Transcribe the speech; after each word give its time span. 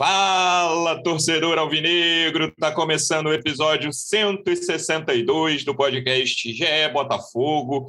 Fala, 0.00 1.02
torcedor 1.02 1.58
alvinegro! 1.58 2.50
Tá 2.58 2.72
começando 2.72 3.26
o 3.26 3.34
episódio 3.34 3.92
162 3.92 5.62
do 5.62 5.74
podcast 5.74 6.50
GE 6.54 6.64
Botafogo. 6.90 7.86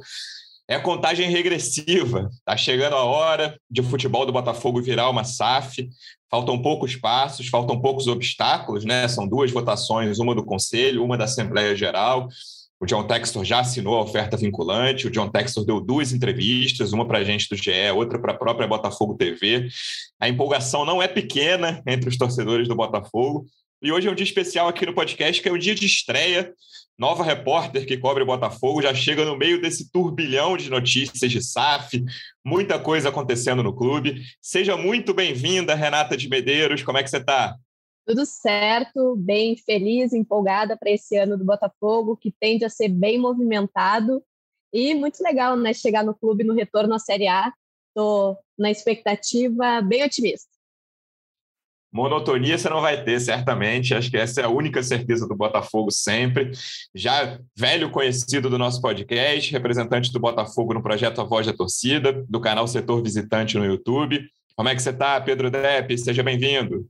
É 0.68 0.78
contagem 0.78 1.30
regressiva. 1.30 2.28
Tá 2.44 2.54
chegando 2.54 2.96
a 2.96 3.02
hora 3.02 3.58
de 3.70 3.82
futebol 3.82 4.26
do 4.26 4.32
Botafogo 4.32 4.82
virar 4.82 5.08
uma 5.08 5.24
SAF. 5.24 5.88
Faltam 6.30 6.60
poucos 6.60 6.94
passos, 6.96 7.48
faltam 7.48 7.80
poucos 7.80 8.06
obstáculos, 8.06 8.84
né? 8.84 9.08
São 9.08 9.26
duas 9.26 9.50
votações, 9.50 10.18
uma 10.18 10.34
do 10.34 10.44
Conselho, 10.44 11.02
uma 11.02 11.16
da 11.16 11.24
Assembleia 11.24 11.74
Geral. 11.74 12.28
O 12.82 12.84
John 12.84 13.04
Textor 13.04 13.44
já 13.44 13.60
assinou 13.60 13.94
a 13.94 14.02
oferta 14.02 14.36
vinculante. 14.36 15.06
O 15.06 15.10
John 15.10 15.28
Textor 15.28 15.64
deu 15.64 15.80
duas 15.80 16.12
entrevistas, 16.12 16.92
uma 16.92 17.06
para 17.06 17.18
a 17.18 17.24
gente 17.24 17.48
do 17.48 17.54
GE, 17.54 17.70
outra 17.94 18.18
para 18.18 18.32
a 18.32 18.36
própria 18.36 18.66
Botafogo 18.66 19.14
TV. 19.14 19.68
A 20.18 20.28
empolgação 20.28 20.84
não 20.84 21.00
é 21.00 21.06
pequena 21.06 21.80
entre 21.86 22.08
os 22.08 22.18
torcedores 22.18 22.66
do 22.66 22.74
Botafogo. 22.74 23.46
E 23.80 23.92
hoje 23.92 24.08
é 24.08 24.10
um 24.10 24.16
dia 24.16 24.24
especial 24.24 24.66
aqui 24.66 24.84
no 24.84 24.94
podcast, 24.94 25.40
que 25.40 25.48
é 25.48 25.52
o 25.52 25.54
um 25.54 25.58
dia 25.58 25.76
de 25.76 25.86
estreia. 25.86 26.52
Nova 26.98 27.22
repórter 27.22 27.86
que 27.86 27.96
cobre 27.96 28.24
o 28.24 28.26
Botafogo 28.26 28.82
já 28.82 28.92
chega 28.92 29.24
no 29.24 29.38
meio 29.38 29.62
desse 29.62 29.88
turbilhão 29.92 30.56
de 30.56 30.68
notícias 30.68 31.30
de 31.30 31.40
SAF, 31.40 32.04
muita 32.44 32.80
coisa 32.80 33.10
acontecendo 33.10 33.62
no 33.62 33.72
clube. 33.72 34.24
Seja 34.40 34.76
muito 34.76 35.14
bem-vinda, 35.14 35.76
Renata 35.76 36.16
de 36.16 36.28
Medeiros. 36.28 36.82
Como 36.82 36.98
é 36.98 37.04
que 37.04 37.10
você 37.10 37.18
está? 37.18 37.54
Tudo 38.04 38.26
certo, 38.26 39.14
bem 39.16 39.56
feliz, 39.56 40.12
empolgada 40.12 40.76
para 40.76 40.90
esse 40.90 41.16
ano 41.16 41.38
do 41.38 41.44
Botafogo, 41.44 42.16
que 42.16 42.32
tende 42.32 42.64
a 42.64 42.70
ser 42.70 42.88
bem 42.88 43.18
movimentado 43.18 44.22
e 44.72 44.94
muito 44.94 45.22
legal, 45.22 45.56
né? 45.56 45.72
Chegar 45.72 46.04
no 46.04 46.14
clube 46.14 46.42
no 46.42 46.54
retorno 46.54 46.94
à 46.94 46.98
Série 46.98 47.28
A. 47.28 47.52
Estou 47.88 48.38
na 48.58 48.70
expectativa 48.70 49.80
bem 49.82 50.02
otimista. 50.02 50.50
Monotonia 51.92 52.56
você 52.56 52.70
não 52.70 52.80
vai 52.80 53.04
ter, 53.04 53.20
certamente. 53.20 53.94
Acho 53.94 54.10
que 54.10 54.16
essa 54.16 54.40
é 54.40 54.44
a 54.44 54.48
única 54.48 54.82
certeza 54.82 55.28
do 55.28 55.36
Botafogo 55.36 55.90
sempre. 55.90 56.50
Já 56.94 57.38
velho 57.54 57.90
conhecido 57.90 58.48
do 58.48 58.58
nosso 58.58 58.80
podcast, 58.80 59.52
representante 59.52 60.10
do 60.10 60.18
Botafogo 60.18 60.72
no 60.72 60.82
projeto 60.82 61.20
A 61.20 61.24
Voz 61.24 61.46
da 61.46 61.52
Torcida, 61.52 62.24
do 62.26 62.40
canal 62.40 62.66
Setor 62.66 63.02
Visitante 63.02 63.58
no 63.58 63.66
YouTube. 63.66 64.26
Como 64.56 64.70
é 64.70 64.74
que 64.74 64.80
você 64.80 64.90
está, 64.90 65.20
Pedro 65.20 65.50
Depp? 65.50 65.98
Seja 65.98 66.22
bem-vindo. 66.22 66.88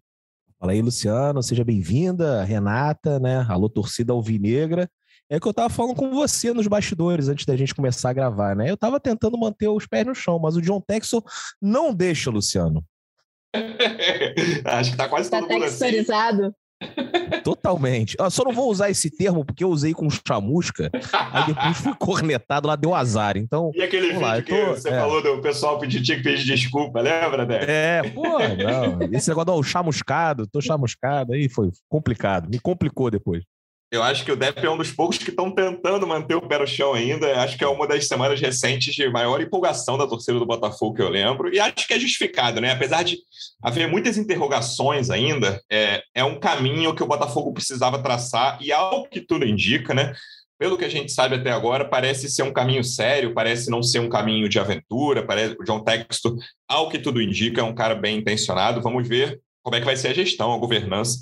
Fala 0.63 0.75
aí, 0.75 0.81
Luciano, 0.81 1.43
seja 1.43 1.65
bem-vinda, 1.65 2.45
Renata, 2.45 3.19
né? 3.19 3.45
Alô, 3.49 3.69
torcida 3.69 4.13
alvinegra. 4.13 4.89
É 5.29 5.41
que 5.41 5.49
eu 5.49 5.53
tava 5.53 5.69
falando 5.69 5.97
com 5.97 6.15
você 6.15 6.53
nos 6.53 6.69
bastidores 6.69 7.29
antes 7.29 7.45
da 7.45 7.57
gente 7.57 7.75
começar 7.75 8.11
a 8.11 8.13
gravar, 8.13 8.55
né? 8.55 8.71
Eu 8.71 8.77
tava 8.77 9.01
tentando 9.01 9.37
manter 9.37 9.67
os 9.67 9.89
pés 9.89 10.07
no 10.07 10.15
chão, 10.15 10.39
mas 10.39 10.55
o 10.55 10.63
John 10.63 10.81
Texel 10.81 11.21
não 11.61 11.93
deixa, 11.93 12.31
Luciano. 12.31 12.85
Acho 14.65 14.93
que 14.93 14.97
tá 14.97 15.09
quase 15.09 15.29
tá 15.29 15.41
todo 15.41 15.51
mundo 15.51 15.65
assim. 15.65 16.05
Totalmente. 17.43 18.17
Eu 18.19 18.31
só 18.31 18.45
não 18.45 18.53
vou 18.53 18.71
usar 18.71 18.91
esse 18.91 19.11
termo 19.11 19.45
porque 19.45 19.65
eu 19.65 19.69
usei 19.69 19.93
com 19.93 20.09
chamusca, 20.11 20.91
aí 21.33 21.47
depois 21.47 21.77
fui 21.79 21.95
cornetado 21.95 22.69
lá, 22.69 22.77
deu 22.77 22.95
azar. 22.95 23.37
Então. 23.37 23.71
E 23.75 23.83
aquele 23.83 24.09
vídeo 24.09 24.21
lá, 24.21 24.41
que 24.41 24.55
tô, 24.55 24.67
você 24.67 24.89
é. 24.89 24.99
falou 24.99 25.23
do 25.23 25.41
pessoal 25.41 25.79
pedir, 25.79 26.03
tinha 26.03 26.17
que 26.17 26.23
pedir 26.23 26.45
desculpa, 26.45 27.01
lembra, 27.01 27.45
né? 27.47 27.61
É, 27.67 28.03
pô, 28.11 28.23
não. 28.23 29.09
Esse 29.13 29.29
negócio 29.29 29.57
do 29.57 29.63
chamuscado, 29.63 30.47
tô 30.47 30.61
chamuscado, 30.61 31.33
aí 31.33 31.49
foi 31.49 31.71
complicado. 31.89 32.49
Me 32.49 32.59
complicou 32.59 33.11
depois. 33.11 33.43
Eu 33.93 34.03
acho 34.03 34.25
que 34.25 34.33
o 34.33 34.37
Depp 34.37 34.65
é 34.65 34.71
um 34.71 34.79
dos 34.79 34.91
poucos 34.91 35.19
que 35.19 35.29
estão 35.29 35.51
tentando 35.51 36.07
manter 36.07 36.35
o 36.35 36.41
pé 36.41 36.59
no 36.59 36.67
chão 36.67 36.95
ainda. 36.95 37.43
Acho 37.43 37.59
que 37.59 37.63
é 37.63 37.69
uma 37.69 37.87
das 37.87 38.09
semanas 38.09 38.41
recentes 38.41 38.95
de 38.95 39.07
maior 39.11 39.39
empolgação 39.39 39.99
da 39.99 40.07
torcida 40.07 40.39
do 40.39 40.47
Botafogo 40.47 40.95
que 40.95 41.03
eu 41.03 41.11
lembro. 41.11 41.55
E 41.55 41.61
acho 41.61 41.87
que 41.87 41.93
é 41.93 42.01
justificado, 42.01 42.59
né? 42.59 42.71
Apesar 42.73 43.03
de 43.03 43.19
haver 43.63 43.87
muitas 43.87 44.17
interrogações 44.17 45.11
ainda, 45.11 45.63
é, 45.71 46.03
é 46.15 46.25
um 46.25 46.41
caminho 46.41 46.95
que 46.95 47.03
o 47.03 47.07
Botafogo 47.07 47.53
precisava 47.53 48.03
traçar. 48.03 48.57
E 48.63 48.73
ao 48.73 49.07
que 49.11 49.21
tudo 49.21 49.47
indica, 49.47 49.93
né? 49.93 50.15
Pelo 50.59 50.79
que 50.79 50.87
a 50.87 50.91
gente 50.91 51.13
sabe 51.13 51.35
até 51.35 51.51
agora, 51.51 51.85
parece 51.85 52.31
ser 52.31 52.45
um 52.45 52.53
caminho 52.53 52.83
sério, 52.83 53.35
parece 53.35 53.71
não 53.71 53.83
ser 53.83 53.99
um 53.99 54.09
caminho 54.09 54.49
de 54.49 54.59
aventura. 54.59 55.23
Parece, 55.23 55.55
o 55.61 55.65
John 55.65 55.85
Textor, 55.85 56.35
ao 56.67 56.89
que 56.89 56.99
tudo 56.99 57.21
indica, 57.21 57.61
é 57.61 57.65
um 57.65 57.75
cara 57.75 57.95
bem 57.95 58.17
intencionado. 58.17 58.81
Vamos 58.81 59.07
ver 59.07 59.39
como 59.63 59.77
é 59.77 59.81
que 59.81 59.87
vai 59.87 59.97
ser 59.97 60.09
a 60.09 60.15
gestão, 60.15 60.51
a 60.51 60.59
governança. 60.59 61.21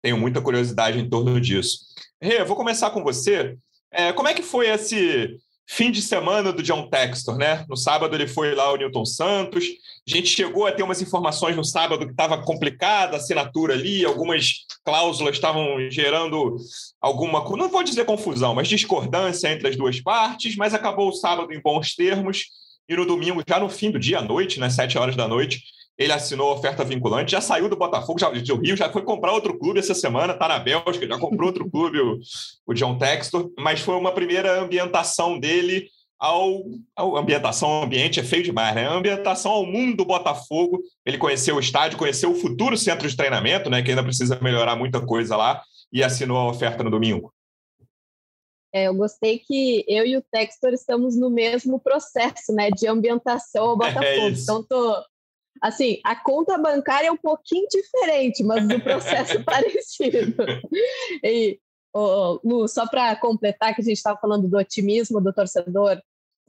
Tenho 0.00 0.16
muita 0.16 0.40
curiosidade 0.40 1.00
em 1.00 1.08
torno 1.08 1.40
disso. 1.40 1.91
Rê, 2.22 2.44
vou 2.44 2.54
começar 2.54 2.90
com 2.90 3.02
você. 3.02 3.56
É, 3.90 4.12
como 4.12 4.28
é 4.28 4.34
que 4.34 4.42
foi 4.42 4.68
esse 4.68 5.36
fim 5.68 5.90
de 5.90 6.00
semana 6.00 6.52
do 6.52 6.62
John 6.62 6.88
Textor, 6.88 7.36
né? 7.36 7.64
No 7.68 7.76
sábado 7.76 8.14
ele 8.14 8.28
foi 8.28 8.54
lá 8.54 8.64
ao 8.64 8.76
Newton 8.76 9.04
Santos. 9.04 9.64
A 10.06 10.16
gente 10.16 10.28
chegou 10.28 10.64
a 10.64 10.70
ter 10.70 10.84
umas 10.84 11.02
informações 11.02 11.56
no 11.56 11.64
sábado 11.64 12.06
que 12.06 12.12
estava 12.12 12.40
complicada 12.40 13.16
a 13.16 13.18
assinatura 13.18 13.74
ali, 13.74 14.04
algumas 14.04 14.66
cláusulas 14.84 15.34
estavam 15.34 15.90
gerando 15.90 16.56
alguma, 17.00 17.44
não 17.56 17.68
vou 17.68 17.82
dizer 17.82 18.04
confusão, 18.04 18.54
mas 18.54 18.68
discordância 18.68 19.48
entre 19.48 19.68
as 19.68 19.76
duas 19.76 20.00
partes, 20.00 20.54
mas 20.54 20.74
acabou 20.74 21.08
o 21.08 21.12
sábado 21.12 21.52
em 21.52 21.60
bons 21.60 21.94
termos 21.96 22.44
e 22.88 22.94
no 22.94 23.04
domingo, 23.04 23.42
já 23.48 23.58
no 23.58 23.68
fim 23.68 23.90
do 23.90 23.98
dia 23.98 24.18
à 24.18 24.22
noite, 24.22 24.60
né, 24.60 24.70
sete 24.70 24.96
horas 24.96 25.16
da 25.16 25.26
noite, 25.26 25.62
ele 26.02 26.12
assinou 26.12 26.50
a 26.50 26.54
oferta 26.54 26.84
vinculante, 26.84 27.32
já 27.32 27.40
saiu 27.40 27.68
do 27.68 27.76
Botafogo, 27.76 28.18
já 28.18 28.28
do 28.28 28.56
Rio, 28.56 28.76
já 28.76 28.90
foi 28.90 29.02
comprar 29.02 29.32
outro 29.32 29.58
clube 29.58 29.78
essa 29.80 29.94
semana, 29.94 30.32
está 30.32 30.48
na 30.48 30.58
Bélgica, 30.58 31.06
já 31.06 31.18
comprou 31.18 31.48
outro 31.48 31.70
clube, 31.70 32.00
o, 32.00 32.18
o 32.66 32.74
John 32.74 32.98
Textor, 32.98 33.50
mas 33.58 33.80
foi 33.80 33.94
uma 33.94 34.12
primeira 34.12 34.60
ambientação 34.60 35.38
dele 35.38 35.88
ao, 36.18 36.62
ao 36.94 37.16
ambientação 37.16 37.82
ambiente 37.82 38.20
é 38.20 38.22
feio 38.22 38.44
demais, 38.44 38.76
né? 38.76 38.86
A 38.86 38.92
ambientação 38.92 39.50
ao 39.50 39.66
mundo 39.66 39.96
do 39.96 40.04
Botafogo. 40.04 40.80
Ele 41.04 41.18
conheceu 41.18 41.56
o 41.56 41.60
estádio, 41.60 41.98
conheceu 41.98 42.30
o 42.30 42.36
futuro 42.36 42.78
centro 42.78 43.08
de 43.08 43.16
treinamento, 43.16 43.68
né? 43.68 43.82
Que 43.82 43.90
ainda 43.90 44.04
precisa 44.04 44.38
melhorar 44.40 44.76
muita 44.76 45.04
coisa 45.04 45.36
lá, 45.36 45.60
e 45.92 46.02
assinou 46.02 46.38
a 46.38 46.48
oferta 46.48 46.82
no 46.82 46.90
domingo. 46.90 47.32
É, 48.74 48.84
eu 48.84 48.94
gostei 48.94 49.38
que 49.38 49.84
eu 49.86 50.06
e 50.06 50.16
o 50.16 50.22
Textor 50.32 50.72
estamos 50.72 51.14
no 51.14 51.28
mesmo 51.28 51.78
processo, 51.78 52.54
né, 52.54 52.70
de 52.70 52.88
ambientação 52.88 53.70
ao 53.70 53.76
Botafogo. 53.76 54.04
É 54.04 54.28
então 54.30 54.62
tô 54.62 55.04
assim, 55.62 56.00
a 56.04 56.16
conta 56.16 56.58
bancária 56.58 57.06
é 57.06 57.12
um 57.12 57.16
pouquinho 57.16 57.68
diferente, 57.68 58.42
mas 58.42 58.66
o 58.68 58.80
processo 58.80 59.36
é 59.36 59.42
parecido. 59.44 60.34
E, 61.22 61.60
oh, 61.94 62.40
Lu, 62.44 62.66
só 62.66 62.86
para 62.88 63.14
completar 63.14 63.72
que 63.72 63.80
a 63.80 63.84
gente 63.84 63.96
estava 63.96 64.18
falando 64.18 64.48
do 64.48 64.58
otimismo 64.58 65.20
do 65.20 65.32
torcedor 65.32 66.02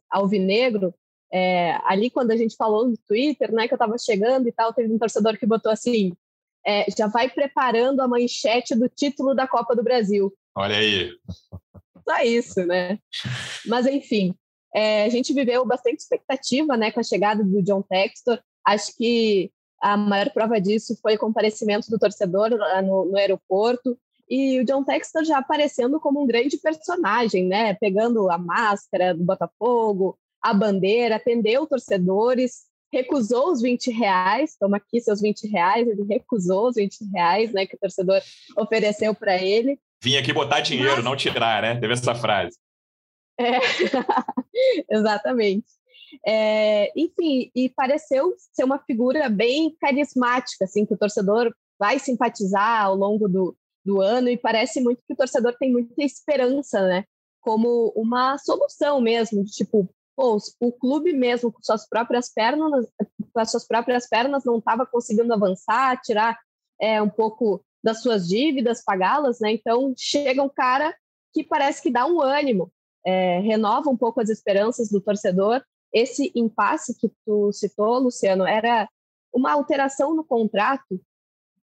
alvinegro, 0.10 0.94
é, 1.32 1.80
ali 1.86 2.10
quando 2.10 2.32
a 2.32 2.38
gente 2.38 2.56
falou 2.56 2.88
no 2.88 2.98
Twitter, 3.08 3.52
né, 3.52 3.68
que 3.68 3.74
eu 3.74 3.76
estava 3.76 3.98
chegando 4.00 4.48
e 4.48 4.52
tal, 4.52 4.74
teve 4.74 4.92
um 4.92 4.98
torcedor 4.98 5.38
que 5.38 5.46
botou 5.46 5.72
assim, 5.72 6.14
é, 6.66 6.86
já 6.98 7.08
vai 7.08 7.30
preparando 7.30 8.02
a 8.02 8.08
manchete 8.08 8.76
do 8.76 8.90
título 8.90 9.36
da 9.36 9.48
Copa 9.48 9.76
do 9.76 9.84
Brasil. 9.84 10.34
Olha 10.56 10.78
aí. 10.78 11.12
Só 12.08 12.20
isso, 12.24 12.66
né? 12.66 13.00
Mas 13.66 13.86
enfim, 13.86 14.36
é, 14.76 15.06
a 15.06 15.10
gente 15.10 15.34
viveu 15.34 15.66
bastante 15.66 16.00
expectativa, 16.00 16.76
né, 16.76 16.92
com 16.92 17.00
a 17.00 17.04
chegada 17.04 17.44
do 17.44 17.62
John 17.62 17.84
Textor. 17.84 18.40
Acho 18.66 18.96
que 18.98 19.52
a 19.82 19.98
maior 19.98 20.30
prova 20.32 20.60
disso 20.62 20.98
foi 21.02 21.16
o 21.16 21.20
comparecimento 21.20 21.90
do 21.90 22.00
torcedor 22.00 22.50
no, 22.50 23.06
no 23.06 23.18
aeroporto 23.18 23.98
e 24.30 24.60
o 24.60 24.66
John 24.66 24.84
Textor 24.84 25.26
já 25.26 25.38
aparecendo 25.38 26.00
como 26.00 26.24
um 26.24 26.26
grande 26.26 26.58
personagem, 26.58 27.46
né? 27.46 27.74
Pegando 27.74 28.30
a 28.32 28.38
máscara 28.38 29.14
do 29.14 29.24
Botafogo, 29.24 30.18
a 30.42 30.54
bandeira, 30.54 31.18
atendeu 31.18 31.68
torcedores, 31.68 32.64
recusou 32.92 33.52
os 33.52 33.62
20 33.62 33.92
reais, 33.92 34.56
toma 34.60 34.78
aqui 34.78 35.02
seus 35.02 35.20
20 35.20 35.48
reais, 35.48 35.88
ele 35.88 36.04
recusou 36.04 36.70
os 36.70 36.76
20 36.76 37.06
reais, 37.14 37.52
né, 37.52 37.66
que 37.66 37.76
o 37.76 37.80
torcedor 37.80 38.22
ofereceu 38.56 39.16
para 39.16 39.42
ele. 39.42 39.80
Vim 40.02 40.16
aqui 40.16 40.32
botar 40.32 40.60
dinheiro, 40.62 40.98
Mas- 40.98 41.06
não 41.06 41.16
tirar, 41.16 41.62
né? 41.62 41.76
Teve 41.80 41.94
essa 41.94 42.14
frase. 42.14 42.58
É, 43.40 43.58
exatamente. 44.90 45.66
É, 46.26 46.92
enfim, 46.96 47.52
e 47.56 47.70
pareceu 47.70 48.34
ser 48.52 48.64
uma 48.64 48.80
figura 48.80 49.30
bem 49.30 49.76
carismática, 49.80 50.66
assim, 50.66 50.86
que 50.86 50.94
o 50.94 50.98
torcedor 50.98 51.54
vai 51.80 52.00
simpatizar 52.00 52.84
ao 52.84 52.96
longo 52.96 53.28
do, 53.28 53.56
do 53.86 54.02
ano 54.02 54.30
e 54.30 54.38
parece 54.38 54.82
muito 54.82 55.02
que 55.08 55.14
o 55.14 55.18
torcedor 55.18 55.56
tem 55.58 55.72
muita 55.72 56.04
esperança, 56.04 56.82
né? 56.82 57.04
Como 57.42 57.92
uma 57.96 58.38
solução 58.38 59.02
mesmo, 59.02 59.44
de 59.44 59.52
tipo, 59.52 59.90
pô, 60.16 60.38
o 60.60 60.72
clube 60.72 61.14
mesmo 61.14 61.52
com 61.52 61.62
suas 61.62 61.88
próprias 61.88 62.32
pernas, 62.34 62.88
com 63.34 63.40
as 63.40 63.52
suas 63.52 63.68
próprias 63.68 64.08
pernas 64.08 64.44
não 64.46 64.60
estava 64.60 64.86
conseguindo 64.86 65.34
avançar, 65.34 66.00
tirar 66.02 66.40
é, 66.80 67.02
um 67.02 67.10
pouco 67.10 67.64
das 67.84 68.02
suas 68.02 68.28
dívidas, 68.28 68.84
pagá-las, 68.84 69.40
né? 69.40 69.52
Então 69.52 69.94
chega 69.98 70.42
um 70.42 70.50
cara 70.50 70.96
que 71.34 71.44
parece 71.44 71.82
que 71.82 71.92
dá 71.92 72.06
um 72.06 72.22
ânimo, 72.22 72.72
é, 73.06 73.40
renova 73.40 73.90
um 73.90 73.98
pouco 73.98 74.22
as 74.22 74.30
esperanças 74.30 74.90
do 74.90 75.02
torcedor. 75.02 75.62
Esse 75.94 76.32
impasse 76.36 76.98
que 76.98 77.12
tu 77.26 77.52
citou, 77.52 78.00
Luciano, 78.00 78.46
era 78.46 78.90
uma 79.34 79.52
alteração 79.52 80.16
no 80.16 80.24
contrato 80.24 81.00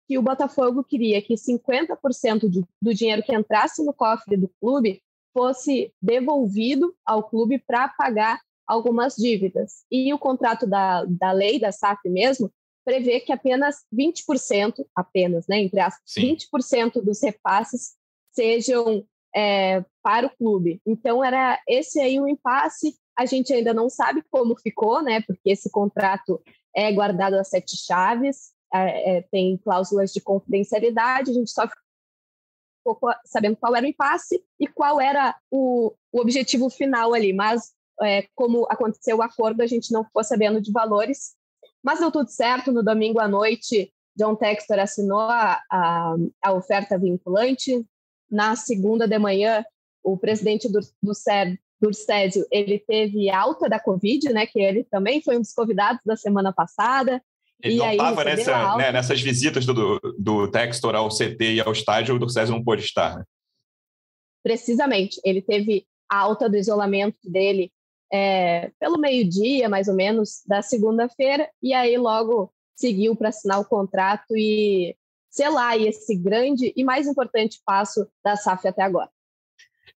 que 0.07 0.18
o 0.18 0.22
Botafogo 0.22 0.83
queria 0.83 1.22
que 1.22 1.36
50% 1.36 2.50
de, 2.50 2.63
do 2.81 2.94
dinheiro 2.94 3.24
que 3.24 3.36
entrasse 3.36 3.83
no 3.83 3.94
cofre 3.94 4.38
do 4.38 4.50
clube 4.60 5.01
fosse 5.33 5.94
devolvido 6.01 6.95
ao 7.06 7.24
clube 7.24 7.60
para 7.60 7.89
pagar 7.89 8.39
algumas 8.68 9.16
dívidas. 9.16 9.83
E 9.92 10.13
o 10.13 10.19
contrato 10.19 10.66
da, 10.66 11.06
da 11.06 11.31
lei, 11.31 11.60
da 11.60 11.71
SAF 11.71 12.07
mesmo, 12.10 12.51
prevê 12.86 13.19
que 13.19 13.31
apenas 13.31 13.83
20%, 13.94 14.86
apenas, 14.95 15.48
né, 15.48 15.60
entre 15.60 15.80
as 15.80 15.95
20% 16.18 17.01
dos 17.04 17.21
repasses 17.21 17.95
sejam 18.31 19.06
é, 19.36 19.83
para 20.04 20.28
o 20.28 20.36
clube. 20.38 20.80
Então, 20.86 21.24
era 21.24 21.60
esse 21.68 22.00
aí 22.00 22.19
o 22.19 22.28
impasse. 22.28 22.95
A 23.17 23.25
gente 23.25 23.53
ainda 23.53 23.73
não 23.73 23.89
sabe 23.89 24.23
como 24.29 24.57
ficou, 24.57 25.01
né, 25.01 25.21
porque 25.21 25.51
esse 25.51 25.69
contrato 25.69 26.41
é 26.75 26.91
guardado 26.91 27.35
a 27.35 27.44
sete 27.44 27.77
chaves, 27.77 28.51
é, 28.73 29.17
é, 29.17 29.21
tem 29.31 29.57
cláusulas 29.57 30.12
de 30.12 30.19
confidencialidade, 30.19 31.31
a 31.31 31.33
gente 31.33 31.51
só 31.51 31.67
ficou 31.67 33.00
sabendo 33.25 33.56
qual 33.56 33.75
era 33.75 33.85
o 33.85 33.89
impasse 33.89 34.44
e 34.59 34.67
qual 34.67 35.00
era 35.00 35.35
o, 35.50 35.94
o 36.12 36.19
objetivo 36.19 36.69
final 36.69 37.13
ali, 37.13 37.31
mas 37.31 37.73
é, 38.01 38.27
como 38.35 38.65
aconteceu 38.69 39.18
o 39.18 39.21
acordo, 39.21 39.61
a 39.61 39.68
gente 39.68 39.91
não 39.91 40.03
ficou 40.03 40.23
sabendo 40.23 40.61
de 40.61 40.71
valores, 40.71 41.35
mas 41.83 42.00
deu 42.00 42.11
tudo 42.11 42.29
certo. 42.29 42.71
No 42.71 42.83
domingo 42.83 43.19
à 43.19 43.27
noite, 43.27 43.94
John 44.15 44.35
Textor 44.35 44.79
assinou 44.79 45.19
a, 45.19 45.61
a, 45.71 46.15
a 46.44 46.53
oferta 46.53 46.97
vinculante. 46.97 47.85
Na 48.29 48.56
segunda 48.56 49.07
de 49.07 49.19
manhã, 49.19 49.63
o 50.03 50.18
presidente 50.18 50.68
do, 50.68 50.79
do, 51.01 51.13
do 51.81 51.94
Césio, 51.94 52.45
ele 52.51 52.80
teve 52.80 53.30
alta 53.30 53.69
da 53.69 53.80
Covid, 53.80 54.30
né? 54.30 54.45
Que 54.45 54.60
ele 54.60 54.83
também 54.83 55.22
foi 55.22 55.38
um 55.38 55.42
dos 55.42 55.54
convidados 55.54 56.01
da 56.06 56.16
semana 56.16 56.54
passada. 56.54 57.22
Ele 57.62 57.75
e 57.75 57.77
não 57.77 57.92
estava 57.92 58.24
nessa, 58.24 58.77
né, 58.77 58.92
nessas 58.92 59.22
visitas 59.22 59.66
do, 59.66 60.00
do 60.18 60.50
Textor 60.50 60.95
ao 60.95 61.10
CT 61.10 61.56
e 61.56 61.62
ao 61.62 61.72
estádio, 61.72 62.16
o 62.16 62.19
do 62.19 62.30
Césio 62.30 62.56
não 62.56 62.63
pôde 62.63 62.83
estar. 62.83 63.18
Né? 63.18 63.24
Precisamente. 64.44 65.19
Ele 65.24 65.42
teve 65.42 65.86
alta 66.10 66.50
do 66.50 66.57
isolamento 66.57 67.18
dele 67.24 67.72
é, 68.12 68.71
pelo 68.80 68.98
meio-dia, 68.98 69.68
mais 69.68 69.88
ou 69.88 69.95
menos, 69.95 70.42
da 70.45 70.62
segunda-feira, 70.62 71.50
e 71.62 71.74
aí 71.74 71.98
logo 71.98 72.54
seguiu 72.75 73.16
para 73.16 73.30
assinar 73.30 73.60
o 73.60 73.66
contrato 73.66 74.36
e 74.36 74.95
selar 75.30 75.78
esse 75.78 76.16
grande 76.16 76.71
e 76.75 76.83
mais 76.83 77.07
importante 77.07 77.62
passo 77.66 78.07
da 78.24 78.36
SAF 78.36 78.68
até 78.68 78.83
agora. 78.83 79.10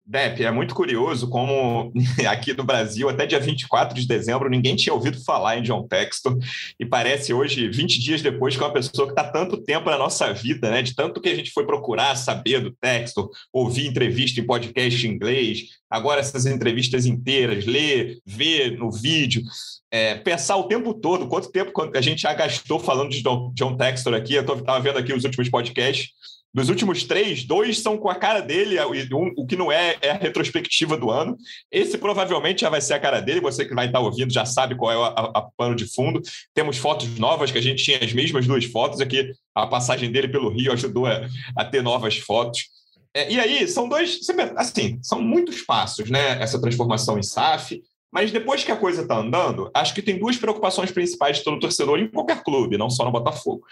Dep, 0.08 0.44
é 0.44 0.52
muito 0.52 0.76
curioso 0.76 1.28
como 1.28 1.92
aqui 2.30 2.54
no 2.54 2.64
Brasil, 2.64 3.10
até 3.10 3.26
dia 3.26 3.40
24 3.40 4.00
de 4.00 4.08
dezembro, 4.08 4.50
ninguém 4.50 4.76
tinha 4.76 4.94
ouvido 4.94 5.24
falar 5.24 5.58
em 5.58 5.64
John 5.64 5.88
Textor, 5.88 6.38
e 6.80 6.86
parece 6.86 7.34
hoje, 7.34 7.68
20 7.70 8.00
dias 8.00 8.22
depois, 8.22 8.56
que 8.56 8.62
é 8.62 8.66
uma 8.68 8.74
pessoa 8.74 9.08
que 9.08 9.14
está 9.14 9.24
tanto 9.24 9.58
tempo 9.58 9.90
na 9.90 9.98
nossa 9.98 10.32
vida, 10.32 10.70
né? 10.70 10.84
De 10.84 10.94
tanto 10.94 11.20
que 11.20 11.30
a 11.30 11.36
gente 11.36 11.52
foi 11.52 11.66
procurar 11.66 12.16
saber 12.16 12.62
do 12.62 12.72
Textor, 12.72 13.30
ouvir 13.52 13.88
entrevista 13.88 14.40
em 14.40 14.46
podcast 14.46 15.08
em 15.08 15.12
inglês, 15.12 15.70
agora 15.90 16.20
essas 16.22 16.46
entrevistas 16.46 17.08
inteiras, 17.08 17.66
ler, 17.66 18.20
ver 18.24 18.78
no 18.78 18.92
vídeo, 18.92 19.42
é, 19.90 20.14
pensar 20.16 20.56
o 20.58 20.68
tempo 20.68 20.94
todo, 20.94 21.28
quanto 21.28 21.52
tempo 21.52 21.72
a 21.96 22.02
gente 22.02 22.22
já 22.22 22.34
gastou 22.34 22.80
falando 22.80 23.10
de 23.10 23.24
John 23.24 23.76
Textor 23.76 24.14
aqui, 24.14 24.36
eu 24.36 24.42
estava 24.44 24.80
vendo 24.80 25.00
aqui 25.00 25.14
os 25.14 25.24
últimos 25.24 25.50
podcasts, 25.50 26.12
dos 26.56 26.70
últimos 26.70 27.04
três, 27.04 27.44
dois 27.44 27.80
são 27.80 27.98
com 27.98 28.10
a 28.10 28.16
cara 28.16 28.40
dele, 28.40 28.80
um, 29.14 29.34
o 29.36 29.46
que 29.46 29.58
não 29.58 29.70
é 29.70 29.98
é 30.02 30.12
a 30.12 30.18
retrospectiva 30.18 30.96
do 30.96 31.12
ano. 31.12 31.36
Esse 31.70 31.98
provavelmente 31.98 32.62
já 32.62 32.70
vai 32.70 32.80
ser 32.80 32.94
a 32.94 33.00
cara 33.00 33.20
dele, 33.20 33.42
você 33.42 33.66
que 33.66 33.76
vai 33.76 33.88
estar 33.88 34.00
ouvindo 34.00 34.32
já 34.32 34.46
sabe 34.46 34.74
qual 34.74 34.90
é 34.90 34.96
a, 34.96 35.32
a 35.36 35.42
pano 35.58 35.76
de 35.76 35.86
fundo. 35.86 36.22
Temos 36.54 36.78
fotos 36.78 37.20
novas, 37.20 37.52
que 37.52 37.58
a 37.58 37.62
gente 37.62 37.84
tinha 37.84 38.00
as 38.02 38.14
mesmas 38.14 38.48
duas 38.48 38.64
fotos 38.64 39.02
aqui, 39.02 39.34
a 39.54 39.68
passagem 39.68 40.10
dele 40.10 40.30
pelo 40.30 40.50
Rio 40.50 40.72
ajudou 40.72 41.08
a, 41.08 41.28
a 41.58 41.66
ter 41.66 41.84
novas 41.84 42.16
fotos. 42.20 42.70
É, 43.14 43.30
e 43.30 43.38
aí, 43.38 43.68
são 43.68 43.90
dois, 43.90 44.22
assim, 44.56 44.98
são 45.02 45.22
muitos 45.22 45.62
passos, 45.62 46.10
né? 46.10 46.42
Essa 46.42 46.60
transformação 46.62 47.20
em 47.20 47.24
SAF, 47.24 47.82
mas 48.10 48.32
depois 48.32 48.64
que 48.64 48.72
a 48.72 48.78
coisa 48.78 49.02
está 49.02 49.18
andando, 49.18 49.70
acho 49.74 49.94
que 49.94 50.02
tem 50.02 50.18
duas 50.18 50.38
preocupações 50.38 50.90
principais 50.90 51.44
todo 51.44 51.60
torcedor 51.60 52.00
em 52.00 52.08
qualquer 52.08 52.42
clube, 52.44 52.78
não 52.78 52.90
só 52.90 53.04
no 53.04 53.12
Botafogo. 53.12 53.66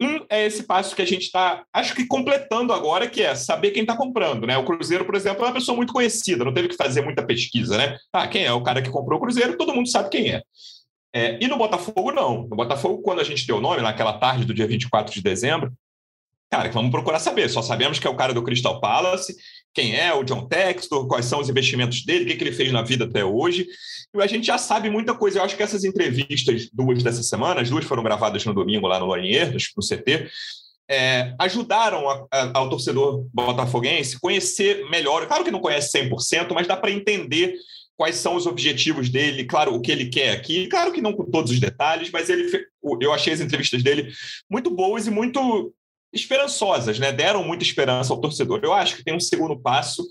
Um 0.00 0.26
é 0.28 0.44
esse 0.44 0.64
passo 0.64 0.94
que 0.94 1.00
a 1.00 1.06
gente 1.06 1.22
está, 1.22 1.64
acho 1.72 1.94
que 1.94 2.06
completando 2.06 2.72
agora, 2.72 3.08
que 3.08 3.22
é 3.22 3.34
saber 3.34 3.70
quem 3.70 3.82
está 3.82 3.96
comprando. 3.96 4.46
Né? 4.46 4.56
O 4.58 4.64
Cruzeiro, 4.64 5.06
por 5.06 5.14
exemplo, 5.14 5.42
é 5.44 5.48
uma 5.48 5.54
pessoa 5.54 5.74
muito 5.74 5.92
conhecida, 5.92 6.44
não 6.44 6.52
teve 6.52 6.68
que 6.68 6.76
fazer 6.76 7.02
muita 7.02 7.24
pesquisa. 7.24 7.78
Né? 7.78 7.96
Ah, 8.12 8.28
quem 8.28 8.44
é 8.44 8.52
o 8.52 8.62
cara 8.62 8.82
que 8.82 8.90
comprou 8.90 9.18
o 9.18 9.22
Cruzeiro? 9.22 9.56
Todo 9.56 9.74
mundo 9.74 9.88
sabe 9.88 10.10
quem 10.10 10.32
é. 10.32 10.42
é. 11.14 11.38
E 11.42 11.48
no 11.48 11.56
Botafogo, 11.56 12.12
não. 12.12 12.42
No 12.42 12.56
Botafogo, 12.56 13.02
quando 13.02 13.20
a 13.20 13.24
gente 13.24 13.46
deu 13.46 13.56
o 13.56 13.60
nome, 13.60 13.80
naquela 13.80 14.18
tarde 14.18 14.44
do 14.44 14.52
dia 14.52 14.66
24 14.66 15.14
de 15.14 15.22
dezembro, 15.22 15.72
cara, 16.50 16.70
vamos 16.70 16.90
procurar 16.90 17.18
saber. 17.18 17.48
Só 17.48 17.62
sabemos 17.62 17.98
que 17.98 18.06
é 18.06 18.10
o 18.10 18.16
cara 18.16 18.34
do 18.34 18.42
Crystal 18.42 18.78
Palace, 18.80 19.34
quem 19.76 19.94
é 19.94 20.10
o 20.14 20.24
John 20.24 20.48
Textor, 20.48 21.06
quais 21.06 21.26
são 21.26 21.38
os 21.38 21.50
investimentos 21.50 22.02
dele, 22.02 22.24
o 22.24 22.28
que, 22.28 22.36
que 22.36 22.44
ele 22.44 22.52
fez 22.52 22.72
na 22.72 22.80
vida 22.80 23.04
até 23.04 23.22
hoje. 23.22 23.68
E 24.16 24.22
a 24.22 24.26
gente 24.26 24.46
já 24.46 24.56
sabe 24.56 24.88
muita 24.88 25.14
coisa. 25.14 25.38
Eu 25.38 25.42
acho 25.44 25.54
que 25.54 25.62
essas 25.62 25.84
entrevistas, 25.84 26.70
duas 26.72 27.02
dessa 27.02 27.22
semana, 27.22 27.60
as 27.60 27.68
duas 27.68 27.84
foram 27.84 28.02
gravadas 28.02 28.42
no 28.46 28.54
domingo 28.54 28.86
lá 28.86 28.98
no 28.98 29.04
Larinheiros, 29.04 29.70
no 29.76 29.86
CT, 29.86 30.30
é, 30.88 31.34
ajudaram 31.38 32.08
a, 32.08 32.26
a, 32.32 32.58
ao 32.58 32.70
torcedor 32.70 33.26
botafoguense 33.34 34.18
conhecer 34.18 34.88
melhor. 34.88 35.26
Claro 35.26 35.44
que 35.44 35.50
não 35.50 35.60
conhece 35.60 35.98
100%, 35.98 36.54
mas 36.54 36.66
dá 36.66 36.74
para 36.74 36.90
entender 36.90 37.54
quais 37.98 38.16
são 38.16 38.34
os 38.34 38.46
objetivos 38.46 39.10
dele, 39.10 39.44
claro, 39.44 39.74
o 39.74 39.80
que 39.82 39.92
ele 39.92 40.06
quer 40.06 40.30
aqui. 40.30 40.68
Claro 40.68 40.90
que 40.90 41.02
não 41.02 41.12
com 41.12 41.30
todos 41.30 41.50
os 41.50 41.60
detalhes, 41.60 42.10
mas 42.10 42.30
ele, 42.30 42.50
eu 43.02 43.12
achei 43.12 43.34
as 43.34 43.40
entrevistas 43.40 43.82
dele 43.82 44.10
muito 44.48 44.70
boas 44.70 45.06
e 45.06 45.10
muito 45.10 45.74
esperançosas, 46.20 46.98
né? 46.98 47.12
Deram 47.12 47.44
muita 47.44 47.64
esperança 47.64 48.12
ao 48.12 48.20
torcedor. 48.20 48.60
Eu 48.62 48.72
acho 48.72 48.96
que 48.96 49.04
tem 49.04 49.14
um 49.14 49.20
segundo 49.20 49.58
passo, 49.58 50.04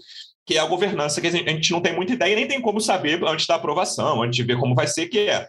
que 0.45 0.55
é 0.55 0.59
a 0.59 0.65
governança, 0.65 1.19
que 1.19 1.27
a 1.27 1.31
gente 1.31 1.71
não 1.71 1.81
tem 1.81 1.95
muita 1.95 2.13
ideia, 2.13 2.35
nem 2.35 2.47
tem 2.47 2.61
como 2.61 2.79
saber 2.79 3.23
antes 3.23 3.47
da 3.47 3.55
aprovação, 3.55 4.21
antes 4.21 4.35
de 4.35 4.43
ver 4.43 4.57
como 4.57 4.75
vai 4.75 4.87
ser, 4.87 5.07
que 5.07 5.29
é 5.29 5.47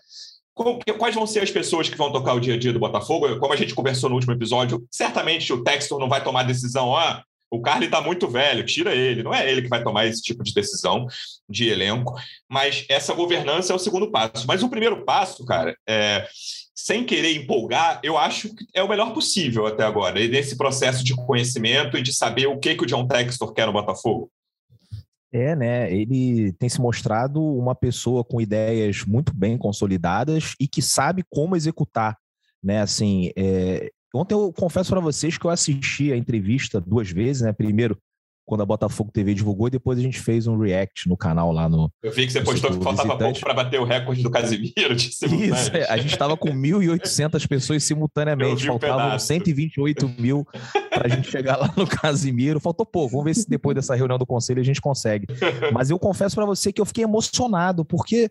quais 0.98 1.14
vão 1.14 1.26
ser 1.26 1.40
as 1.40 1.50
pessoas 1.50 1.88
que 1.88 1.98
vão 1.98 2.10
tocar 2.10 2.32
o 2.32 2.40
dia 2.40 2.54
a 2.54 2.58
dia 2.58 2.72
do 2.72 2.78
Botafogo? 2.78 3.38
Como 3.38 3.52
a 3.52 3.56
gente 3.56 3.74
conversou 3.74 4.08
no 4.08 4.16
último 4.16 4.32
episódio, 4.32 4.86
certamente 4.90 5.52
o 5.52 5.62
Textor 5.62 5.98
não 5.98 6.08
vai 6.08 6.24
tomar 6.24 6.44
decisão, 6.44 6.96
ah, 6.96 7.22
o 7.50 7.60
Carly 7.60 7.86
está 7.86 8.00
muito 8.00 8.26
velho, 8.26 8.64
tira 8.64 8.94
ele. 8.94 9.22
Não 9.22 9.34
é 9.34 9.50
ele 9.50 9.62
que 9.62 9.68
vai 9.68 9.82
tomar 9.82 10.06
esse 10.06 10.22
tipo 10.22 10.42
de 10.42 10.54
decisão 10.54 11.06
de 11.48 11.68
elenco, 11.68 12.14
mas 12.48 12.84
essa 12.88 13.12
governança 13.12 13.72
é 13.72 13.76
o 13.76 13.78
segundo 13.78 14.10
passo. 14.10 14.46
Mas 14.46 14.62
o 14.62 14.68
primeiro 14.68 15.04
passo, 15.04 15.44
cara, 15.44 15.76
é, 15.86 16.26
sem 16.76 17.06
querer 17.06 17.34
empolgar, 17.34 17.98
eu 18.02 18.18
acho 18.18 18.54
que 18.54 18.66
é 18.74 18.82
o 18.82 18.88
melhor 18.88 19.14
possível 19.14 19.66
até 19.66 19.82
agora, 19.82 20.20
nesse 20.28 20.56
processo 20.58 21.02
de 21.02 21.16
conhecimento 21.16 21.96
e 21.96 22.02
de 22.02 22.12
saber 22.12 22.46
o 22.46 22.58
que, 22.58 22.74
que 22.74 22.84
o 22.84 22.86
John 22.86 23.08
Textor 23.08 23.54
quer 23.54 23.66
no 23.66 23.72
Botafogo. 23.72 24.30
É, 25.32 25.56
né? 25.56 25.92
Ele 25.92 26.52
tem 26.52 26.68
se 26.68 26.80
mostrado 26.80 27.42
uma 27.42 27.74
pessoa 27.74 28.22
com 28.22 28.40
ideias 28.40 29.04
muito 29.04 29.34
bem 29.34 29.56
consolidadas 29.56 30.54
e 30.60 30.68
que 30.68 30.82
sabe 30.82 31.24
como 31.30 31.56
executar, 31.56 32.16
né? 32.62 32.82
Assim, 32.82 33.30
é... 33.36 33.90
ontem 34.14 34.34
eu 34.34 34.52
confesso 34.52 34.90
para 34.90 35.00
vocês 35.00 35.36
que 35.38 35.46
eu 35.46 35.50
assisti 35.50 36.12
a 36.12 36.16
entrevista 36.16 36.80
duas 36.80 37.10
vezes, 37.10 37.42
né? 37.42 37.52
Primeiro 37.52 37.98
quando 38.46 38.62
a 38.62 38.64
Botafogo 38.64 39.10
TV 39.12 39.34
divulgou, 39.34 39.66
e 39.66 39.70
depois 39.72 39.98
a 39.98 40.02
gente 40.02 40.20
fez 40.20 40.46
um 40.46 40.56
react 40.56 41.08
no 41.08 41.16
canal 41.16 41.50
lá 41.52 41.68
no. 41.68 41.92
Eu 42.00 42.12
vi 42.12 42.26
que 42.26 42.32
você 42.32 42.40
postou 42.40 42.70
que 42.70 42.76
faltava 42.76 43.08
visitante. 43.08 43.18
pouco 43.18 43.40
para 43.40 43.54
bater 43.54 43.80
o 43.80 43.84
recorde 43.84 44.22
do 44.22 44.30
Casimiro 44.30 44.94
de 44.94 45.08
Isso, 45.26 45.76
é, 45.76 45.84
a 45.90 45.96
gente 45.96 46.12
estava 46.12 46.36
com 46.36 46.48
1.800 46.48 47.46
pessoas 47.48 47.82
simultaneamente, 47.82 48.64
faltavam 48.64 49.16
um 49.16 49.18
128 49.18 50.08
mil 50.16 50.46
para 50.90 51.06
a 51.06 51.08
gente 51.08 51.28
chegar 51.28 51.56
lá 51.56 51.74
no 51.76 51.86
Casimiro. 51.86 52.60
Faltou 52.60 52.86
pouco, 52.86 53.10
vamos 53.10 53.24
ver 53.24 53.34
se 53.34 53.48
depois 53.48 53.74
dessa 53.74 53.96
reunião 53.96 54.16
do 54.16 54.26
conselho 54.26 54.60
a 54.60 54.64
gente 54.64 54.80
consegue. 54.80 55.26
Mas 55.72 55.90
eu 55.90 55.98
confesso 55.98 56.36
para 56.36 56.46
você 56.46 56.72
que 56.72 56.80
eu 56.80 56.86
fiquei 56.86 57.02
emocionado, 57.02 57.84
porque 57.84 58.30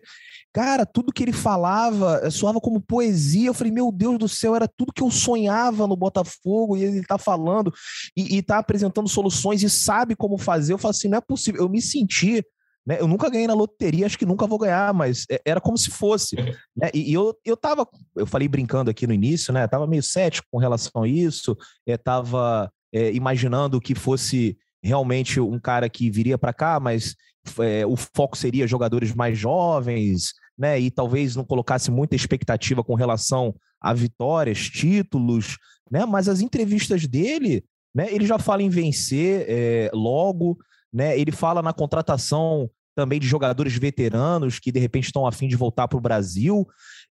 Cara, 0.56 0.86
tudo 0.86 1.12
que 1.12 1.22
ele 1.22 1.34
falava 1.34 2.18
eh, 2.22 2.30
soava 2.30 2.58
como 2.62 2.80
poesia. 2.80 3.48
Eu 3.48 3.52
falei, 3.52 3.70
meu 3.70 3.92
Deus 3.92 4.18
do 4.18 4.26
céu, 4.26 4.56
era 4.56 4.66
tudo 4.66 4.90
que 4.90 5.02
eu 5.02 5.10
sonhava 5.10 5.86
no 5.86 5.94
Botafogo 5.94 6.78
e 6.78 6.82
ele 6.82 7.04
tá 7.04 7.18
falando 7.18 7.70
e, 8.16 8.38
e 8.38 8.42
tá 8.42 8.56
apresentando 8.56 9.06
soluções 9.06 9.62
e 9.62 9.68
sabe 9.68 10.16
como 10.16 10.38
fazer. 10.38 10.72
Eu 10.72 10.78
falo 10.78 10.92
assim, 10.92 11.08
não 11.08 11.18
é 11.18 11.20
possível. 11.20 11.60
Eu 11.60 11.68
me 11.68 11.82
senti 11.82 12.42
né? 12.86 12.98
Eu 12.98 13.06
nunca 13.06 13.28
ganhei 13.28 13.46
na 13.46 13.52
loteria, 13.52 14.06
acho 14.06 14.16
que 14.16 14.24
nunca 14.24 14.46
vou 14.46 14.58
ganhar, 14.58 14.94
mas 14.94 15.26
é, 15.30 15.42
era 15.44 15.60
como 15.60 15.76
se 15.76 15.90
fosse. 15.90 16.36
Né? 16.74 16.88
E, 16.94 17.12
eu, 17.12 17.36
eu 17.44 17.56
tava, 17.56 17.86
eu 18.14 18.26
falei 18.26 18.48
brincando 18.48 18.90
aqui 18.90 19.06
no 19.06 19.12
início, 19.12 19.52
né? 19.52 19.66
Tava 19.68 19.86
meio 19.86 20.02
cético 20.02 20.48
com 20.50 20.58
relação 20.58 21.02
a 21.02 21.08
isso, 21.08 21.54
é, 21.86 21.98
tava 21.98 22.72
é, 22.94 23.12
imaginando 23.12 23.80
que 23.80 23.94
fosse 23.94 24.56
realmente 24.82 25.38
um 25.38 25.58
cara 25.58 25.86
que 25.90 26.08
viria 26.08 26.38
para 26.38 26.54
cá, 26.54 26.80
mas 26.80 27.14
é, 27.58 27.84
o 27.84 27.96
foco 27.96 28.38
seria 28.38 28.66
jogadores 28.66 29.12
mais 29.12 29.36
jovens, 29.36 30.32
né? 30.58 30.78
E 30.80 30.90
talvez 30.90 31.36
não 31.36 31.44
colocasse 31.44 31.90
muita 31.90 32.16
expectativa 32.16 32.82
com 32.82 32.94
relação 32.94 33.54
a 33.80 33.92
vitórias, 33.92 34.58
títulos, 34.68 35.58
né? 35.90 36.04
Mas 36.06 36.28
as 36.28 36.40
entrevistas 36.40 37.06
dele, 37.06 37.64
né? 37.94 38.12
Ele 38.12 38.26
já 38.26 38.38
fala 38.38 38.62
em 38.62 38.68
vencer 38.68 39.44
é, 39.48 39.90
logo, 39.92 40.58
né? 40.92 41.18
Ele 41.18 41.32
fala 41.32 41.62
na 41.62 41.72
contratação 41.72 42.70
também 42.96 43.20
de 43.20 43.26
jogadores 43.26 43.76
veteranos 43.76 44.58
que 44.58 44.72
de 44.72 44.80
repente 44.80 45.04
estão 45.04 45.26
a 45.26 45.32
fim 45.32 45.46
de 45.46 45.56
voltar 45.56 45.86
para 45.86 45.98
o 45.98 46.00
Brasil. 46.00 46.66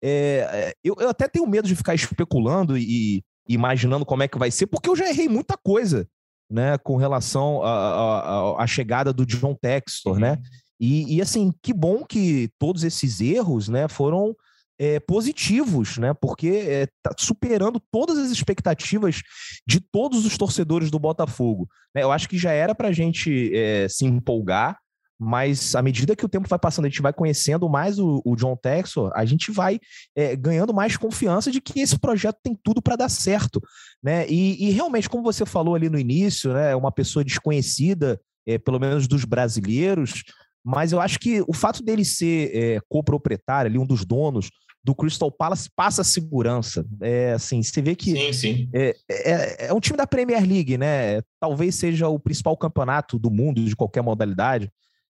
É, 0.01 0.73
eu, 0.83 0.95
eu, 0.99 1.09
até 1.09 1.27
tenho 1.27 1.47
medo 1.47 1.67
de 1.67 1.75
ficar 1.75 1.95
especulando 1.95 2.77
e, 2.77 3.23
e 3.47 3.53
imaginando 3.53 4.05
como 4.05 4.21
é 4.23 4.27
que 4.27 4.37
vai 4.37 4.51
ser, 4.51 4.67
porque 4.67 4.89
eu 4.89 4.95
já 4.95 5.09
errei 5.09 5.27
muita 5.27 5.57
coisa, 5.57 6.07
né, 6.49 6.77
com 6.77 6.97
relação 6.97 7.61
à 7.63 8.65
chegada 8.67 9.11
do 9.11 9.25
John 9.25 9.55
Textor, 9.55 10.19
né? 10.19 10.37
E, 10.81 11.17
e, 11.17 11.21
assim, 11.21 11.53
que 11.61 11.71
bom 11.71 12.03
que 12.03 12.49
todos 12.57 12.83
esses 12.83 13.21
erros, 13.21 13.69
né, 13.69 13.87
foram 13.87 14.35
é, 14.79 14.99
positivos, 14.99 15.99
né? 15.99 16.11
Porque 16.11 16.49
é, 16.49 16.87
superando 17.19 17.79
todas 17.91 18.17
as 18.17 18.31
expectativas 18.31 19.21
de 19.67 19.79
todos 19.79 20.25
os 20.25 20.35
torcedores 20.35 20.89
do 20.89 20.97
Botafogo. 20.97 21.69
Né? 21.93 22.01
Eu 22.01 22.11
acho 22.11 22.27
que 22.27 22.35
já 22.35 22.51
era 22.51 22.73
para 22.73 22.87
a 22.87 22.91
gente 22.91 23.55
é, 23.55 23.87
se 23.87 24.05
empolgar, 24.05 24.79
mas 25.19 25.75
à 25.75 25.83
medida 25.83 26.15
que 26.15 26.25
o 26.25 26.29
tempo 26.29 26.49
vai 26.49 26.57
passando, 26.57 26.85
a 26.85 26.89
gente 26.89 27.01
vai 27.01 27.13
conhecendo 27.13 27.69
mais 27.69 27.99
o, 27.99 28.23
o 28.25 28.35
John 28.35 28.55
Texor, 28.55 29.11
a 29.13 29.23
gente 29.23 29.51
vai 29.51 29.79
é, 30.15 30.35
ganhando 30.35 30.73
mais 30.73 30.97
confiança 30.97 31.51
de 31.51 31.61
que 31.61 31.79
esse 31.79 31.99
projeto 31.99 32.39
tem 32.41 32.57
tudo 32.63 32.81
para 32.81 32.95
dar 32.95 33.09
certo, 33.09 33.61
né? 34.01 34.27
E, 34.27 34.67
e, 34.67 34.71
realmente, 34.71 35.07
como 35.07 35.21
você 35.21 35.45
falou 35.45 35.75
ali 35.75 35.91
no 35.91 35.99
início, 35.99 36.51
né, 36.51 36.75
uma 36.75 36.91
pessoa 36.91 37.23
desconhecida, 37.23 38.19
é, 38.47 38.57
pelo 38.57 38.79
menos 38.79 39.07
dos 39.07 39.23
brasileiros, 39.23 40.23
mas 40.63 40.91
eu 40.91 40.99
acho 40.99 41.19
que 41.19 41.43
o 41.47 41.53
fato 41.53 41.83
dele 41.83 42.05
ser 42.05 42.55
é, 42.55 42.79
coproprietário, 42.87 43.69
ali, 43.69 43.79
um 43.79 43.85
dos 43.85 44.05
donos 44.05 44.49
do 44.83 44.95
Crystal 44.95 45.31
Palace 45.31 45.69
passa 45.75 46.03
segurança. 46.03 46.85
É 47.01 47.33
assim, 47.33 47.61
você 47.61 47.81
vê 47.81 47.95
que 47.95 48.11
sim, 48.11 48.33
sim. 48.33 48.69
É, 48.73 48.95
é, 49.09 49.67
é, 49.67 49.73
um 49.73 49.79
time 49.79 49.97
da 49.97 50.07
Premier 50.07 50.43
League, 50.47 50.77
né? 50.77 51.21
Talvez 51.39 51.75
seja 51.75 52.07
o 52.07 52.19
principal 52.19 52.57
campeonato 52.57 53.19
do 53.19 53.29
mundo 53.29 53.63
de 53.63 53.75
qualquer 53.75 54.01
modalidade, 54.01 54.71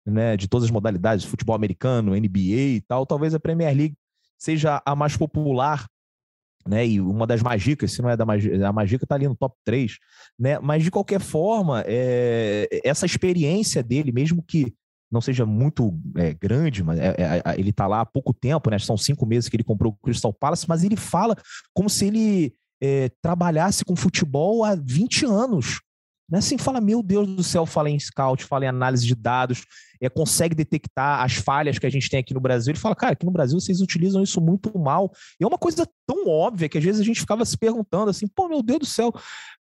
né? 0.06 0.36
De 0.36 0.48
todas 0.48 0.66
as 0.66 0.72
modalidades, 0.72 1.26
futebol 1.26 1.56
americano, 1.56 2.16
NBA 2.16 2.76
e 2.76 2.82
tal. 2.82 3.06
Talvez 3.06 3.34
a 3.34 3.40
Premier 3.40 3.76
League 3.76 3.96
seja 4.38 4.82
a 4.86 4.96
mais 4.96 5.16
popular, 5.16 5.88
né? 6.68 6.86
E 6.86 7.00
uma 7.00 7.26
das 7.26 7.42
magicas, 7.42 7.94
se 7.94 8.02
não 8.02 8.10
é 8.10 8.18
da 8.18 8.26
magica, 8.26 8.68
a 8.68 8.74
magica 8.74 9.08
tá 9.08 9.16
ali 9.16 9.28
no 9.28 9.36
top 9.36 9.56
3, 9.64 9.98
né? 10.38 10.60
Mas 10.60 10.84
de 10.84 10.92
qualquer 10.92 11.22
forma, 11.22 11.84
é, 11.88 12.68
essa 12.84 13.06
experiência 13.06 13.82
dele, 13.82 14.12
mesmo 14.12 14.44
que 14.44 14.74
não 15.14 15.22
seja 15.22 15.46
muito 15.46 15.94
é, 16.18 16.34
grande, 16.34 16.84
mas 16.84 17.00
é, 17.00 17.16
é, 17.46 17.60
ele 17.60 17.70
está 17.70 17.86
lá 17.86 18.02
há 18.02 18.06
pouco 18.06 18.34
tempo, 18.34 18.72
né? 18.72 18.80
São 18.80 18.98
cinco 18.98 19.28
meses 19.28 19.48
que 19.48 19.56
ele 19.56 19.64
comprou 19.64 19.94
o 19.94 20.04
Crystal 20.04 20.34
Palace, 20.34 20.66
mas 20.68 20.84
ele 20.84 20.96
fala 20.96 21.38
como 21.72 21.88
se 21.88 22.08
ele 22.08 22.54
é, 22.82 23.10
trabalhasse 23.22 23.86
com 23.86 23.96
futebol 23.96 24.64
há 24.64 24.76
20 24.76 25.26
anos. 25.26 25.82
Né? 26.30 26.40
Assim, 26.40 26.58
fala, 26.58 26.82
meu 26.82 27.04
Deus 27.04 27.28
do 27.28 27.44
céu, 27.44 27.66
fala 27.66 27.92
em 27.92 28.00
scout, 28.00 28.44
fala 28.44 28.66
em 28.66 28.70
análise 28.70 29.06
de 29.06 29.14
dados, 29.14 29.66
é, 30.02 30.10
consegue 30.10 30.56
detectar 30.56 31.22
as 31.24 31.34
falhas 31.34 31.80
que 31.80 31.86
a 31.86 31.90
gente 31.90 32.10
tem 32.10 32.20
aqui 32.20 32.34
no 32.34 32.40
Brasil. 32.40 32.72
Ele 32.72 32.80
fala, 32.80 32.96
cara, 32.96 33.14
aqui 33.14 33.26
no 33.26 33.32
Brasil 33.32 33.60
vocês 33.60 33.82
utilizam 33.82 34.22
isso 34.22 34.40
muito 34.42 34.78
mal. 34.78 35.12
E 35.40 35.44
é 35.44 35.48
uma 35.48 35.58
coisa 35.58 35.88
tão 36.06 36.28
óbvia 36.28 36.68
que 36.68 36.78
às 36.78 36.84
vezes 36.84 37.02
a 37.02 37.04
gente 37.04 37.20
ficava 37.20 37.46
se 37.46 37.58
perguntando 37.58 38.10
assim, 38.10 38.28
pô, 38.28 38.48
meu 38.48 38.62
Deus 38.62 38.80
do 38.80 38.86
céu, 38.86 39.14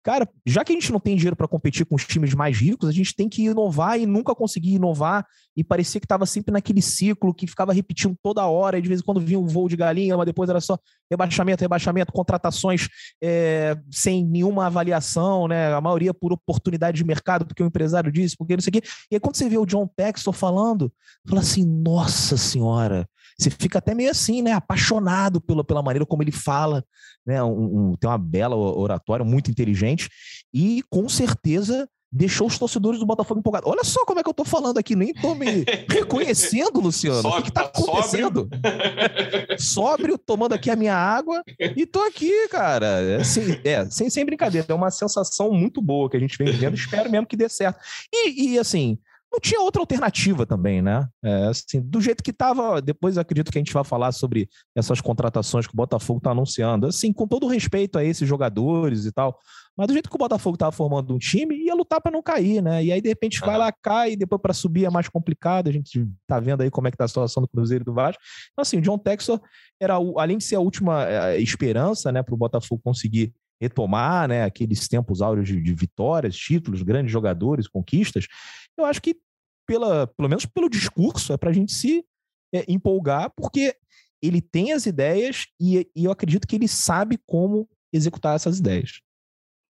cara, 0.02 0.28
já 0.46 0.64
que 0.64 0.72
a 0.72 0.74
gente 0.74 0.90
não 0.90 0.98
tem 0.98 1.16
dinheiro 1.16 1.36
para 1.36 1.46
competir 1.46 1.86
com 1.86 1.94
os 1.94 2.04
times 2.04 2.34
mais 2.34 2.58
ricos, 2.58 2.88
a 2.88 2.92
gente 2.92 3.14
tem 3.14 3.28
que 3.28 3.44
inovar 3.44 3.98
e 3.98 4.06
nunca 4.06 4.34
conseguir 4.34 4.74
inovar. 4.74 5.24
E 5.56 5.62
parecia 5.62 6.00
que 6.00 6.06
estava 6.06 6.24
sempre 6.24 6.50
naquele 6.50 6.80
ciclo 6.80 7.34
que 7.34 7.46
ficava 7.46 7.72
repetindo 7.72 8.16
toda 8.22 8.46
hora, 8.46 8.78
e 8.78 8.82
de 8.82 8.88
vez 8.88 9.00
em 9.00 9.04
quando 9.04 9.20
vinha 9.20 9.38
um 9.38 9.46
voo 9.46 9.68
de 9.68 9.76
galinha, 9.76 10.16
mas 10.16 10.26
depois 10.26 10.48
era 10.48 10.60
só 10.60 10.78
rebaixamento, 11.10 11.60
rebaixamento, 11.60 12.12
contratações 12.12 12.88
é, 13.22 13.76
sem 13.90 14.24
nenhuma 14.24 14.66
avaliação, 14.66 15.46
né? 15.46 15.72
A 15.72 15.80
maioria 15.80 16.14
por 16.14 16.32
oportunidade 16.32 16.96
de 16.96 17.04
mercado, 17.04 17.44
porque 17.44 17.62
o 17.62 17.66
empresário 17.66 18.10
disse, 18.10 18.36
porque 18.36 18.54
não 18.54 18.62
sei 18.62 18.70
o 18.70 18.72
quê. 18.72 18.82
E 19.10 19.16
aí, 19.16 19.20
quando 19.20 19.36
você 19.36 19.48
vê 19.48 19.58
o 19.58 19.66
John 19.66 19.86
Textor 19.94 20.31
falando, 20.32 20.92
fala 21.26 21.40
assim, 21.40 21.64
nossa 21.64 22.36
senhora, 22.36 23.08
você 23.38 23.50
fica 23.50 23.78
até 23.78 23.94
meio 23.94 24.10
assim, 24.10 24.42
né? 24.42 24.52
Apaixonado 24.52 25.40
pela, 25.40 25.64
pela 25.64 25.82
maneira 25.82 26.06
como 26.06 26.22
ele 26.22 26.32
fala, 26.32 26.84
né? 27.26 27.42
Um, 27.42 27.90
um, 27.90 27.96
tem 27.96 28.08
uma 28.08 28.18
bela 28.18 28.56
oratória, 28.56 29.24
muito 29.24 29.50
inteligente, 29.50 30.08
e 30.52 30.82
com 30.90 31.08
certeza 31.08 31.88
deixou 32.14 32.46
os 32.46 32.58
torcedores 32.58 33.00
do 33.00 33.06
Botafogo 33.06 33.40
empolgados. 33.40 33.70
Olha 33.70 33.82
só 33.82 34.04
como 34.04 34.20
é 34.20 34.22
que 34.22 34.28
eu 34.28 34.34
tô 34.34 34.44
falando 34.44 34.76
aqui, 34.76 34.94
nem 34.94 35.14
tô 35.14 35.34
me 35.34 35.64
reconhecendo, 35.88 36.78
Luciano. 36.78 37.22
Sóbrio, 37.22 37.40
o 37.40 37.42
que, 37.42 37.50
que 37.50 37.52
tá 37.52 37.62
acontecendo? 37.62 38.48
Sóbrio. 38.50 39.58
sóbrio, 39.58 40.18
tomando 40.18 40.52
aqui 40.52 40.70
a 40.70 40.76
minha 40.76 40.94
água 40.94 41.42
e 41.58 41.86
tô 41.86 42.02
aqui, 42.02 42.48
cara. 42.48 42.86
É, 42.86 43.16
assim, 43.16 43.58
é 43.64 43.88
sem, 43.88 44.10
sem 44.10 44.26
brincadeira, 44.26 44.66
é 44.68 44.74
uma 44.74 44.90
sensação 44.90 45.50
muito 45.52 45.80
boa 45.80 46.10
que 46.10 46.16
a 46.18 46.20
gente 46.20 46.36
vem 46.36 46.52
vivendo, 46.52 46.74
espero 46.74 47.10
mesmo 47.10 47.26
que 47.26 47.36
dê 47.36 47.48
certo. 47.48 47.80
E, 48.12 48.52
e 48.52 48.58
assim, 48.58 48.98
não 49.32 49.40
tinha 49.40 49.60
outra 49.62 49.80
alternativa 49.80 50.44
também, 50.44 50.82
né? 50.82 51.08
É, 51.24 51.46
assim, 51.46 51.80
do 51.80 52.02
jeito 52.02 52.22
que 52.22 52.30
estava, 52.30 52.82
depois 52.82 53.16
acredito 53.16 53.50
que 53.50 53.56
a 53.56 53.60
gente 53.60 53.72
vai 53.72 53.82
falar 53.82 54.12
sobre 54.12 54.46
essas 54.76 55.00
contratações 55.00 55.66
que 55.66 55.72
o 55.72 55.76
Botafogo 55.76 56.18
está 56.18 56.32
anunciando. 56.32 56.86
Assim, 56.86 57.12
com 57.12 57.26
todo 57.26 57.46
respeito 57.46 57.98
a 57.98 58.04
esses 58.04 58.28
jogadores 58.28 59.06
e 59.06 59.12
tal, 59.12 59.38
mas 59.76 59.86
do 59.86 59.94
jeito 59.94 60.10
que 60.10 60.14
o 60.14 60.18
Botafogo 60.18 60.56
estava 60.56 60.70
formando 60.70 61.14
um 61.14 61.18
time, 61.18 61.64
ia 61.64 61.74
lutar 61.74 61.98
para 61.98 62.12
não 62.12 62.22
cair, 62.22 62.62
né? 62.62 62.84
E 62.84 62.92
aí, 62.92 63.00
de 63.00 63.08
repente, 63.08 63.40
vai 63.40 63.56
lá, 63.56 63.72
cai, 63.72 64.12
e 64.12 64.16
depois 64.16 64.40
para 64.40 64.52
subir 64.52 64.84
é 64.84 64.90
mais 64.90 65.08
complicado. 65.08 65.68
A 65.68 65.72
gente 65.72 66.06
tá 66.26 66.38
vendo 66.38 66.60
aí 66.60 66.70
como 66.70 66.88
é 66.88 66.90
que 66.90 66.96
tá 66.96 67.04
a 67.04 67.08
situação 67.08 67.42
do 67.42 67.48
Cruzeiro 67.48 67.82
e 67.82 67.86
do 67.86 67.94
Vasco. 67.94 68.22
Então, 68.52 68.60
assim, 68.60 68.76
o 68.76 68.82
John 68.82 68.98
Texor 68.98 69.40
era, 69.80 69.94
além 69.94 70.36
de 70.36 70.44
ser 70.44 70.56
a 70.56 70.60
última 70.60 71.08
é, 71.08 71.40
esperança, 71.40 72.12
né, 72.12 72.22
para 72.22 72.34
o 72.34 72.38
Botafogo 72.38 72.82
conseguir 72.84 73.32
retomar, 73.62 74.26
né, 74.26 74.42
aqueles 74.42 74.88
tempos 74.88 75.22
áureos 75.22 75.46
de, 75.46 75.60
de 75.60 75.72
vitórias, 75.72 76.36
títulos, 76.36 76.82
grandes 76.82 77.12
jogadores, 77.12 77.68
conquistas, 77.68 78.26
eu 78.76 78.84
acho 78.84 79.00
que, 79.00 79.20
pela, 79.66 80.06
pelo 80.06 80.28
menos 80.28 80.46
pelo 80.46 80.68
discurso, 80.68 81.32
é 81.32 81.36
para 81.36 81.50
a 81.50 81.52
gente 81.52 81.72
se 81.72 82.04
é, 82.54 82.64
empolgar, 82.68 83.32
porque 83.36 83.76
ele 84.22 84.40
tem 84.40 84.72
as 84.72 84.86
ideias 84.86 85.46
e, 85.60 85.90
e, 85.96 86.04
eu 86.04 86.12
acredito 86.12 86.46
que 86.46 86.54
ele 86.54 86.68
sabe 86.68 87.18
como 87.26 87.68
executar 87.92 88.36
essas 88.36 88.58
ideias. 88.58 89.00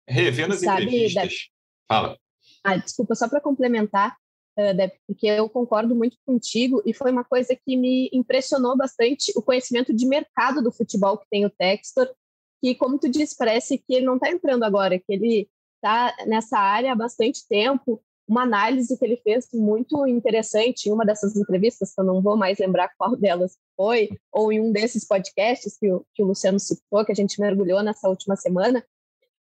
Revendo 0.07 0.53
as 0.53 0.59
sabe, 0.59 0.83
entrevistas. 0.83 1.49
Fala. 1.87 2.17
Ah, 2.63 2.77
desculpa, 2.77 3.15
só 3.15 3.29
para 3.29 3.39
complementar, 3.39 4.17
uh, 4.59 4.91
porque 5.07 5.27
eu 5.27 5.49
concordo 5.49 5.95
muito 5.95 6.17
contigo 6.25 6.81
e 6.85 6.93
foi 6.93 7.11
uma 7.11 7.23
coisa 7.23 7.55
que 7.55 7.77
me 7.77 8.09
impressionou 8.11 8.75
bastante 8.75 9.31
o 9.35 9.41
conhecimento 9.41 9.93
de 9.93 10.05
mercado 10.05 10.61
do 10.61 10.71
futebol 10.71 11.17
que 11.17 11.27
tem 11.29 11.45
o 11.45 11.49
Textor, 11.49 12.13
que, 12.61 12.75
como 12.75 12.99
tu 12.99 13.09
disse, 13.09 13.35
parece 13.37 13.77
que 13.77 13.93
ele 13.93 14.05
não 14.05 14.15
está 14.15 14.29
entrando 14.29 14.63
agora, 14.63 14.99
que 14.99 15.05
ele 15.13 15.49
está 15.77 16.15
nessa 16.27 16.59
área 16.59 16.91
há 16.91 16.95
bastante 16.95 17.47
tempo 17.47 18.03
uma 18.27 18.43
análise 18.43 18.97
que 18.97 19.03
ele 19.03 19.17
fez 19.17 19.47
muito 19.53 20.07
interessante 20.07 20.87
em 20.87 20.91
uma 20.91 21.05
dessas 21.05 21.35
entrevistas, 21.35 21.93
que 21.93 21.99
eu 21.99 22.05
não 22.05 22.21
vou 22.21 22.37
mais 22.37 22.59
lembrar 22.59 22.91
qual 22.97 23.15
delas 23.15 23.57
foi, 23.75 24.09
ou 24.31 24.51
em 24.51 24.59
um 24.59 24.71
desses 24.71 25.05
podcasts 25.05 25.77
que 25.77 25.91
o, 25.91 26.05
que 26.13 26.23
o 26.23 26.27
Luciano 26.27 26.59
citou, 26.59 27.03
que 27.03 27.11
a 27.11 27.15
gente 27.15 27.39
mergulhou 27.39 27.83
nessa 27.83 28.07
última 28.07 28.35
semana, 28.35 28.85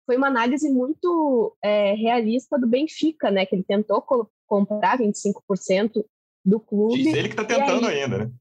foi 0.05 0.15
uma 0.15 0.27
análise 0.27 0.69
muito 0.69 1.55
é, 1.61 1.93
realista 1.93 2.57
do 2.57 2.65
Benfica, 2.65 3.29
né? 3.29 3.45
Que 3.45 3.55
ele 3.55 3.63
tentou 3.63 4.01
co 4.01 4.29
comprar 4.47 4.97
25% 4.97 6.05
do 6.45 6.57
clube. 6.57 7.03
Diz 7.03 7.13
ele 7.13 7.27
que 7.27 7.33
está 7.33 7.43
tentando 7.43 7.85
aí, 7.85 8.01
ainda, 8.01 8.17
né? 8.19 8.31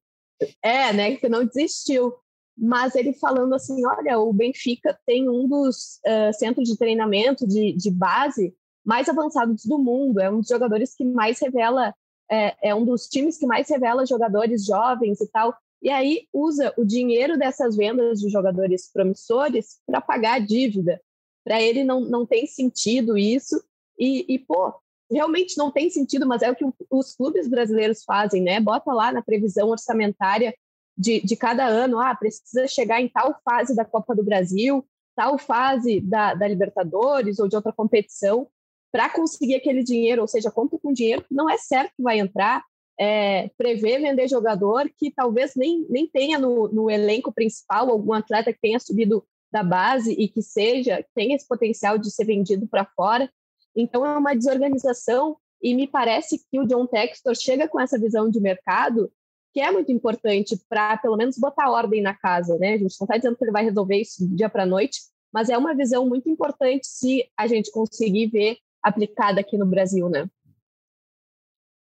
É, 0.63 0.93
né? 0.93 1.17
Que 1.17 1.29
não 1.29 1.45
desistiu. 1.45 2.15
Mas 2.57 2.95
ele 2.95 3.13
falando 3.13 3.53
assim, 3.55 3.85
olha, 3.85 4.19
o 4.21 4.33
Benfica 4.33 4.97
tem 5.05 5.29
um 5.29 5.49
dos 5.49 6.01
uh, 6.07 6.33
centros 6.33 6.69
de 6.69 6.79
treinamento 6.79 7.47
de, 7.47 7.73
de 7.73 7.91
base 7.91 8.55
mais 8.87 9.09
avançados 9.09 9.65
do 9.65 9.79
mundo, 9.79 10.21
é 10.21 10.31
um 10.31 10.39
dos 10.39 10.49
jogadores 10.49 10.95
que 10.95 11.05
mais 11.05 11.41
revela, 11.41 11.93
é, 12.31 12.71
é 12.71 12.75
um 12.75 12.85
dos 12.85 13.09
times 13.09 13.37
que 13.37 13.47
mais 13.47 13.69
revela 13.69 14.07
jogadores 14.07 14.65
jovens 14.65 15.21
e 15.21 15.27
tal, 15.27 15.57
e 15.83 15.91
aí 15.91 16.29
usa 16.33 16.73
o 16.77 16.85
dinheiro 16.85 17.37
dessas 17.37 17.77
vendas 17.77 18.21
de 18.21 18.29
jogadores 18.29 18.91
promissores 18.93 19.81
para 19.85 20.01
pagar 20.01 20.35
a 20.35 20.39
dívida. 20.39 21.01
Para 21.45 21.61
ele 21.61 21.85
não, 21.85 22.01
não 22.01 22.25
tem 22.25 22.47
sentido 22.47 23.19
isso, 23.19 23.61
e, 23.99 24.25
e, 24.29 24.39
pô, 24.39 24.75
realmente 25.11 25.59
não 25.59 25.71
tem 25.71 25.91
sentido, 25.91 26.27
mas 26.27 26.43
é 26.43 26.51
o 26.51 26.57
que 26.57 26.65
os 26.91 27.15
clubes 27.15 27.49
brasileiros 27.49 28.05
fazem, 28.05 28.43
né? 28.43 28.61
Bota 28.61 28.93
lá 28.93 29.13
na 29.13 29.23
previsão 29.23 29.69
orçamentária 29.69 30.55
de, 30.97 31.21
de 31.21 31.37
cada 31.37 31.67
ano, 31.67 32.01
ah, 32.01 32.15
precisa 32.15 32.67
chegar 32.67 33.01
em 33.01 33.09
tal 33.09 33.39
fase 33.45 33.75
da 33.75 33.85
Copa 33.85 34.15
do 34.15 34.25
Brasil, 34.25 34.85
tal 35.15 35.39
fase 35.39 36.01
da, 36.01 36.35
da 36.35 36.49
Libertadores 36.49 37.39
ou 37.39 37.49
de 37.49 37.57
outra 37.57 37.73
competição, 37.73 38.49
para 38.93 39.11
conseguir 39.11 39.55
aquele 39.55 39.83
dinheiro, 39.83 40.23
ou 40.23 40.29
seja, 40.29 40.51
conta 40.51 40.79
com 40.79 40.93
dinheiro 40.93 41.23
que 41.23 41.35
não 41.35 41.51
é 41.51 41.59
certo 41.59 41.93
que 41.97 42.03
vai 42.03 42.19
entrar, 42.19 42.65
é, 42.99 43.51
prever 43.59 44.01
vender 44.01 44.29
jogador 44.29 44.91
que 44.97 45.11
talvez 45.11 45.53
nem, 45.55 45.87
nem 45.89 46.09
tenha 46.09 46.39
no, 46.39 46.69
no 46.69 46.91
elenco 46.91 47.33
principal 47.33 47.91
algum 47.91 48.13
atleta 48.13 48.53
que 48.53 48.61
tenha 48.61 48.81
subido 48.81 49.25
da 49.53 49.63
base 49.63 50.13
e 50.13 50.29
que 50.29 50.43
seja, 50.43 51.05
tenha 51.15 51.37
esse 51.37 51.47
potencial 51.47 51.99
de 51.99 52.11
ser 52.11 52.25
vendido 52.25 52.67
para 52.67 52.87
fora. 52.97 53.31
Então 53.75 54.05
é 54.05 54.17
uma 54.17 54.35
desorganização 54.35 55.37
e 55.63 55.75
me 55.75 55.87
parece 55.87 56.39
que 56.51 56.59
o 56.59 56.67
John 56.67 56.87
Textor 56.87 57.35
chega 57.35 57.69
com 57.69 57.81
essa 57.81 57.99
visão 57.99 58.31
de 58.31 58.41
mercado 58.41 59.11
que 59.53 59.61
é 59.61 59.71
muito 59.71 59.91
importante 59.91 60.59
para 60.69 60.99
pelo 60.99 61.17
menos 61.17 61.39
botar 61.39 61.71
ordem 61.71 62.03
na 62.03 62.13
casa, 62.13 62.59
né? 62.59 62.75
A 62.75 62.79
gente 62.79 62.95
não 63.01 63.07
está 63.07 63.17
dizendo 63.17 63.37
que 63.37 63.45
ele 63.45 63.53
vai 63.53 63.65
resolver 63.65 63.97
isso 63.97 64.29
do 64.29 64.37
dia 64.37 64.51
para 64.51 64.67
noite, 64.67 65.01
mas 65.33 65.49
é 65.49 65.57
uma 65.57 65.75
visão 65.75 66.07
muito 66.07 66.29
importante 66.29 66.87
se 66.87 67.27
a 67.35 67.47
gente 67.47 67.71
conseguir 67.71 68.27
ver 68.27 68.59
aplicada 68.87 69.41
aqui 69.41 69.59
no 69.59 69.67
Brasil, 69.67 70.09
né? 70.09 70.29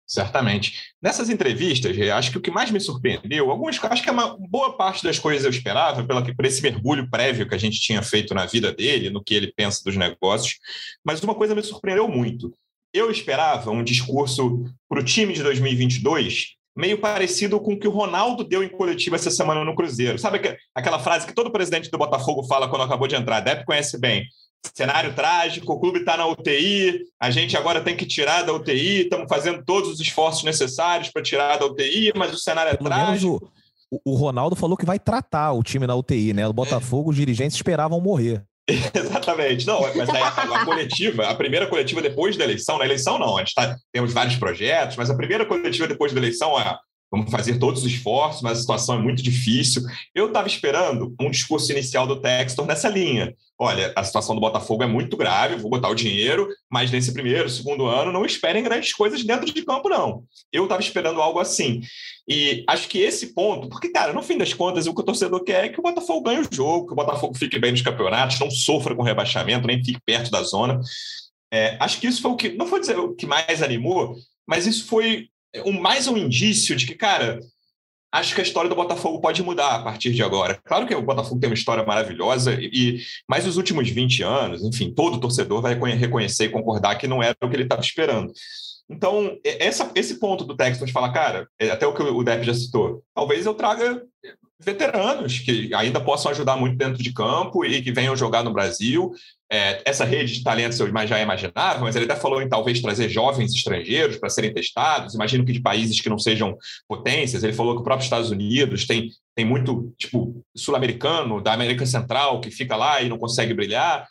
Certamente. 0.07 0.93
Nessas 1.03 1.29
entrevistas, 1.29 1.97
acho 2.11 2.31
que 2.31 2.39
o 2.39 2.41
que 2.41 2.51
mais 2.51 2.71
me 2.71 2.79
surpreendeu, 2.79 3.51
algumas, 3.51 3.83
acho 3.83 4.03
que 4.03 4.09
é 4.09 4.13
uma 4.13 4.37
boa 4.39 4.77
parte 4.77 5.03
das 5.03 5.19
coisas 5.19 5.45
eu 5.45 5.51
esperava, 5.51 6.05
pela, 6.05 6.23
por 6.23 6.45
esse 6.45 6.63
mergulho 6.63 7.11
prévio 7.11 7.49
que 7.49 7.55
a 7.55 7.59
gente 7.59 7.81
tinha 7.81 8.01
feito 8.03 8.33
na 8.33 8.47
vida 8.47 8.73
dele, 8.73 9.11
no 9.11 9.23
que 9.23 9.35
ele 9.35 9.53
pensa 9.53 9.83
dos 9.85 9.97
negócios, 9.97 10.59
mas 11.05 11.21
uma 11.23 11.35
coisa 11.35 11.57
me 11.57 11.63
surpreendeu 11.63 12.07
muito. 12.07 12.57
Eu 12.93 13.11
esperava 13.11 13.73
um 13.73 13.83
discurso 13.83 14.65
para 14.89 15.01
o 15.01 15.05
time 15.05 15.33
de 15.33 15.43
2022 15.43 16.56
meio 16.77 17.01
parecido 17.01 17.59
com 17.59 17.73
o 17.73 17.79
que 17.79 17.89
o 17.89 17.91
Ronaldo 17.91 18.45
deu 18.45 18.63
em 18.63 18.69
coletiva 18.69 19.17
essa 19.17 19.31
semana 19.31 19.65
no 19.65 19.75
Cruzeiro. 19.75 20.19
Sabe 20.19 20.59
aquela 20.75 20.99
frase 20.99 21.27
que 21.27 21.35
todo 21.35 21.51
presidente 21.51 21.91
do 21.91 21.99
Botafogo 21.99 22.45
fala 22.45 22.69
quando 22.69 22.83
acabou 22.83 23.09
de 23.09 23.17
entrar? 23.17 23.41
Deve 23.41 23.65
conhece 23.65 23.99
bem. 23.99 24.25
Cenário 24.75 25.15
trágico, 25.15 25.73
o 25.73 25.81
clube 25.81 26.01
está 26.01 26.17
na 26.17 26.27
UTI, 26.27 27.01
a 27.21 27.31
gente 27.31 27.57
agora 27.57 27.81
tem 27.81 27.97
que 27.97 28.05
tirar 28.05 28.43
da 28.43 28.53
UTI, 28.53 29.03
estamos 29.03 29.27
fazendo 29.29 29.65
todos 29.65 29.89
os 29.89 30.01
esforços 30.01 30.43
necessários 30.43 31.09
para 31.09 31.23
tirar 31.23 31.57
da 31.57 31.67
UTI, 31.67 32.13
mas 32.17 32.35
o 32.35 32.39
cenário 32.39 32.73
é 32.73 32.77
Pelo 32.77 32.91
trágico. 32.91 33.53
O, 33.91 34.13
o, 34.13 34.15
Ronaldo 34.17 34.57
falou 34.57 34.77
que 34.77 34.85
vai 34.85 34.99
tratar 34.99 35.53
o 35.53 35.63
time 35.63 35.87
na 35.87 35.95
UTI, 35.95 36.33
né? 36.33 36.47
O 36.49 36.53
Botafogo, 36.53 37.11
é. 37.11 37.13
os 37.13 37.17
dirigentes 37.17 37.57
esperavam 37.57 38.01
morrer. 38.01 38.45
Exatamente. 38.95 39.67
Não, 39.67 39.81
mas 39.81 40.09
aí 40.09 40.23
a, 40.23 40.29
a, 40.29 40.65
coletiva, 40.65 41.29
a 41.29 41.35
primeira 41.35 41.67
coletiva 41.67 42.03
depois 42.03 42.37
da 42.37 42.45
eleição, 42.45 42.79
na 42.79 42.85
eleição 42.85 43.19
não, 43.19 43.37
a 43.37 43.41
gente 43.41 43.55
tá, 43.55 43.77
temos 43.93 44.13
vários 44.13 44.37
projetos, 44.37 44.97
mas 44.97 45.09
a 45.09 45.17
primeira 45.17 45.47
coletiva 45.47 45.87
depois 45.87 46.13
da 46.13 46.19
eleição 46.19 46.59
é 46.59 46.77
vamos 47.11 47.31
fazer 47.31 47.59
todos 47.59 47.85
os 47.85 47.93
esforços, 47.93 48.43
mas 48.43 48.59
a 48.59 48.61
situação 48.61 48.97
é 48.97 48.99
muito 48.99 49.23
difícil. 49.23 49.83
Eu 50.15 50.27
estava 50.27 50.47
esperando 50.49 51.15
um 51.21 51.31
discurso 51.31 51.71
inicial 51.73 52.07
do 52.07 52.21
Textor 52.21 52.67
nessa 52.67 52.89
linha. 52.89 53.35
Olha, 53.59 53.93
a 53.97 54.05
situação 54.05 54.35
do 54.35 54.41
Botafogo 54.41 54.83
é 54.83 54.87
muito 54.87 55.17
grave, 55.17 55.57
vou 55.57 55.71
botar 55.71 55.89
o 55.89 55.95
dinheiro, 55.95 56.47
mas 56.71 56.91
nesse 56.91 57.13
primeiro, 57.13 57.49
segundo 57.49 57.87
ano, 57.87 58.13
não 58.13 58.27
esperem 58.27 58.63
grandes 58.63 58.93
coisas 58.93 59.25
dentro 59.25 59.47
de 59.47 59.65
campo, 59.65 59.89
não. 59.89 60.25
Eu 60.53 60.65
estava 60.65 60.83
esperando 60.83 61.23
algo 61.23 61.39
assim. 61.39 61.81
E 62.29 62.65
acho 62.69 62.89
que 62.89 62.99
esse 62.99 63.33
ponto, 63.33 63.69
porque, 63.69 63.89
cara, 63.89 64.13
no 64.13 64.23
fim 64.23 64.37
das 64.37 64.53
contas, 64.53 64.87
o 64.87 64.95
que 64.95 65.01
o 65.01 65.05
torcedor 65.05 65.43
quer 65.43 65.65
é 65.65 65.69
que 65.69 65.81
o 65.81 65.83
Botafogo 65.83 66.23
ganhe 66.23 66.41
o 66.41 66.49
jogo, 66.51 66.89
que 66.89 66.93
o 66.93 66.97
Botafogo 66.97 67.37
fique 67.37 67.59
bem 67.59 67.71
nos 67.71 67.83
campeonatos, 67.83 68.39
não 68.39 68.51
sofra 68.51 68.95
com 68.95 69.03
rebaixamento, 69.03 69.67
nem 69.67 69.83
fique 69.83 70.01
perto 70.05 70.31
da 70.31 70.43
zona. 70.43 70.81
É, 71.51 71.77
acho 71.81 72.01
que 72.01 72.09
isso 72.09 72.21
foi 72.21 72.31
o 72.33 72.37
que, 72.37 72.51
não 72.51 72.67
vou 72.67 72.81
dizer 72.81 72.99
o 72.99 73.15
que 73.15 73.25
mais 73.25 73.63
animou, 73.63 74.17
mas 74.47 74.67
isso 74.67 74.87
foi 74.87 75.29
um, 75.65 75.81
mais 75.81 76.07
um 76.07 76.17
indício 76.17 76.77
de 76.77 76.87
que, 76.87 76.95
cara, 76.95 77.41
acho 78.13 78.35
que 78.35 78.41
a 78.41 78.45
história 78.45 78.69
do 78.69 78.77
Botafogo 78.77 79.21
pode 79.21 79.43
mudar 79.43 79.77
a 79.77 79.83
partir 79.83 80.13
de 80.13 80.23
agora. 80.23 80.61
Claro 80.65 80.87
que 80.87 80.95
o 80.95 81.03
Botafogo 81.03 81.41
tem 81.41 81.49
uma 81.49 81.55
história 81.55 81.85
maravilhosa, 81.85 82.55
e 82.55 83.01
mais 83.29 83.47
os 83.47 83.57
últimos 83.57 83.89
20 83.89 84.23
anos, 84.23 84.65
enfim, 84.65 84.93
todo 84.93 85.21
torcedor 85.21 85.61
vai 85.61 85.75
reconhecer 85.75 86.47
e 86.47 86.51
concordar 86.51 86.97
que 86.97 87.07
não 87.07 87.23
era 87.23 87.37
o 87.43 87.49
que 87.49 87.57
ele 87.57 87.65
estava 87.65 87.83
esperando. 87.83 88.33
Então, 88.89 89.37
essa, 89.45 89.91
esse 89.95 90.21
ponto 90.21 90.45
do 90.45 90.57
texto 90.57 90.87
de 90.87 90.93
falar, 90.93 91.13
cara, 91.13 91.49
é 91.59 91.71
até 91.71 91.87
o 91.87 91.95
que 91.95 92.03
o 92.03 92.23
Depp 92.23 92.47
já 92.47 92.55
citou, 92.55 93.03
talvez 93.15 93.45
eu 93.45 93.55
traga 93.55 94.03
veteranos 94.59 95.39
que 95.41 95.75
ainda 95.75 96.01
possam 96.01 96.31
ajudar 96.31 96.57
muito 96.57 96.77
dentro 96.77 97.03
de 97.03 97.13
campo 97.13 97.65
e 97.65 97.83
que 97.83 97.93
venham 97.93 98.17
jogar 98.17 98.43
no 98.43 98.53
Brasil. 98.53 99.13
É, 99.51 99.81
essa 99.85 100.05
rede 100.05 100.35
de 100.35 100.43
talentos 100.43 100.79
eu 100.81 100.91
já 101.07 101.21
imaginava, 101.21 101.81
mas 101.81 101.95
ele 101.95 102.07
até 102.07 102.17
falou 102.17 102.43
em 102.43 102.49
talvez 102.49 102.81
trazer 102.81 103.09
jovens 103.09 103.55
estrangeiros 103.55 104.17
para 104.19 104.29
serem 104.29 104.53
testados. 104.53 105.15
Imagino 105.15 105.45
que 105.45 105.53
de 105.53 105.61
países 105.61 106.01
que 106.01 106.09
não 106.09 106.19
sejam 106.19 106.57
potências. 106.89 107.45
Ele 107.45 107.53
falou 107.53 107.75
que 107.75 107.81
o 107.81 107.85
próprio 107.85 108.05
Estados 108.05 108.31
Unidos 108.31 108.87
tem, 108.87 109.11
tem 109.37 109.45
muito 109.45 109.95
tipo 109.97 110.45
sul-americano 110.55 111.41
da 111.41 111.53
América 111.53 111.87
Central 111.87 112.41
que 112.41 112.51
fica 112.51 112.77
lá 112.77 113.01
e 113.03 113.09
não 113.09 113.19
consegue 113.19 113.55
brilhar. 113.55 114.07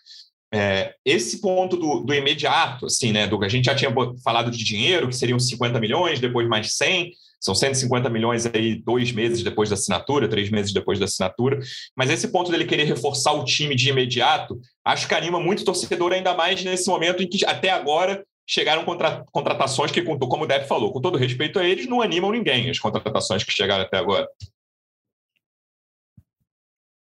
É, 0.53 0.93
esse 1.03 1.41
ponto 1.41 1.75
do, 1.75 1.99
do, 2.01 2.13
imediato, 2.13 2.85
assim, 2.85 3.11
né? 3.11 3.27
Do, 3.27 3.43
a 3.43 3.49
gente 3.49 3.65
já 3.65 3.75
tinha 3.75 3.93
falado 4.23 4.49
de 4.49 4.63
dinheiro, 4.63 5.09
que 5.09 5.15
seriam 5.15 5.37
50 5.37 5.79
milhões, 5.81 6.21
depois 6.21 6.47
mais 6.47 6.75
100. 6.75 7.11
São 7.41 7.53
150 7.53 8.09
milhões 8.09 8.45
aí 8.45 8.75
dois 8.75 9.11
meses 9.11 9.43
depois 9.43 9.69
da 9.69 9.75
assinatura, 9.75 10.29
três 10.29 10.49
meses 10.49 10.73
depois 10.73 10.97
da 10.97 11.05
assinatura. 11.05 11.59
Mas 11.95 12.09
esse 12.09 12.29
ponto 12.29 12.49
dele 12.49 12.65
querer 12.65 12.85
reforçar 12.85 13.33
o 13.33 13.43
time 13.43 13.75
de 13.75 13.89
imediato, 13.89 14.59
acho 14.85 15.07
que 15.07 15.15
anima 15.15 15.39
muito 15.39 15.61
o 15.61 15.65
torcedor, 15.65 16.13
ainda 16.13 16.33
mais 16.33 16.63
nesse 16.63 16.87
momento 16.87 17.23
em 17.23 17.27
que 17.27 17.43
até 17.45 17.69
agora 17.69 18.25
chegaram 18.47 18.85
contra, 18.85 19.25
contratações 19.31 19.91
que, 19.91 20.01
como 20.01 20.43
o 20.43 20.47
Depp 20.47 20.67
falou, 20.67 20.93
com 20.93 21.01
todo 21.01 21.17
respeito 21.17 21.59
a 21.59 21.65
eles, 21.65 21.87
não 21.87 22.01
animam 22.01 22.31
ninguém, 22.31 22.69
as 22.69 22.79
contratações 22.79 23.43
que 23.43 23.51
chegaram 23.51 23.83
até 23.83 23.97
agora. 23.97 24.29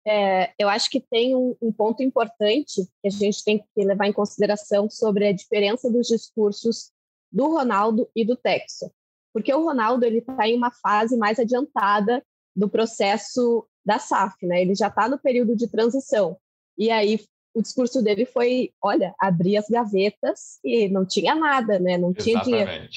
É, 0.07 0.53
eu 0.59 0.69
acho 0.69 0.89
que 0.91 1.01
tem 1.01 1.35
um, 1.35 1.57
um, 1.61 1.73
ponto 1.73 2.03
importante 2.03 2.83
que 3.01 3.09
a 3.09 3.11
gente 3.11 3.45
tem 3.45 3.59
que 3.59 3.85
levar 3.85 4.07
em 4.07 4.13
consideração 4.13 4.89
sobre 4.89 5.29
a 5.29 5.33
diferença 5.33 5.91
dos 5.91 6.09
discursos 6.09 6.91
do 7.31 7.49
Ronaldo 7.49 8.09
e 8.15 8.25
do 8.25 8.37
Texo 8.37 8.91
porque 9.33 9.53
o 9.53 9.65
Ronaldo 9.65 10.05
ele 10.05 10.19
está 10.19 10.47
em 10.47 10.57
uma 10.57 10.71
fase 10.71 11.17
mais 11.17 11.39
adiantada 11.39 12.25
do 12.55 12.69
processo 12.69 13.67
da 13.85 13.99
SAF, 13.99 14.47
né? 14.47 14.61
Ele 14.61 14.75
já 14.75 14.89
está 14.89 15.09
no 15.09 15.19
período 15.19 15.57
de 15.57 15.67
transição. 15.67 16.37
E 16.77 16.91
aí 16.91 17.19
o 17.55 17.63
discurso 17.63 18.03
dele 18.03 18.25
foi, 18.25 18.73
olha, 18.81 19.15
abrir 19.19 19.57
as 19.57 19.69
gavetas 19.69 20.59
e 20.65 20.89
não 20.89 21.05
tinha 21.05 21.35
nada, 21.35 21.79
né? 21.79 21.99
Não 21.99 22.13
tinha 22.13 22.37
Exatamente. 22.37 22.67
dinheiro. 22.67 22.91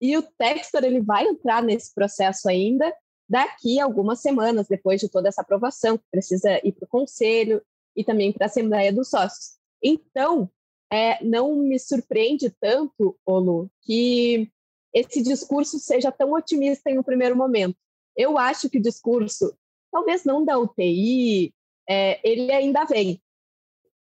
E 0.00 0.16
o 0.16 0.22
Textor 0.22 0.84
ele 0.84 1.00
vai 1.00 1.26
entrar 1.26 1.62
nesse 1.62 1.94
processo 1.94 2.48
ainda 2.48 2.92
daqui 3.28 3.78
a 3.78 3.84
algumas 3.84 4.20
semanas 4.20 4.66
depois 4.66 5.00
de 5.00 5.08
toda 5.08 5.28
essa 5.28 5.42
aprovação, 5.42 5.98
que 5.98 6.04
precisa 6.10 6.60
ir 6.66 6.72
para 6.72 6.86
o 6.86 6.88
conselho 6.88 7.62
e 7.94 8.02
também 8.02 8.32
para 8.32 8.46
a 8.46 8.48
Assembleia 8.48 8.92
dos 8.92 9.10
Sócios. 9.10 9.58
Então, 9.82 10.50
é, 10.90 11.22
não 11.22 11.54
me 11.56 11.78
surpreende 11.78 12.50
tanto, 12.60 13.16
Olu, 13.26 13.70
que 13.82 14.50
esse 14.94 15.22
discurso 15.22 15.78
seja 15.78 16.10
tão 16.10 16.32
otimista 16.32 16.90
em 16.90 16.98
um 16.98 17.02
primeiro 17.02 17.36
momento. 17.36 17.76
Eu 18.16 18.38
acho 18.38 18.70
que 18.70 18.78
o 18.78 18.82
discurso, 18.82 19.54
talvez 19.92 20.24
não 20.24 20.44
da 20.44 20.58
UTI, 20.58 21.52
é, 21.88 22.18
ele 22.28 22.50
ainda 22.50 22.84
vem. 22.84 23.20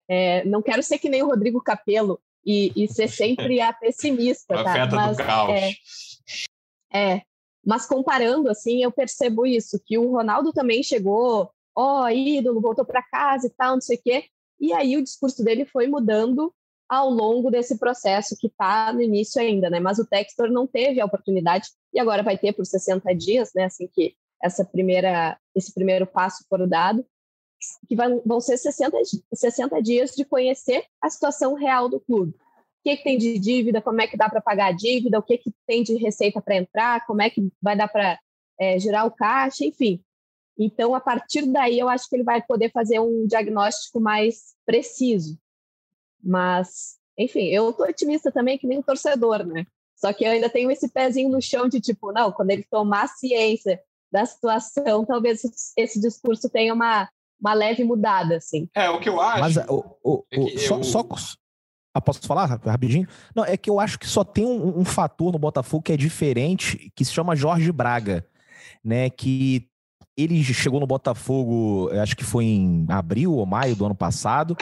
É, 0.10 0.44
não 0.46 0.62
quero 0.62 0.84
ser 0.84 0.98
que 0.98 1.10
nem 1.10 1.24
o 1.24 1.28
Rodrigo 1.28 1.62
Capello 1.62 2.20
e, 2.46 2.72
e 2.76 2.88
ser 2.88 3.08
sempre 3.08 3.62
a 3.62 3.72
pessimista, 3.72 4.56
tá? 4.64 4.88
Mas, 4.88 5.18
do 5.18 5.24
caos. 5.24 5.52
É, 5.52 5.72
é, 6.94 7.22
mas 7.66 7.86
comparando, 7.86 8.50
assim, 8.50 8.84
eu 8.84 8.92
percebo 8.92 9.46
isso, 9.46 9.82
que 9.86 9.98
o 9.98 10.12
Ronaldo 10.12 10.52
também 10.52 10.84
chegou, 10.84 11.50
ó, 11.76 12.04
oh, 12.04 12.10
ídolo, 12.10 12.62
voltou 12.62 12.86
para 12.86 13.02
casa 13.02 13.48
e 13.48 13.50
tal, 13.50 13.76
não 13.76 13.82
sei 13.82 13.98
o 13.98 14.02
quê, 14.04 14.26
e 14.60 14.74
aí 14.74 14.98
o 14.98 15.04
discurso 15.04 15.44
dele 15.44 15.66
foi 15.66 15.88
mudando 15.88 16.54
ao 16.88 17.10
longo 17.10 17.50
desse 17.50 17.80
processo 17.80 18.36
que 18.40 18.48
está 18.48 18.94
no 18.94 19.02
início 19.02 19.42
ainda, 19.42 19.70
né? 19.70 19.80
Mas 19.80 19.98
o 19.98 20.06
Textor 20.06 20.50
não 20.52 20.68
teve 20.68 21.00
a 21.02 21.06
oportunidade 21.06 21.70
e 21.94 22.00
agora 22.00 22.22
vai 22.22 22.38
ter 22.38 22.54
por 22.54 22.66
60 22.66 23.14
dias, 23.16 23.52
né? 23.56 23.66
Assim 23.66 23.88
que 23.88 24.16
essa 24.42 24.64
primeira, 24.64 25.38
esse 25.56 25.74
primeiro 25.74 26.06
passo 26.06 26.46
for 26.48 26.68
dado, 26.68 27.06
que 27.88 27.96
vão, 27.96 28.40
ser 28.40 28.58
60, 28.58 28.98
60 29.34 29.82
dias 29.82 30.12
de 30.12 30.26
conhecer 30.26 30.86
a 31.02 31.10
situação 31.10 31.54
real 31.54 31.90
do 31.90 32.00
clube. 32.00 32.32
O 32.32 32.84
que, 32.84 32.98
que 32.98 33.04
tem 33.04 33.18
de 33.18 33.40
dívida, 33.40 33.82
como 33.82 34.02
é 34.02 34.08
que 34.08 34.18
dá 34.18 34.30
para 34.30 34.42
pagar 34.42 34.68
a 34.68 34.72
dívida, 34.72 35.20
o 35.20 35.24
que, 35.24 35.38
que 35.38 35.54
tem 35.66 35.84
de 35.84 35.96
receita 35.96 36.42
para 36.42 36.58
entrar, 36.58 37.06
como 37.06 37.22
é 37.22 37.30
que 37.30 37.50
vai 37.62 37.78
dar 37.78 37.88
para 37.88 38.20
é, 38.60 38.78
girar 38.78 39.06
o 39.06 39.12
caixa, 39.12 39.66
enfim. 39.66 40.02
Então, 40.58 40.94
a 40.94 41.00
partir 41.00 41.46
daí, 41.46 41.80
eu 41.80 41.90
acho 41.90 42.10
que 42.10 42.16
ele 42.16 42.24
vai 42.24 42.42
poder 42.42 42.72
fazer 42.72 43.00
um 43.00 43.26
diagnóstico 43.26 44.00
mais 44.00 44.54
preciso 44.66 45.38
mas, 46.24 46.98
enfim, 47.18 47.48
eu 47.48 47.74
tô 47.74 47.84
otimista 47.84 48.32
também, 48.32 48.58
que 48.58 48.66
nem 48.66 48.80
o 48.80 48.84
torcedor, 48.84 49.46
né? 49.46 49.68
Só 49.96 50.14
que 50.14 50.24
eu 50.24 50.32
ainda 50.32 50.50
tenho 50.50 50.72
esse 50.72 50.88
pezinho 50.90 51.30
no 51.30 51.42
chão 51.42 51.68
de 51.68 51.82
tipo, 51.82 52.12
não, 52.12 52.32
quando 52.32 52.52
ele 52.52 52.66
tomar 52.70 53.08
ciência 53.08 53.82
da 54.12 54.26
situação, 54.26 55.06
talvez 55.06 55.42
esse 55.78 56.00
discurso 56.00 56.50
tenha 56.50 56.74
uma, 56.74 57.10
uma 57.44 57.54
leve 57.54 57.84
mudada, 57.84 58.38
assim. 58.38 58.70
É, 58.74 58.90
o 58.90 59.00
que 59.00 59.10
eu 59.10 59.20
acho. 59.20 59.40
Mas 59.40 59.58
o, 59.58 59.98
o, 60.04 60.24
é 60.32 60.40
o 60.40 60.58
só, 60.60 60.78
eu... 60.78 60.84
só, 60.84 61.06
ah, 61.94 62.02
posso 62.02 62.22
falar 62.26 62.46
rapidinho? 62.46 63.08
Não, 63.36 63.44
é 63.44 63.58
que 63.58 63.70
eu 63.70 63.80
acho 63.80 64.00
que 64.00 64.08
só 64.08 64.24
tem 64.24 64.46
um, 64.46 64.80
um, 64.80 64.86
fator 64.86 65.32
no 65.32 65.38
Botafogo 65.38 65.84
que 65.84 65.92
é 65.92 65.98
diferente, 65.98 66.92
que 66.96 67.04
se 67.04 67.12
chama 67.12 67.36
Jorge 67.36 67.72
Braga, 67.72 68.26
né? 68.84 69.10
Que 69.10 69.68
ele 70.16 70.42
chegou 70.44 70.80
no 70.80 70.88
Botafogo, 70.88 71.90
acho 72.02 72.16
que 72.16 72.24
foi 72.24 72.46
em 72.46 72.86
abril 72.90 73.34
ou 73.34 73.46
maio 73.46 73.76
do 73.76 73.86
ano 73.86 73.96
passado 73.96 74.56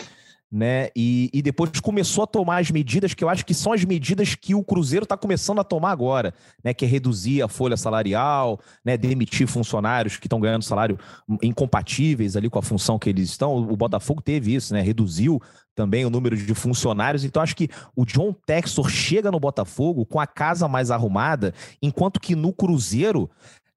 né? 0.52 0.90
E, 0.96 1.30
e 1.34 1.42
depois 1.42 1.72
começou 1.80 2.26
a 2.26 2.28
tomar 2.28 2.60
as 2.60 2.70
medidas 2.70 3.14
que 3.14 3.24
eu 3.24 3.30
acho 3.30 3.46
que 3.46 3.54
são 3.54 3.72
as 3.72 3.86
medidas 3.86 4.36
que 4.36 4.54
o 4.54 4.64
Cruzeiro 4.64 5.04
está 5.04 5.16
começando 5.16 5.60
a 5.60 5.64
tomar 5.64 5.92
agora, 5.92 6.34
né? 6.62 6.74
Que 6.74 6.84
é 6.84 6.88
reduzir 6.88 7.42
a 7.42 7.48
folha 7.48 7.78
salarial, 7.78 8.60
né? 8.84 8.98
Demitir 8.98 9.48
funcionários 9.48 10.18
que 10.18 10.28
estão 10.28 10.42
ganhando 10.42 10.64
salário 10.64 11.00
incompatíveis 11.42 12.36
ali 12.36 12.50
com 12.50 12.60
a 12.60 12.64
função 12.64 13.00
que 13.00 13.10
eles 13.10 13.30
estão. 13.30 13.56
O 13.56 13.78
Botafogo 13.78 14.22
teve 14.22 14.54
isso, 14.54 14.74
né? 14.74 14.82
Reduziu 14.82 15.42
também 15.74 16.06
o 16.06 16.10
número 16.10 16.36
de 16.36 16.54
funcionários. 16.54 17.24
Então, 17.24 17.42
acho 17.42 17.56
que 17.56 17.70
o 17.96 18.06
John 18.06 18.34
Textor 18.46 18.90
chega 18.90 19.32
no 19.32 19.40
Botafogo 19.40 20.06
com 20.06 20.20
a 20.20 20.28
casa 20.28 20.68
mais 20.68 20.92
arrumada, 20.92 21.54
enquanto 21.82 22.20
que 22.20 22.36
no 22.36 22.52
Cruzeiro 22.52 23.30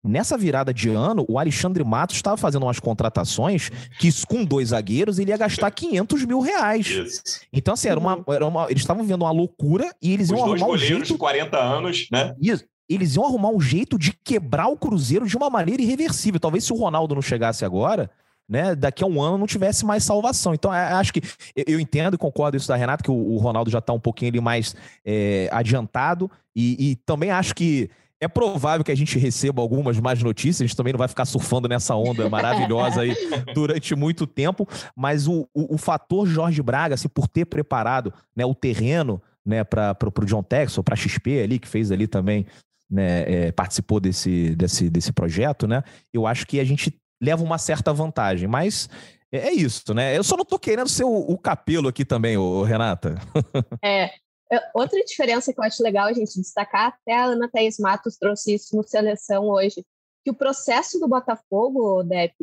Nessa 0.05 0.37
virada 0.37 0.75
de 0.75 0.90
ano, 0.90 1.25
o 1.27 1.38
Alexandre 1.38 1.83
Matos 1.83 2.17
estava 2.17 2.37
fazendo 2.37 2.64
umas 2.64 2.79
contratações 2.79 3.71
que, 3.99 4.11
com 4.27 4.45
dois 4.45 4.69
zagueiros, 4.69 5.19
ele 5.19 5.31
ia 5.31 5.37
gastar 5.38 5.71
500 5.71 6.25
mil 6.27 6.40
reais. 6.40 6.87
Isso. 6.87 7.23
Então, 7.51 7.73
assim, 7.73 7.88
era 7.88 7.99
uma, 7.99 8.23
era 8.29 8.47
uma, 8.47 8.67
eles 8.71 8.83
estavam 8.83 9.03
vendo 9.03 9.23
uma 9.23 9.31
loucura 9.31 9.90
e 10.03 10.12
eles 10.12 10.31
Os 10.31 10.37
iam 10.37 10.45
arrumar 10.45 10.69
um 10.69 10.77
jeito... 10.77 11.05
de 11.05 11.14
40 11.17 11.57
anos, 11.57 12.07
né? 12.12 12.35
Isso. 12.40 12.64
Eles 12.87 13.17
iam 13.17 13.25
arrumar 13.25 13.49
um 13.49 13.61
jeito 13.61 13.99
de 13.99 14.12
quebrar 14.12 14.69
o 14.69 14.77
Cruzeiro 14.77 15.27
de 15.27 15.37
uma 15.38 15.49
maneira 15.49 15.81
irreversível. 15.81 16.38
Talvez 16.38 16.64
se 16.64 16.73
o 16.73 16.77
Ronaldo 16.77 17.14
não 17.14 17.23
chegasse 17.23 17.64
agora, 17.64 18.11
né, 18.47 18.75
daqui 18.75 19.03
a 19.03 19.07
um 19.07 19.23
ano 19.23 19.38
não 19.38 19.47
tivesse 19.47 19.87
mais 19.87 20.05
salvação. 20.05 20.53
Então, 20.55 20.73
é, 20.73 20.93
acho 20.93 21.12
que 21.12 21.23
eu 21.57 21.81
entendo 21.81 22.14
e 22.14 22.19
concordo 22.19 22.57
isso 22.57 22.69
da 22.69 22.77
Renata, 22.77 23.03
que 23.03 23.11
o, 23.11 23.37
Ronaldo 23.38 23.71
já 23.71 23.79
está 23.79 23.93
um 23.93 24.01
pouquinho 24.01 24.31
ali 24.31 24.40
mais 24.40 24.77
é, 25.05 25.49
adiantado, 25.51 26.31
e, 26.55 26.90
e, 26.90 26.97
também 26.97 27.31
acho 27.31 27.55
que 27.55 27.90
é 28.25 28.29
provável 28.29 28.85
que 28.85 28.91
a 28.91 28.97
gente 28.97 29.19
receba 29.19 29.61
algumas 29.61 30.01
mais 30.01 30.23
notícias, 30.23 30.63
a 30.63 30.67
gente 30.67 30.77
também 30.77 30.93
não 30.93 30.99
vai 30.99 31.09
ficar 31.09 31.25
surfando 31.25 31.69
nessa 31.69 31.95
onda 31.95 32.29
maravilhosa 32.31 33.03
aí 33.03 33.15
durante 33.55 33.95
muito 33.95 34.27
tempo, 34.27 34.67
mas 34.97 35.29
o, 35.29 35.49
o, 35.55 35.75
o 35.75 35.79
fator 35.79 36.27
Jorge 36.27 36.63
Braga, 36.63 36.95
assim, 36.95 37.09
por 37.09 37.29
ter 37.29 37.45
preparado 37.45 38.13
né, 38.35 38.45
o 38.45 38.55
terreno 38.55 39.21
né, 39.45 39.63
para 39.63 39.97
o 40.03 40.25
John 40.25 40.43
Texel, 40.43 40.83
para 40.83 40.95
a 40.95 40.97
XP 40.97 41.43
ali, 41.43 41.59
que 41.59 41.69
fez 41.69 41.93
ali 41.93 42.07
também, 42.07 42.47
né, 42.91 43.25
é, 43.31 43.53
participou 43.53 44.01
desse, 44.01 44.55
desse, 44.57 44.89
desse 44.89 45.13
projeto, 45.13 45.67
né? 45.67 45.83
Eu 46.13 46.27
acho 46.27 46.47
que 46.47 46.59
a 46.61 46.65
gente 46.65 46.99
leva 47.23 47.43
uma 47.43 47.59
certa 47.59 47.93
vantagem, 47.93 48.49
mas 48.49 48.89
é, 49.31 49.49
é 49.49 49.53
isso, 49.53 49.93
né? 49.93 50.17
Eu 50.17 50.25
só 50.25 50.37
não 50.37 50.45
tô 50.45 50.59
querendo 50.59 50.89
ser 50.89 51.05
o, 51.05 51.15
o 51.15 51.37
capelo 51.37 51.89
aqui 51.89 52.05
também, 52.05 52.37
ô, 52.37 52.63
Renata. 52.63 53.17
É, 53.85 54.11
Outra 54.75 55.03
diferença 55.05 55.53
que 55.53 55.61
eu 55.61 55.64
acho 55.64 55.83
legal 55.83 56.07
a 56.07 56.12
gente 56.12 56.40
destacar, 56.40 56.88
até 56.88 57.14
a 57.14 57.27
Ana 57.27 57.49
Thaís 57.49 57.79
Matos 57.79 58.17
trouxe 58.17 58.55
isso 58.55 58.77
no 58.77 58.83
Seleção 58.83 59.49
hoje, 59.49 59.85
que 60.25 60.31
o 60.31 60.35
processo 60.35 60.99
do 60.99 61.09
Botafogo, 61.09 62.03
Dep, 62.03 62.35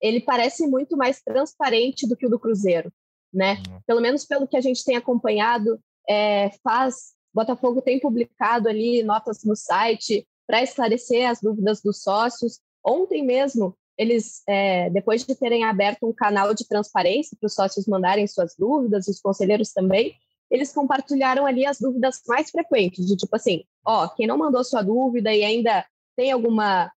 ele 0.00 0.20
parece 0.20 0.66
muito 0.66 0.96
mais 0.96 1.20
transparente 1.22 2.06
do 2.06 2.16
que 2.16 2.26
o 2.26 2.30
do 2.30 2.38
Cruzeiro, 2.38 2.92
né? 3.32 3.54
Uhum. 3.68 3.80
Pelo 3.86 4.00
menos 4.00 4.24
pelo 4.24 4.48
que 4.48 4.56
a 4.56 4.60
gente 4.60 4.84
tem 4.84 4.96
acompanhado, 4.96 5.78
é, 6.08 6.50
faz 6.62 7.14
Botafogo 7.32 7.80
tem 7.80 8.00
publicado 8.00 8.68
ali 8.68 9.02
notas 9.02 9.44
no 9.44 9.54
site 9.54 10.26
para 10.46 10.62
esclarecer 10.62 11.28
as 11.28 11.40
dúvidas 11.40 11.80
dos 11.80 12.02
sócios. 12.02 12.58
Ontem 12.84 13.24
mesmo, 13.24 13.76
eles, 13.96 14.42
é, 14.48 14.90
depois 14.90 15.24
de 15.24 15.34
terem 15.34 15.64
aberto 15.64 16.08
um 16.08 16.12
canal 16.12 16.52
de 16.54 16.66
transparência 16.66 17.36
para 17.38 17.46
os 17.46 17.54
sócios 17.54 17.86
mandarem 17.86 18.26
suas 18.26 18.54
dúvidas, 18.58 19.06
os 19.06 19.20
conselheiros 19.20 19.72
também, 19.72 20.14
eles 20.50 20.72
compartilharam 20.72 21.46
ali 21.46 21.64
as 21.64 21.78
dúvidas 21.78 22.20
mais 22.26 22.50
frequentes, 22.50 23.06
de 23.06 23.16
tipo 23.16 23.34
assim, 23.36 23.64
ó, 23.86 24.08
quem 24.08 24.26
não 24.26 24.36
mandou 24.36 24.64
sua 24.64 24.82
dúvida 24.82 25.32
e 25.32 25.44
ainda 25.44 25.86
tem 26.16 26.32
alguma, 26.32 26.90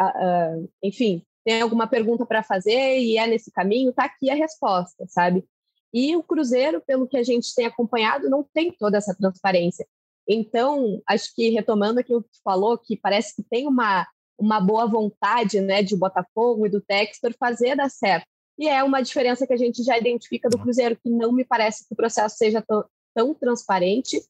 uh, 0.00 0.04
uh, 0.04 0.70
enfim, 0.82 1.22
tem 1.44 1.62
alguma 1.62 1.86
pergunta 1.86 2.26
para 2.26 2.42
fazer 2.42 2.98
e 2.98 3.16
é 3.16 3.26
nesse 3.26 3.52
caminho, 3.52 3.92
tá 3.92 4.04
aqui 4.04 4.28
a 4.28 4.34
resposta, 4.34 5.06
sabe? 5.08 5.44
E 5.94 6.16
o 6.16 6.22
Cruzeiro, 6.22 6.82
pelo 6.84 7.06
que 7.06 7.16
a 7.16 7.22
gente 7.22 7.54
tem 7.54 7.66
acompanhado, 7.66 8.28
não 8.28 8.42
tem 8.42 8.72
toda 8.72 8.98
essa 8.98 9.14
transparência. 9.14 9.86
Então, 10.28 11.00
acho 11.08 11.32
que 11.34 11.50
retomando 11.50 12.00
aquilo 12.00 12.22
que 12.22 12.30
tu 12.30 12.40
falou, 12.42 12.76
que 12.76 12.96
parece 12.96 13.36
que 13.36 13.44
tem 13.44 13.68
uma, 13.68 14.04
uma 14.36 14.60
boa 14.60 14.86
vontade 14.86 15.60
né, 15.60 15.82
de 15.82 15.96
Botafogo 15.96 16.66
e 16.66 16.70
do 16.70 16.80
Textor 16.80 17.32
fazer 17.38 17.76
dar 17.76 17.88
certo. 17.88 18.26
E 18.58 18.68
é 18.68 18.82
uma 18.82 19.02
diferença 19.02 19.46
que 19.46 19.52
a 19.52 19.56
gente 19.56 19.84
já 19.84 19.96
identifica 19.96 20.48
do 20.48 20.58
Cruzeiro, 20.58 20.96
que 20.96 21.08
não 21.08 21.30
me 21.30 21.44
parece 21.44 21.86
que 21.86 21.94
o 21.94 21.96
processo 21.96 22.36
seja 22.36 22.62
tão 22.66 22.84
transparente. 23.34 24.20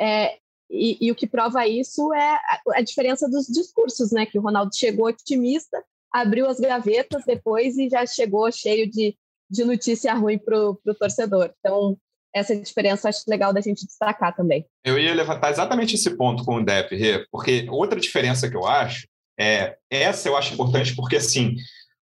É, 0.00 0.38
e, 0.70 0.96
e, 1.00 1.10
o 1.10 1.14
que 1.14 1.26
prova 1.26 1.66
isso 1.66 2.12
é 2.14 2.34
a, 2.34 2.60
a, 2.74 2.80
diferença 2.80 3.28
dos 3.28 3.46
discursos, 3.46 4.12
né? 4.12 4.24
Que 4.24 4.38
o 4.38 4.42
Ronaldo 4.42 4.74
chegou 4.74 5.06
otimista, 5.06 5.82
abriu 6.12 6.48
as 6.48 6.60
gavetas 6.60 7.24
depois 7.24 7.76
e 7.76 7.88
já 7.88 8.06
chegou 8.06 8.50
cheio 8.52 8.88
de, 8.90 9.16
de 9.50 9.64
notícia 9.64 10.14
ruim 10.14 10.38
para 10.38 10.56
o 10.70 10.94
torcedor. 10.98 11.52
Então, 11.58 11.98
essa 12.34 12.54
diferença 12.54 13.08
acho 13.08 13.24
legal 13.28 13.52
da 13.52 13.60
gente 13.60 13.84
destacar 13.84 14.34
também. 14.34 14.64
Eu 14.84 14.98
ia 14.98 15.14
levantar 15.14 15.50
exatamente 15.50 15.96
esse 15.96 16.16
ponto 16.16 16.44
com 16.44 16.56
o 16.56 16.64
Dep, 16.64 17.26
porque 17.30 17.66
outra 17.68 17.98
diferença 17.98 18.48
que 18.48 18.56
eu 18.56 18.66
acho 18.66 19.08
é 19.38 19.76
essa 19.90 20.28
eu 20.28 20.36
acho 20.36 20.54
importante 20.54 20.94
porque 20.94 21.16
assim 21.16 21.56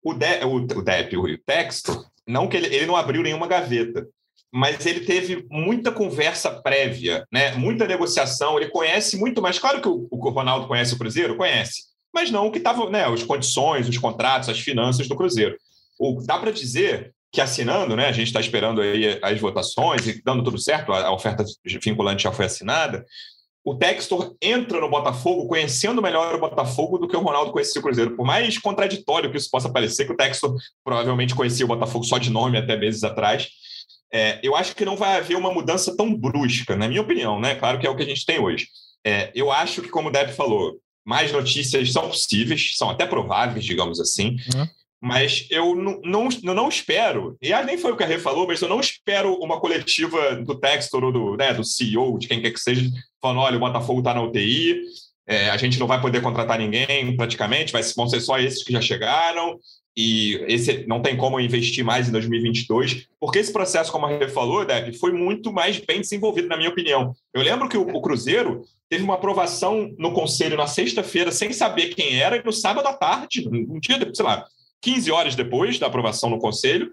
o, 0.03 0.13
De, 0.13 0.43
o, 0.43 0.55
o 0.57 0.83
Dep, 0.83 1.15
o 1.15 1.37
texto, 1.39 2.05
não 2.27 2.47
que 2.47 2.57
ele, 2.57 2.67
ele 2.67 2.85
não 2.85 2.95
abriu 2.95 3.23
nenhuma 3.23 3.47
gaveta, 3.47 4.07
mas 4.53 4.85
ele 4.85 4.99
teve 4.99 5.47
muita 5.49 5.91
conversa 5.91 6.51
prévia, 6.51 7.25
né? 7.31 7.53
muita 7.55 7.87
negociação. 7.87 8.55
Ele 8.59 8.69
conhece 8.69 9.17
muito 9.17 9.41
mais. 9.41 9.57
Claro 9.57 9.81
que 9.81 9.87
o, 9.87 10.07
o 10.11 10.29
Ronaldo 10.29 10.67
conhece 10.67 10.93
o 10.93 10.97
Cruzeiro, 10.99 11.35
conhece, 11.35 11.85
mas 12.13 12.29
não 12.29 12.45
o 12.45 12.51
que 12.51 12.59
estava, 12.59 12.87
né? 12.87 13.03
As 13.03 13.23
condições, 13.23 13.89
os 13.89 13.97
contratos, 13.97 14.49
as 14.49 14.59
finanças 14.59 15.07
do 15.07 15.15
Cruzeiro. 15.15 15.57
O, 15.99 16.21
dá 16.23 16.37
para 16.37 16.51
dizer 16.51 17.15
que 17.31 17.41
assinando, 17.41 17.95
né? 17.95 18.05
A 18.05 18.11
gente 18.11 18.27
está 18.27 18.39
esperando 18.39 18.79
aí 18.79 19.19
as 19.23 19.39
votações 19.39 20.05
e 20.05 20.21
dando 20.23 20.43
tudo 20.43 20.59
certo, 20.59 20.93
a, 20.93 21.07
a 21.07 21.11
oferta 21.11 21.43
vinculante 21.83 22.21
já 22.21 22.31
foi 22.31 22.45
assinada. 22.45 23.03
O 23.65 23.73
Textor 23.73 24.35
entra 24.39 24.79
no 24.79 24.89
Botafogo 24.89 25.47
conhecendo 25.47 25.99
melhor 25.99 26.35
o 26.35 26.39
Botafogo 26.39 26.99
do 26.99 27.07
que 27.07 27.17
o 27.17 27.21
Ronaldo 27.21 27.51
conhecia 27.51 27.81
o 27.81 27.83
Cruzeiro. 27.83 28.15
Por 28.15 28.23
mais 28.23 28.59
contraditório 28.59 29.31
que 29.31 29.37
isso 29.37 29.49
possa 29.49 29.71
parecer, 29.71 30.05
que 30.05 30.13
o 30.13 30.17
Textor 30.17 30.55
provavelmente 30.83 31.33
conhecia 31.33 31.65
o 31.65 31.69
Botafogo 31.69 32.05
só 32.05 32.19
de 32.19 32.29
nome 32.29 32.59
até 32.59 32.77
meses 32.77 33.03
atrás, 33.03 33.49
é, 34.13 34.39
eu 34.43 34.55
acho 34.55 34.75
que 34.75 34.85
não 34.85 34.95
vai 34.95 35.17
haver 35.17 35.35
uma 35.35 35.51
mudança 35.51 35.97
tão 35.97 36.13
brusca, 36.13 36.75
na 36.75 36.87
minha 36.87 37.01
opinião, 37.01 37.39
né? 37.39 37.55
Claro 37.55 37.79
que 37.79 37.87
é 37.87 37.89
o 37.89 37.95
que 37.95 38.03
a 38.03 38.05
gente 38.05 38.25
tem 38.25 38.39
hoje. 38.39 38.67
É, 39.03 39.31
eu 39.33 39.51
acho 39.51 39.81
que, 39.81 39.89
como 39.89 40.09
o 40.09 40.11
Deb 40.11 40.29
falou, 40.29 40.79
mais 41.03 41.31
notícias 41.31 41.91
são 41.91 42.07
possíveis, 42.07 42.73
são 42.75 42.91
até 42.91 43.07
prováveis, 43.07 43.65
digamos 43.65 43.99
assim, 43.99 44.37
uhum. 44.55 44.67
mas 45.01 45.47
eu 45.49 45.75
não, 45.75 45.99
não, 46.03 46.29
eu 46.43 46.53
não 46.53 46.69
espero, 46.69 47.35
e 47.41 47.51
nem 47.63 47.77
foi 47.77 47.91
o 47.91 47.97
que 47.97 48.03
a 48.03 48.07
Rê 48.07 48.19
falou, 48.19 48.47
mas 48.47 48.61
eu 48.61 48.69
não 48.69 48.79
espero 48.79 49.33
uma 49.41 49.59
coletiva 49.59 50.35
do 50.35 50.55
Textor 50.59 51.03
ou 51.03 51.11
do, 51.11 51.35
né, 51.35 51.53
do 51.53 51.63
CEO, 51.63 52.17
de 52.19 52.27
quem 52.27 52.41
quer 52.41 52.51
que 52.51 52.59
seja, 52.59 52.87
falando: 53.21 53.39
olha, 53.39 53.57
o 53.57 53.59
Botafogo 53.59 53.99
está 53.99 54.13
na 54.13 54.21
UTI, 54.21 54.79
é, 55.27 55.49
a 55.49 55.57
gente 55.57 55.79
não 55.79 55.87
vai 55.87 55.99
poder 55.99 56.21
contratar 56.21 56.59
ninguém 56.59 57.15
praticamente, 57.17 57.73
vai, 57.73 57.81
vão 57.95 58.07
ser 58.07 58.21
só 58.21 58.37
esses 58.37 58.63
que 58.63 58.71
já 58.71 58.79
chegaram, 58.79 59.59
e 59.95 60.43
esse 60.47 60.85
não 60.87 61.01
tem 61.01 61.15
como 61.15 61.39
investir 61.39 61.85
mais 61.85 62.07
em 62.07 62.11
2022, 62.11 63.07
porque 63.19 63.39
esse 63.39 63.53
processo, 63.53 63.91
como 63.91 64.05
a 64.05 64.09
Rê 64.09 64.27
falou, 64.27 64.65
Deb, 64.65 64.95
foi 64.95 65.11
muito 65.11 65.53
mais 65.53 65.79
bem 65.79 66.01
desenvolvido, 66.01 66.47
na 66.47 66.57
minha 66.57 66.69
opinião. 66.69 67.13
Eu 67.33 67.43
lembro 67.43 67.69
que 67.69 67.77
o, 67.77 67.87
o 67.87 68.01
Cruzeiro 68.01 68.63
teve 68.89 69.03
uma 69.03 69.13
aprovação 69.13 69.93
no 69.97 70.11
conselho 70.11 70.57
na 70.57 70.67
sexta-feira, 70.67 71.31
sem 71.31 71.53
saber 71.53 71.93
quem 71.93 72.19
era, 72.19 72.37
e 72.37 72.43
no 72.43 72.51
sábado 72.51 72.87
à 72.87 72.93
tarde, 72.93 73.47
um 73.47 73.79
dia, 73.79 73.99
sei 74.13 74.25
lá, 74.25 74.45
15 74.81 75.11
horas 75.11 75.35
depois 75.35 75.77
da 75.77 75.87
aprovação 75.87 76.29
no 76.29 76.39
conselho, 76.39 76.91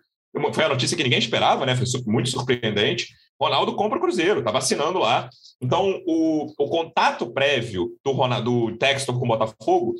foi 0.52 0.64
a 0.64 0.68
notícia 0.68 0.96
que 0.96 1.02
ninguém 1.02 1.18
esperava, 1.18 1.66
né? 1.66 1.74
Foi 1.74 1.86
muito 2.06 2.30
surpreendente. 2.30 3.08
Ronaldo 3.40 3.74
compra 3.74 3.98
o 3.98 4.00
Cruzeiro, 4.00 4.38
estava 4.38 4.58
assinando 4.58 4.98
lá. 4.98 5.28
Então, 5.60 6.00
o, 6.06 6.46
o 6.56 6.68
contato 6.68 7.32
prévio 7.32 7.90
do, 8.04 8.12
Ronaldo, 8.12 8.70
do 8.70 8.76
Textor 8.76 9.18
com 9.18 9.24
o 9.24 9.28
Botafogo 9.28 9.94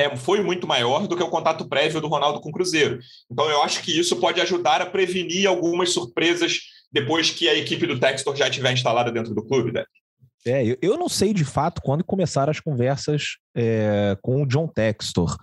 é, 0.00 0.16
foi 0.16 0.42
muito 0.42 0.66
maior 0.66 1.06
do 1.06 1.16
que 1.16 1.22
o 1.22 1.28
contato 1.28 1.68
prévio 1.68 2.00
do 2.00 2.08
Ronaldo 2.08 2.40
com 2.40 2.48
o 2.48 2.52
Cruzeiro. 2.52 2.98
Então, 3.30 3.48
eu 3.50 3.62
acho 3.62 3.82
que 3.82 3.98
isso 3.98 4.16
pode 4.16 4.40
ajudar 4.40 4.80
a 4.80 4.86
prevenir 4.86 5.46
algumas 5.46 5.92
surpresas 5.92 6.58
depois 6.90 7.30
que 7.30 7.48
a 7.48 7.54
equipe 7.54 7.86
do 7.86 8.00
Textor 8.00 8.34
já 8.34 8.48
estiver 8.48 8.72
instalada 8.72 9.12
dentro 9.12 9.34
do 9.34 9.44
clube, 9.44 9.72
né? 9.72 9.84
É, 10.46 10.62
eu 10.80 10.96
não 10.96 11.08
sei 11.08 11.34
de 11.34 11.44
fato 11.44 11.82
quando 11.82 12.02
começaram 12.02 12.50
as 12.50 12.58
conversas 12.58 13.36
é, 13.54 14.16
com 14.22 14.42
o 14.42 14.46
John 14.46 14.66
Textor, 14.66 15.36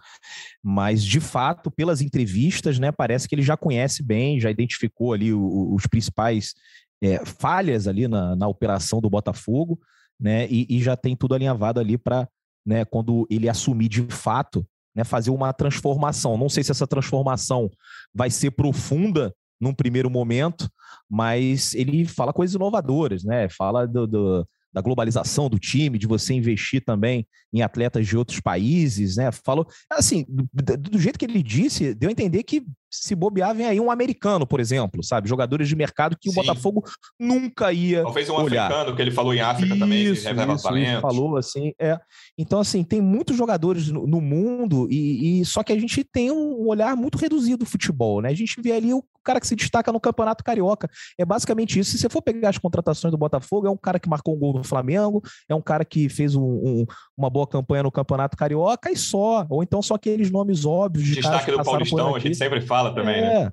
mas 0.64 1.04
de 1.04 1.20
fato, 1.20 1.70
pelas 1.70 2.02
entrevistas, 2.02 2.80
né, 2.80 2.92
parece 2.92 3.28
que 3.28 3.36
ele 3.36 3.44
já 3.44 3.56
conhece 3.56 4.02
bem, 4.02 4.40
já 4.40 4.50
identificou 4.50 5.14
ali 5.14 5.32
o, 5.32 5.76
os 5.76 5.86
principais 5.86 6.56
é, 7.00 7.24
falhas 7.24 7.88
ali 7.88 8.08
na, 8.08 8.36
na, 8.36 8.48
operação 8.48 9.00
do 9.00 9.08
Botafogo, 9.08 9.80
né, 10.20 10.48
e, 10.50 10.66
e 10.68 10.82
já 10.82 10.98
tem 10.98 11.16
tudo 11.16 11.36
alinhavado 11.36 11.80
ali 11.80 11.96
para 11.96 12.28
né, 12.68 12.84
quando 12.84 13.26
ele 13.30 13.48
assumir 13.48 13.88
de 13.88 14.04
fato, 14.10 14.68
né, 14.94 15.06
fazer 15.06 15.32
uma 15.32 15.54
transformação. 15.54 16.38
Não 16.38 16.50
sei 16.50 16.64
se 16.64 16.72
essa 16.72 16.86
transformação 16.86 17.72
vai 18.14 18.30
ser 18.30 18.52
profunda 18.52 19.34
num 19.60 19.74
primeiro 19.74 20.10
momento, 20.10 20.70
mas 21.10 21.74
ele 21.74 22.06
fala 22.06 22.34
coisas 22.34 22.56
inovadoras, 22.56 23.24
né? 23.24 23.48
Fala 23.50 23.88
do, 23.88 24.06
do 24.06 24.48
da 24.74 24.82
globalização 24.82 25.50
do 25.50 25.58
time, 25.58 25.98
de 25.98 26.06
você 26.06 26.36
investir 26.36 26.84
também 26.86 27.26
em 27.52 27.64
atletas 27.64 28.06
de 28.06 28.16
outros 28.16 28.40
países, 28.40 29.16
né? 29.16 29.32
Falou, 29.32 29.66
assim, 29.90 30.24
do, 30.28 30.78
do, 30.78 31.00
jeito 31.00 31.18
que 31.18 31.26
ele 31.26 31.42
disse, 31.42 31.96
deu 31.96 32.10
a 32.10 32.12
entender 32.12 32.44
que 32.44 32.64
se 32.90 33.16
bobear, 33.16 33.54
vem 33.54 33.66
aí 33.66 33.80
um 33.80 33.92
americano, 33.92 34.48
por 34.48 34.60
exemplo, 34.60 35.04
sabe? 35.04 35.28
Jogadores 35.28 35.68
de 35.68 35.76
mercado 35.76 36.18
que 36.20 36.32
Sim. 36.32 36.40
o 36.40 36.42
Botafogo 36.42 36.84
nunca 37.20 37.72
ia. 37.72 38.04
Talvez 38.04 38.30
um 38.30 38.36
olhar. 38.36 38.66
africano, 38.68 38.96
que 38.96 39.02
ele 39.02 39.12
falou 39.12 39.34
em 39.34 39.42
África 39.42 39.74
isso, 39.74 39.80
também, 39.80 40.04
isso, 40.04 40.64
talentos. 40.64 41.02
falou 41.02 41.38
assim. 41.38 41.74
É. 41.80 42.00
Então, 42.38 42.60
assim, 42.60 42.84
tem 42.84 43.02
muitos 43.02 43.36
jogadores 43.36 43.90
no, 43.90 44.08
no 44.08 44.22
mundo, 44.22 44.88
e, 44.90 45.42
e, 45.42 45.46
só 45.46 45.64
que 45.64 45.74
a 45.74 45.80
gente 45.80 46.04
tem 46.04 46.32
um 46.32 46.68
olhar 46.68 46.96
muito 46.96 47.18
reduzido 47.18 47.58
do 47.58 47.66
futebol, 47.66 48.22
né? 48.22 48.30
A 48.30 48.36
gente 48.36 48.62
vê 48.62 48.72
ali 48.72 48.94
o 48.94 49.04
cara 49.28 49.42
que 49.42 49.48
se 49.48 49.56
destaca 49.56 49.92
no 49.92 50.00
Campeonato 50.00 50.44
Carioca. 50.44 50.90
É 51.18 51.26
basicamente 51.26 51.78
isso. 51.78 51.92
Se 51.92 51.98
você 51.98 52.10
for 52.10 52.22
pegar 52.22 52.50
as 52.50 52.58
contratações 52.58 53.12
do 53.12 53.18
Botafogo, 53.18 53.68
é 53.68 53.70
um 53.70 53.78
cara 53.78 54.00
que 54.00 54.08
marcou 54.08 54.34
um 54.36 54.40
gol 54.40 54.54
no 54.54 54.64
Flamengo, 54.64 55.22
é 55.50 55.54
um 55.54 55.62
cara 55.62 55.84
que 55.84 56.08
fez 56.08 56.34
um, 56.34 56.44
um, 56.44 56.86
uma 57.18 57.30
boa 57.30 57.48
campanha 57.48 57.84
no 57.84 57.92
Campeonato 57.92 58.38
Carioca 58.38 58.92
e 58.92 58.96
só. 58.96 59.46
Ou 59.50 59.64
então 59.64 59.82
só 59.82 59.96
aqueles 59.96 60.30
nomes 60.30 60.66
óbvios 60.66 61.08
de 61.08 61.16
Destaque 61.16 61.52
do 61.52 61.64
Paulistão, 61.64 62.16
a 62.16 62.20
gente 62.20 62.36
sempre 62.36 62.62
fala 62.62 62.94
também, 62.94 63.18
é, 63.18 63.22
né? 63.22 63.52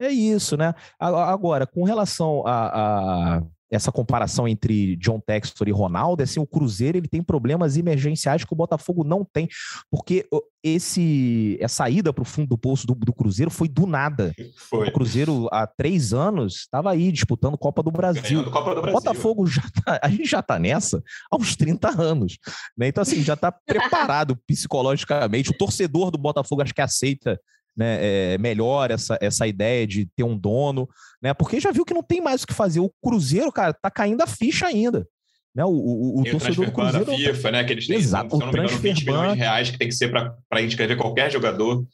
É 0.00 0.08
isso, 0.08 0.56
né? 0.56 0.74
Agora, 0.98 1.66
com 1.66 1.84
relação 1.84 2.44
a, 2.44 3.36
a 3.36 3.42
essa 3.74 3.92
comparação 3.92 4.46
entre 4.46 4.96
John 4.96 5.20
Textor 5.20 5.68
e 5.68 5.72
Ronaldo, 5.72 6.22
é 6.22 6.24
assim, 6.24 6.40
o 6.40 6.46
Cruzeiro 6.46 6.98
ele 6.98 7.08
tem 7.08 7.22
problemas 7.22 7.76
emergenciais 7.76 8.44
que 8.44 8.52
o 8.52 8.56
Botafogo 8.56 9.04
não 9.04 9.24
tem, 9.24 9.48
porque 9.90 10.26
esse 10.62 11.58
essa 11.60 11.88
ida 11.90 12.12
para 12.12 12.22
o 12.22 12.24
fundo 12.24 12.48
do 12.48 12.58
poço 12.58 12.86
do, 12.86 12.94
do, 12.94 13.12
Cruzeiro 13.12 13.50
foi 13.50 13.68
do 13.68 13.86
nada. 13.86 14.32
Foi. 14.56 14.88
O 14.88 14.92
Cruzeiro 14.92 15.46
há 15.52 15.66
três 15.66 16.14
anos 16.14 16.60
estava 16.60 16.90
aí 16.90 17.12
disputando 17.12 17.58
Copa 17.58 17.82
do 17.82 17.90
Brasil. 17.90 18.44
Copa 18.50 18.74
do 18.74 18.80
Brasil. 18.80 18.98
O 18.98 19.02
Botafogo 19.02 19.46
já 19.46 19.62
tá, 19.84 20.00
a 20.02 20.08
gente 20.08 20.24
já 20.24 20.40
está 20.40 20.58
nessa 20.58 21.02
há 21.30 21.36
uns 21.36 21.54
30 21.54 22.00
anos, 22.00 22.38
né? 22.76 22.88
Então 22.88 23.02
assim 23.02 23.22
já 23.22 23.34
está 23.34 23.52
preparado 23.52 24.36
psicologicamente. 24.46 25.50
O 25.50 25.58
torcedor 25.58 26.10
do 26.10 26.16
Botafogo 26.16 26.62
acho 26.62 26.74
que 26.74 26.80
aceita 26.80 27.38
né, 27.76 27.98
é, 28.00 28.38
melhor 28.38 28.90
essa, 28.90 29.18
essa 29.20 29.46
ideia 29.46 29.86
de 29.86 30.06
ter 30.16 30.22
um 30.22 30.38
dono, 30.38 30.88
né? 31.20 31.34
Porque 31.34 31.60
já 31.60 31.72
viu 31.72 31.84
que 31.84 31.94
não 31.94 32.02
tem 32.02 32.20
mais 32.20 32.42
o 32.42 32.46
que 32.46 32.54
fazer. 32.54 32.80
O 32.80 32.92
Cruzeiro, 33.02 33.50
cara, 33.50 33.72
tá 33.72 33.90
caindo 33.90 34.22
a 34.22 34.26
ficha 34.26 34.66
ainda. 34.66 35.06
Né? 35.54 35.64
O, 35.64 35.70
o, 35.70 36.20
o 36.20 36.24
torcedor 36.24 36.66
do 36.66 36.72
Cruzeiro. 36.72 37.06
Da 37.06 37.16
FIFA, 37.16 37.50
né? 37.50 37.64
Que 37.64 37.72
eles 37.72 37.86
têm, 37.86 37.96
Exato, 37.96 38.36
se 38.36 38.40
não 38.40 38.52
me 38.52 38.58
engano, 38.58 38.78
20 38.78 39.06
milhões 39.06 39.32
de 39.32 39.38
reais 39.38 39.70
que 39.70 39.78
tem 39.78 39.88
que 39.88 39.94
ser 39.94 40.10
para 40.10 40.62
inscrever 40.62 40.96
qualquer 40.96 41.30
jogador. 41.30 41.84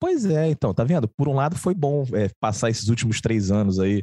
Pois 0.00 0.24
é, 0.24 0.48
então, 0.48 0.74
tá 0.74 0.82
vendo? 0.82 1.06
Por 1.06 1.28
um 1.28 1.34
lado 1.34 1.56
foi 1.56 1.74
bom 1.74 2.04
é, 2.12 2.28
passar 2.40 2.68
esses 2.68 2.88
últimos 2.88 3.20
três 3.20 3.52
anos 3.52 3.78
aí, 3.78 4.02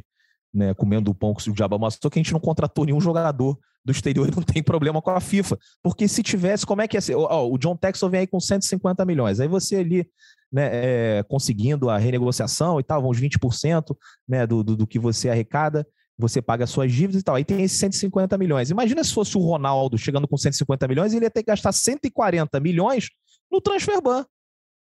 né, 0.52 0.72
comendo 0.72 1.10
o 1.10 1.14
pão 1.14 1.34
que 1.34 1.50
o 1.50 1.52
diabo 1.52 1.76
amassou, 1.76 2.10
que 2.10 2.18
a 2.18 2.22
gente 2.22 2.32
não 2.32 2.40
contratou 2.40 2.86
nenhum 2.86 3.00
jogador 3.00 3.58
do 3.84 3.92
exterior 3.92 4.26
e 4.26 4.30
não 4.34 4.42
tem 4.42 4.62
problema 4.62 5.02
com 5.02 5.10
a 5.10 5.20
FIFA. 5.20 5.58
Porque 5.82 6.08
se 6.08 6.22
tivesse, 6.22 6.64
como 6.64 6.80
é 6.80 6.88
que 6.88 6.96
ia 6.96 7.00
ser? 7.00 7.16
Ó, 7.16 7.48
o 7.50 7.58
John 7.58 7.76
Texel 7.76 8.08
vem 8.08 8.20
aí 8.20 8.26
com 8.26 8.40
150 8.40 9.04
milhões. 9.04 9.40
Aí 9.40 9.48
você 9.48 9.76
ali 9.76 10.08
né, 10.52 10.70
é, 10.72 11.22
conseguindo 11.28 11.88
a 11.88 11.98
renegociação 11.98 12.80
e 12.80 12.82
tal, 12.82 13.08
uns 13.08 13.20
20% 13.20 13.96
né, 14.28 14.46
do, 14.46 14.62
do, 14.62 14.76
do 14.76 14.86
que 14.86 14.98
você 14.98 15.28
arrecada, 15.28 15.86
você 16.18 16.42
paga 16.42 16.66
suas 16.66 16.92
dívidas 16.92 17.22
e 17.22 17.24
tal. 17.24 17.34
Aí 17.34 17.44
tem 17.44 17.62
esses 17.62 17.78
150 17.78 18.36
milhões. 18.36 18.70
Imagina 18.70 19.02
se 19.02 19.14
fosse 19.14 19.36
o 19.36 19.40
Ronaldo 19.40 19.96
chegando 19.96 20.28
com 20.28 20.36
150 20.36 20.86
milhões, 20.86 21.14
ele 21.14 21.24
ia 21.24 21.30
ter 21.30 21.42
que 21.42 21.50
gastar 21.50 21.72
140 21.72 22.60
milhões 22.60 23.08
no 23.50 23.60
transfer 23.60 24.00
ban. 24.02 24.24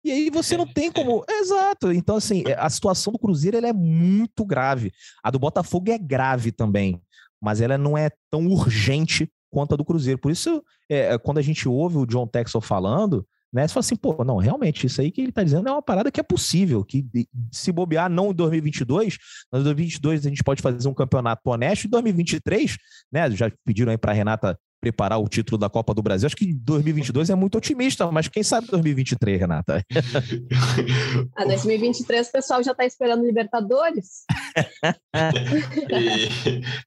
E 0.03 0.11
aí 0.11 0.31
você 0.31 0.57
não 0.57 0.67
tem 0.67 0.91
como. 0.91 1.25
Exato. 1.29 1.93
Então, 1.93 2.17
assim, 2.17 2.43
a 2.57 2.69
situação 2.69 3.13
do 3.13 3.19
Cruzeiro 3.19 3.57
ela 3.57 3.69
é 3.69 3.73
muito 3.73 4.45
grave. 4.45 4.93
A 5.23 5.31
do 5.31 5.39
Botafogo 5.39 5.91
é 5.91 5.99
grave 5.99 6.51
também, 6.51 7.01
mas 7.41 7.61
ela 7.61 7.77
não 7.77 7.97
é 7.97 8.11
tão 8.31 8.47
urgente 8.47 9.31
quanto 9.51 9.75
a 9.75 9.77
do 9.77 9.85
Cruzeiro. 9.85 10.19
Por 10.19 10.31
isso, 10.31 10.63
é, 10.89 11.17
quando 11.19 11.39
a 11.39 11.43
gente 11.43 11.69
ouve 11.69 11.99
o 11.99 12.07
John 12.07 12.27
Texel 12.27 12.61
falando, 12.61 13.27
né? 13.53 13.67
Você 13.67 13.75
fala 13.75 13.81
assim, 13.81 13.97
pô, 13.97 14.25
não, 14.25 14.37
realmente, 14.37 14.87
isso 14.87 15.01
aí 15.01 15.11
que 15.11 15.21
ele 15.21 15.31
está 15.31 15.43
dizendo 15.43 15.69
é 15.69 15.73
uma 15.73 15.83
parada 15.83 16.11
que 16.11 16.21
é 16.21 16.23
possível, 16.23 16.85
que 16.85 17.05
se 17.51 17.73
bobear 17.73 18.09
não 18.09 18.31
em 18.31 18.35
2022, 18.35 19.19
mas 19.51 19.61
em 19.61 19.65
2022 19.65 20.27
a 20.27 20.29
gente 20.29 20.45
pode 20.45 20.63
fazer 20.63 20.89
um 20.89 20.95
campeonato 20.95 21.49
honesto, 21.51 21.87
em 21.87 21.91
2023, 21.91 22.77
né? 23.13 23.31
Já 23.33 23.51
pediram 23.65 23.91
aí 23.91 23.99
para 23.99 24.13
Renata 24.13 24.59
preparar 24.81 25.19
o 25.19 25.29
título 25.29 25.59
da 25.59 25.69
Copa 25.69 25.93
do 25.93 26.03
Brasil. 26.03 26.27
Acho 26.27 26.37
que 26.37 26.53
2022 26.53 27.31
é 27.31 27.35
muito 27.35 27.59
otimista, 27.59 28.11
mas 28.11 28.29
quem 28.29 28.43
sabe 28.43 28.69
2023, 28.69 29.41
Renata? 29.41 29.85
A 31.37 31.45
2023 31.45 32.29
o 32.29 32.33
pessoal 32.33 32.63
já 32.63 32.73
está 32.73 32.87
esperando 32.87 33.25
Libertadores. 33.25 34.25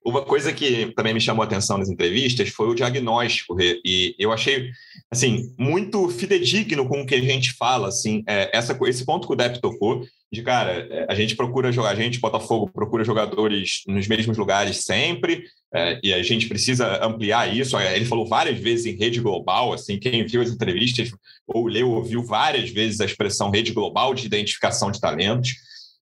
uma 0.03 0.23
coisa 0.23 0.51
que 0.51 0.91
também 0.95 1.13
me 1.13 1.21
chamou 1.21 1.43
a 1.43 1.45
atenção 1.45 1.77
nas 1.77 1.89
entrevistas 1.89 2.49
foi 2.49 2.67
o 2.69 2.75
diagnóstico, 2.75 3.55
e 3.59 4.15
eu 4.17 4.31
achei 4.31 4.71
assim 5.11 5.53
muito 5.57 6.09
fidedigno 6.09 6.87
com 6.87 7.01
o 7.01 7.05
que 7.05 7.15
a 7.15 7.21
gente 7.21 7.53
fala, 7.53 7.89
assim, 7.89 8.23
é, 8.27 8.49
essa, 8.57 8.77
esse 8.87 9.05
ponto 9.05 9.27
que 9.27 9.33
o 9.33 9.35
Depp 9.35 9.61
tocou, 9.61 10.03
de 10.33 10.41
cara, 10.41 10.87
é, 10.89 11.05
a 11.07 11.13
gente 11.13 11.35
procura 11.35 11.71
jogar, 11.71 11.91
a 11.91 11.95
gente, 11.95 12.19
Botafogo, 12.19 12.67
procura 12.67 13.03
jogadores 13.03 13.83
nos 13.87 14.07
mesmos 14.07 14.35
lugares 14.35 14.77
sempre, 14.77 15.43
é, 15.71 15.99
e 16.01 16.11
a 16.11 16.23
gente 16.23 16.47
precisa 16.47 17.05
ampliar 17.05 17.55
isso. 17.55 17.77
É, 17.77 17.95
ele 17.95 18.05
falou 18.05 18.27
várias 18.27 18.57
vezes 18.59 18.87
em 18.87 18.97
rede 18.97 19.21
global, 19.21 19.73
assim, 19.73 19.99
quem 19.99 20.25
viu 20.25 20.41
as 20.41 20.49
entrevistas 20.49 21.11
ou 21.45 21.67
leu, 21.67 21.91
ouviu 21.91 22.23
várias 22.23 22.71
vezes 22.71 22.99
a 22.99 23.05
expressão 23.05 23.51
rede 23.51 23.71
global 23.73 24.15
de 24.15 24.25
identificação 24.25 24.89
de 24.89 24.99
talentos, 24.99 25.53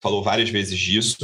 falou 0.01 0.23
várias 0.23 0.49
vezes 0.49 0.79
disso. 0.79 1.17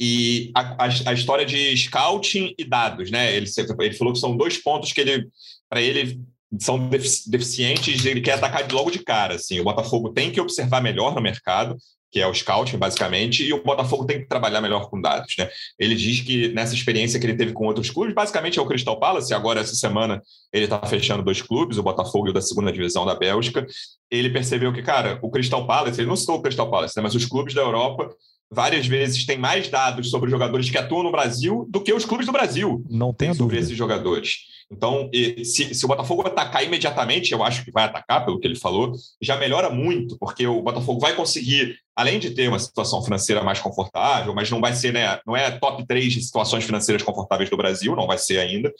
E 0.00 0.50
a, 0.54 0.86
a, 0.86 1.10
a 1.10 1.12
história 1.12 1.44
de 1.44 1.76
scouting 1.76 2.54
e 2.56 2.64
dados, 2.64 3.10
né? 3.10 3.36
Ele, 3.36 3.46
ele 3.80 3.94
falou 3.94 4.14
que 4.14 4.18
são 4.18 4.34
dois 4.34 4.56
pontos 4.56 4.92
que 4.92 5.00
ele, 5.02 5.28
para 5.68 5.82
ele, 5.82 6.22
são 6.58 6.88
deficientes, 7.26 8.06
ele 8.06 8.22
quer 8.22 8.32
atacar 8.32 8.66
logo 8.72 8.90
de 8.90 9.00
cara. 9.00 9.34
Assim. 9.34 9.60
O 9.60 9.64
Botafogo 9.64 10.08
tem 10.08 10.30
que 10.30 10.40
observar 10.40 10.82
melhor 10.82 11.14
no 11.14 11.20
mercado, 11.20 11.76
que 12.10 12.20
é 12.20 12.26
o 12.26 12.34
scouting, 12.34 12.78
basicamente, 12.78 13.44
e 13.44 13.52
o 13.52 13.62
Botafogo 13.62 14.04
tem 14.04 14.20
que 14.20 14.28
trabalhar 14.28 14.60
melhor 14.60 14.88
com 14.88 15.00
dados. 15.00 15.34
Né? 15.38 15.48
Ele 15.78 15.94
diz 15.94 16.20
que 16.20 16.48
nessa 16.48 16.74
experiência 16.74 17.18
que 17.18 17.26
ele 17.26 17.36
teve 17.36 17.52
com 17.52 17.66
outros 17.66 17.90
clubes, 17.90 18.14
basicamente 18.14 18.58
é 18.58 18.62
o 18.62 18.66
Crystal 18.66 18.98
Palace, 18.98 19.34
agora 19.34 19.60
essa 19.60 19.74
semana 19.74 20.22
ele 20.52 20.64
está 20.64 20.80
fechando 20.86 21.22
dois 21.22 21.42
clubes, 21.42 21.78
o 21.78 21.82
Botafogo 21.82 22.28
e 22.28 22.30
o 22.30 22.32
da 22.32 22.40
segunda 22.40 22.72
divisão 22.72 23.04
da 23.04 23.14
Bélgica. 23.14 23.66
Ele 24.10 24.30
percebeu 24.30 24.72
que, 24.72 24.82
cara, 24.82 25.18
o 25.22 25.30
Crystal 25.30 25.66
Palace, 25.66 26.00
ele 26.00 26.08
não 26.08 26.16
citou 26.16 26.36
o 26.36 26.42
Crystal 26.42 26.70
Palace, 26.70 26.96
né, 26.96 27.02
mas 27.02 27.14
os 27.14 27.26
clubes 27.26 27.54
da 27.54 27.62
Europa 27.62 28.08
várias 28.50 28.86
vezes 28.86 29.26
têm 29.26 29.38
mais 29.38 29.68
dados 29.68 30.10
sobre 30.10 30.30
jogadores 30.30 30.70
que 30.70 30.78
atuam 30.78 31.02
no 31.02 31.10
Brasil 31.10 31.66
do 31.68 31.80
que 31.80 31.92
os 31.92 32.04
clubes 32.04 32.26
do 32.26 32.32
Brasil. 32.32 32.84
Não 32.88 33.12
tem 33.12 33.34
sobre 33.34 33.58
esses 33.58 33.76
jogadores. 33.76 34.56
Então, 34.70 35.08
se, 35.44 35.74
se, 35.74 35.84
o 35.84 35.88
Botafogo 35.88 36.26
atacar 36.26 36.64
imediatamente, 36.64 37.32
eu 37.32 37.42
acho 37.42 37.64
que 37.64 37.70
vai 37.70 37.84
atacar, 37.84 38.24
pelo 38.24 38.40
que 38.40 38.46
ele 38.46 38.56
falou, 38.56 38.92
já 39.20 39.36
melhora 39.36 39.70
muito, 39.70 40.18
porque 40.18 40.46
o 40.46 40.62
Botafogo 40.62 41.00
vai 41.00 41.14
conseguir, 41.14 41.78
além 41.96 42.18
de 42.18 42.30
ter 42.32 42.46
uma 42.48 42.58
situação 42.58 43.02
financeira 43.02 43.42
mais 43.42 43.58
confortável, 43.58 44.34
mas 44.34 44.50
não 44.50 44.60
vai 44.60 44.74
ser, 44.74 44.92
né, 44.92 45.18
não 45.26 45.34
é 45.34 45.50
top 45.58 45.86
3 45.86 46.12
de 46.12 46.22
situações 46.22 46.64
financeiras 46.64 47.02
confortáveis 47.02 47.48
do 47.48 47.56
Brasil, 47.56 47.96
não 47.96 48.06
vai 48.06 48.18
ser 48.18 48.38
ainda. 48.38 48.72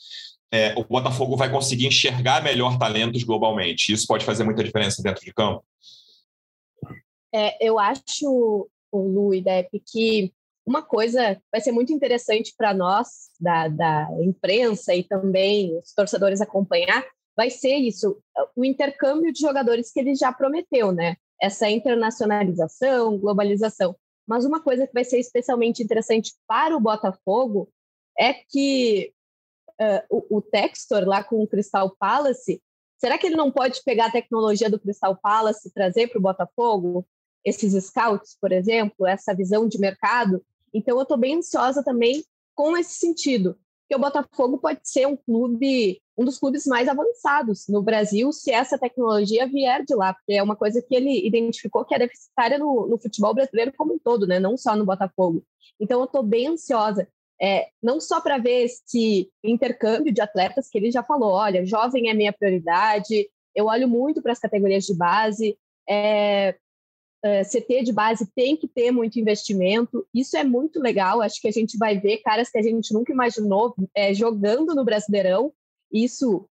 É, 0.52 0.74
o 0.76 0.84
Botafogo 0.84 1.34
vai 1.34 1.50
conseguir 1.50 1.86
enxergar 1.86 2.44
melhor 2.44 2.78
talentos 2.78 3.24
globalmente. 3.24 3.92
Isso 3.92 4.06
pode 4.06 4.24
fazer 4.24 4.44
muita 4.44 4.62
diferença 4.62 5.02
dentro 5.02 5.24
de 5.24 5.32
campo. 5.32 5.64
É, 7.34 7.66
eu 7.66 7.78
acho, 7.78 8.68
o 8.92 8.98
Lu 8.98 9.34
e 9.34 9.40
Depp, 9.40 9.82
que 9.90 10.32
uma 10.66 10.82
coisa 10.82 11.40
vai 11.50 11.60
ser 11.60 11.72
muito 11.72 11.92
interessante 11.92 12.54
para 12.56 12.74
nós, 12.74 13.30
da, 13.40 13.68
da 13.68 14.08
imprensa 14.20 14.94
e 14.94 15.02
também 15.02 15.76
os 15.78 15.92
torcedores 15.94 16.40
acompanhar, 16.40 17.04
vai 17.36 17.50
ser 17.50 17.76
isso, 17.76 18.18
o 18.54 18.64
intercâmbio 18.64 19.32
de 19.32 19.40
jogadores 19.40 19.90
que 19.90 20.00
ele 20.00 20.14
já 20.14 20.32
prometeu, 20.32 20.92
né? 20.92 21.16
Essa 21.40 21.68
internacionalização, 21.68 23.18
globalização. 23.18 23.96
Mas 24.26 24.44
uma 24.44 24.60
coisa 24.60 24.86
que 24.86 24.92
vai 24.92 25.04
ser 25.04 25.18
especialmente 25.18 25.82
interessante 25.82 26.34
para 26.46 26.76
o 26.76 26.80
Botafogo 26.80 27.68
é 28.18 28.32
que 28.34 29.12
uh, 29.80 30.02
o, 30.30 30.38
o 30.38 30.42
Textor 30.42 31.04
lá 31.04 31.22
com 31.22 31.42
o 31.42 31.46
Crystal 31.46 31.94
Palace, 31.98 32.60
será 32.98 33.18
que 33.18 33.26
ele 33.26 33.36
não 33.36 33.52
pode 33.52 33.82
pegar 33.84 34.06
a 34.06 34.12
tecnologia 34.12 34.70
do 34.70 34.80
Crystal 34.80 35.16
Palace 35.16 35.68
e 35.68 35.72
trazer 35.72 36.08
para 36.08 36.18
o 36.18 36.22
Botafogo? 36.22 37.06
Esses 37.44 37.84
scouts, 37.84 38.36
por 38.40 38.50
exemplo, 38.50 39.06
essa 39.06 39.32
visão 39.34 39.68
de 39.68 39.78
mercado 39.78 40.42
então, 40.76 40.96
eu 40.96 41.02
estou 41.02 41.16
bem 41.16 41.36
ansiosa 41.36 41.82
também 41.82 42.22
com 42.54 42.76
esse 42.76 42.98
sentido, 42.98 43.58
que 43.88 43.94
o 43.94 43.98
Botafogo 43.98 44.58
pode 44.58 44.80
ser 44.82 45.06
um 45.06 45.16
clube, 45.16 46.00
um 46.18 46.24
dos 46.24 46.38
clubes 46.38 46.66
mais 46.66 46.88
avançados 46.88 47.66
no 47.68 47.82
Brasil, 47.82 48.32
se 48.32 48.50
essa 48.50 48.78
tecnologia 48.78 49.46
vier 49.46 49.84
de 49.84 49.94
lá, 49.94 50.12
porque 50.12 50.34
é 50.34 50.42
uma 50.42 50.56
coisa 50.56 50.82
que 50.82 50.94
ele 50.94 51.26
identificou 51.26 51.84
que 51.84 51.94
é 51.94 51.98
deficitária 51.98 52.58
no, 52.58 52.86
no 52.88 52.98
futebol 52.98 53.34
brasileiro 53.34 53.72
como 53.76 53.94
um 53.94 53.98
todo, 53.98 54.26
né? 54.26 54.40
não 54.40 54.56
só 54.56 54.74
no 54.74 54.84
Botafogo. 54.84 55.44
Então, 55.80 56.00
eu 56.00 56.06
estou 56.06 56.22
bem 56.22 56.48
ansiosa, 56.48 57.06
é, 57.40 57.68
não 57.82 58.00
só 58.00 58.20
para 58.20 58.38
ver 58.38 58.64
esse 58.64 59.30
intercâmbio 59.44 60.12
de 60.12 60.20
atletas 60.20 60.68
que 60.68 60.78
ele 60.78 60.90
já 60.90 61.02
falou, 61.02 61.32
olha, 61.32 61.64
jovem 61.64 62.08
é 62.08 62.14
minha 62.14 62.32
prioridade, 62.32 63.28
eu 63.54 63.66
olho 63.66 63.88
muito 63.88 64.20
para 64.20 64.32
as 64.32 64.38
categorias 64.38 64.84
de 64.84 64.94
base, 64.94 65.56
é, 65.88 66.56
uh, 67.24 67.42
CT 67.44 67.84
de 67.84 67.92
base 67.92 68.26
tem 68.34 68.56
que 68.56 68.68
ter 68.68 68.90
muito 68.90 69.18
investimento. 69.18 70.06
Isso 70.14 70.36
é 70.36 70.44
muito 70.44 70.80
legal. 70.80 71.20
Acho 71.20 71.40
que 71.40 71.48
a 71.48 71.52
gente 71.52 71.76
vai 71.76 71.98
ver 71.98 72.18
caras 72.18 72.50
que 72.50 72.58
a 72.58 72.62
gente 72.62 72.92
nunca 72.92 73.12
imaginou 73.12 73.74
é, 73.94 74.12
jogando 74.14 74.74
no 74.74 74.84
Brasileirão. 74.84 75.52
Isso 75.92 76.48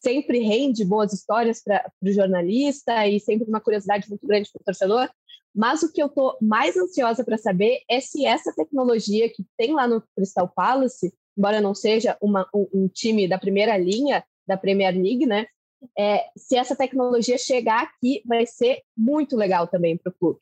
sempre 0.00 0.38
rende 0.38 0.84
boas 0.84 1.12
histórias 1.12 1.62
para 1.62 1.90
o 2.02 2.12
jornalista 2.12 3.06
e 3.06 3.18
sempre 3.18 3.48
uma 3.48 3.60
curiosidade 3.60 4.08
muito 4.08 4.26
grande 4.26 4.50
para 4.52 4.60
o 4.60 4.64
torcedor. 4.64 5.10
Mas 5.54 5.82
o 5.82 5.92
que 5.92 6.00
eu 6.00 6.06
estou 6.06 6.36
mais 6.40 6.76
ansiosa 6.76 7.24
para 7.24 7.36
saber 7.36 7.80
é 7.90 8.00
se 8.00 8.24
essa 8.24 8.52
tecnologia 8.54 9.28
que 9.28 9.44
tem 9.56 9.74
lá 9.74 9.88
no 9.88 10.02
Crystal 10.14 10.48
Palace, 10.48 11.12
embora 11.36 11.60
não 11.60 11.74
seja 11.74 12.16
uma, 12.20 12.48
um, 12.54 12.68
um 12.72 12.88
time 12.88 13.26
da 13.26 13.38
primeira 13.38 13.76
linha 13.76 14.24
da 14.46 14.56
Premier 14.56 14.94
League, 14.94 15.26
né, 15.26 15.46
é, 15.98 16.24
se 16.36 16.56
essa 16.56 16.76
tecnologia 16.76 17.38
chegar 17.38 17.82
aqui, 17.82 18.22
vai 18.24 18.46
ser 18.46 18.82
muito 18.96 19.36
legal 19.36 19.66
também 19.66 19.96
para 19.96 20.10
o 20.10 20.14
clube. 20.14 20.40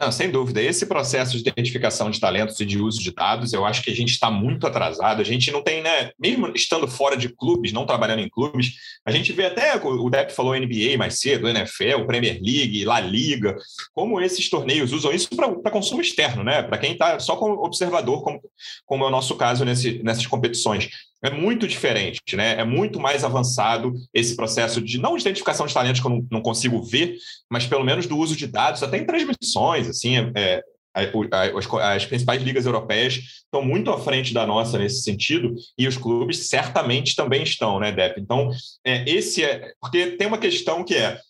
Não, 0.00 0.12
sem 0.12 0.30
dúvida. 0.30 0.62
Esse 0.62 0.86
processo 0.86 1.32
de 1.32 1.40
identificação 1.40 2.08
de 2.08 2.20
talentos 2.20 2.60
e 2.60 2.64
de 2.64 2.78
uso 2.78 3.02
de 3.02 3.12
dados, 3.12 3.52
eu 3.52 3.66
acho 3.66 3.82
que 3.82 3.90
a 3.90 3.94
gente 3.94 4.10
está 4.10 4.30
muito 4.30 4.64
atrasado. 4.64 5.20
A 5.20 5.24
gente 5.24 5.50
não 5.50 5.60
tem, 5.60 5.82
né? 5.82 6.12
Mesmo 6.16 6.46
estando 6.54 6.86
fora 6.86 7.16
de 7.16 7.28
clubes, 7.30 7.72
não 7.72 7.84
trabalhando 7.84 8.20
em 8.20 8.28
clubes, 8.28 8.74
a 9.04 9.10
gente 9.10 9.32
vê 9.32 9.46
até, 9.46 9.74
o 9.74 10.08
Depp 10.08 10.32
falou 10.32 10.54
NBA 10.54 10.96
mais 10.96 11.18
cedo, 11.18 11.48
NFL, 11.48 12.04
Premier 12.06 12.38
League, 12.40 12.84
La 12.84 13.00
Liga, 13.00 13.56
como 13.92 14.20
esses 14.20 14.48
torneios 14.48 14.92
usam 14.92 15.10
isso 15.10 15.30
para 15.30 15.70
consumo 15.72 16.00
externo, 16.00 16.44
né? 16.44 16.62
Para 16.62 16.78
quem 16.78 16.92
está 16.92 17.18
só 17.18 17.34
como 17.34 17.54
observador, 17.64 18.22
como, 18.22 18.40
como 18.86 19.04
é 19.04 19.08
o 19.08 19.10
nosso 19.10 19.34
caso 19.34 19.64
nesse, 19.64 20.00
nessas 20.04 20.28
competições 20.28 20.90
é 21.22 21.30
muito 21.30 21.66
diferente, 21.66 22.20
né? 22.34 22.60
É 22.60 22.64
muito 22.64 23.00
mais 23.00 23.24
avançado 23.24 23.92
esse 24.14 24.36
processo 24.36 24.80
de 24.80 24.98
não 24.98 25.16
de 25.16 25.22
identificação 25.22 25.66
de 25.66 25.74
talentos 25.74 26.00
que 26.00 26.06
eu 26.06 26.10
não, 26.10 26.26
não 26.30 26.40
consigo 26.40 26.82
ver, 26.82 27.16
mas 27.50 27.66
pelo 27.66 27.84
menos 27.84 28.06
do 28.06 28.16
uso 28.16 28.36
de 28.36 28.46
dados, 28.46 28.82
até 28.82 28.98
em 28.98 29.04
transmissões, 29.04 29.88
assim, 29.88 30.16
é, 30.36 30.62
as, 30.94 31.66
as, 31.96 32.06
principais 32.06 32.42
ligas 32.42 32.66
europeias 32.66 33.14
estão 33.44 33.62
muito 33.62 33.90
à 33.90 33.98
frente 33.98 34.32
da 34.32 34.46
nossa 34.46 34.78
nesse 34.78 35.02
sentido, 35.02 35.54
e 35.76 35.86
os 35.86 35.96
clubes 35.96 36.48
certamente 36.48 37.16
também 37.16 37.42
estão, 37.42 37.80
né, 37.80 37.90
Dep? 37.92 38.18
Então, 38.20 38.50
é, 38.84 39.08
esse 39.08 39.44
é. 39.44 39.72
Porque 39.80 40.12
tem 40.12 40.26
uma 40.26 40.38
questão 40.38 40.84
que 40.84 40.94
é 40.94 41.20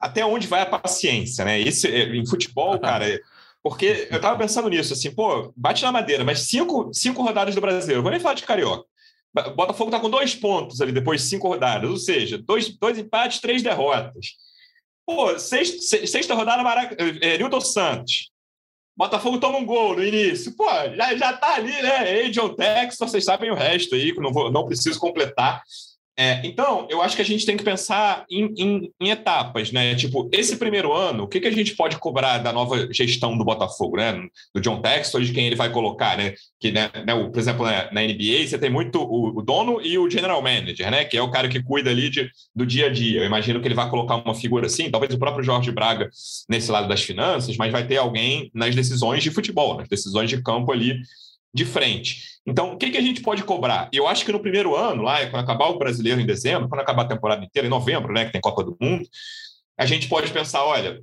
até 0.00 0.24
onde 0.24 0.46
vai 0.46 0.60
a 0.60 0.66
paciência, 0.66 1.44
né? 1.44 1.58
Esse, 1.60 1.88
é, 1.88 2.14
em 2.14 2.26
futebol, 2.26 2.78
cara. 2.78 3.06
Porque 3.62 4.06
eu 4.10 4.16
estava 4.16 4.38
pensando 4.38 4.68
nisso, 4.68 4.92
assim, 4.92 5.10
pô, 5.10 5.52
bate 5.56 5.82
na 5.82 5.90
madeira, 5.90 6.24
mas 6.24 6.40
cinco, 6.42 6.90
cinco 6.92 7.22
rodadas 7.22 7.54
do 7.54 7.60
brasileiro, 7.60 8.02
vou 8.02 8.10
nem 8.10 8.20
falar 8.20 8.34
de 8.34 8.44
carioca. 8.44 8.84
Botafogo 9.32 9.90
está 9.90 10.00
com 10.00 10.10
dois 10.10 10.34
pontos 10.34 10.80
ali 10.80 10.92
depois 10.92 11.22
de 11.22 11.28
cinco 11.28 11.48
rodadas, 11.48 11.90
ou 11.90 11.96
seja, 11.96 12.38
dois, 12.38 12.68
dois 12.78 12.98
empates, 12.98 13.40
três 13.40 13.62
derrotas. 13.62 14.36
Pô, 15.06 15.38
sexta, 15.38 16.06
sexta 16.06 16.34
rodada, 16.34 16.62
Marac... 16.62 16.94
é, 16.98 17.38
Newton 17.38 17.60
Santos. 17.60 18.30
Botafogo 18.96 19.38
toma 19.38 19.58
um 19.58 19.64
gol 19.64 19.94
no 19.96 20.04
início. 20.04 20.56
Pô, 20.56 20.66
já, 20.94 21.16
já 21.16 21.32
tá 21.32 21.54
ali, 21.54 21.70
né? 21.82 22.26
Adrian 22.26 22.54
Texas, 22.54 22.98
vocês 23.10 23.24
sabem 23.24 23.50
o 23.50 23.54
resto 23.54 23.94
aí, 23.94 24.12
que 24.12 24.20
não, 24.20 24.32
vou, 24.32 24.50
não 24.50 24.66
preciso 24.66 24.98
completar. 24.98 25.62
É, 26.20 26.44
então, 26.44 26.84
eu 26.90 27.00
acho 27.00 27.14
que 27.14 27.22
a 27.22 27.24
gente 27.24 27.46
tem 27.46 27.56
que 27.56 27.62
pensar 27.62 28.26
em, 28.28 28.52
em, 28.58 28.92
em, 29.00 29.10
etapas, 29.10 29.70
né? 29.70 29.94
Tipo, 29.94 30.28
esse 30.32 30.56
primeiro 30.56 30.92
ano, 30.92 31.22
o 31.22 31.28
que, 31.28 31.38
que 31.38 31.46
a 31.46 31.52
gente 31.52 31.76
pode 31.76 31.96
cobrar 31.96 32.38
da 32.38 32.52
nova 32.52 32.92
gestão 32.92 33.38
do 33.38 33.44
Botafogo, 33.44 33.98
né? 33.98 34.26
Do 34.52 34.60
John 34.60 34.82
Textor, 34.82 35.22
de 35.22 35.32
quem 35.32 35.46
ele 35.46 35.54
vai 35.54 35.70
colocar, 35.70 36.18
né? 36.18 36.34
Que, 36.58 36.72
né, 36.72 36.90
né 37.06 37.14
o, 37.14 37.30
por 37.30 37.38
exemplo, 37.38 37.64
na 37.64 38.02
NBA, 38.02 38.48
você 38.48 38.58
tem 38.58 38.68
muito 38.68 39.00
o, 39.00 39.38
o, 39.38 39.42
dono 39.42 39.80
e 39.80 39.96
o 39.96 40.10
general 40.10 40.42
manager, 40.42 40.90
né? 40.90 41.04
Que 41.04 41.16
é 41.16 41.22
o 41.22 41.30
cara 41.30 41.48
que 41.48 41.62
cuida 41.62 41.90
ali 41.90 42.10
de, 42.10 42.28
do 42.52 42.66
dia 42.66 42.86
a 42.86 42.90
dia. 42.90 43.20
Eu 43.20 43.26
imagino 43.26 43.60
que 43.60 43.68
ele 43.68 43.76
vai 43.76 43.88
colocar 43.88 44.16
uma 44.16 44.34
figura 44.34 44.66
assim, 44.66 44.90
talvez 44.90 45.14
o 45.14 45.20
próprio 45.20 45.44
Jorge 45.44 45.70
Braga 45.70 46.10
nesse 46.48 46.68
lado 46.72 46.88
das 46.88 47.00
finanças, 47.00 47.56
mas 47.56 47.70
vai 47.70 47.86
ter 47.86 47.98
alguém 47.98 48.50
nas 48.52 48.74
decisões 48.74 49.22
de 49.22 49.30
futebol, 49.30 49.76
nas 49.76 49.88
decisões 49.88 50.28
de 50.28 50.42
campo 50.42 50.72
ali 50.72 51.00
de 51.54 51.64
frente. 51.64 52.38
Então, 52.46 52.72
o 52.72 52.76
que, 52.76 52.90
que 52.90 52.98
a 52.98 53.02
gente 53.02 53.20
pode 53.20 53.42
cobrar? 53.44 53.88
Eu 53.92 54.06
acho 54.06 54.24
que 54.24 54.32
no 54.32 54.40
primeiro 54.40 54.74
ano, 54.74 55.02
lá, 55.02 55.24
quando 55.26 55.42
acabar 55.42 55.68
o 55.68 55.78
brasileiro 55.78 56.20
em 56.20 56.26
dezembro, 56.26 56.68
quando 56.68 56.80
acabar 56.80 57.02
a 57.02 57.08
temporada 57.08 57.44
inteira, 57.44 57.66
em 57.66 57.70
novembro, 57.70 58.12
né, 58.12 58.24
que 58.24 58.32
tem 58.32 58.40
Copa 58.40 58.64
do 58.64 58.76
Mundo, 58.80 59.04
a 59.78 59.86
gente 59.86 60.08
pode 60.08 60.30
pensar: 60.30 60.64
olha, 60.64 61.00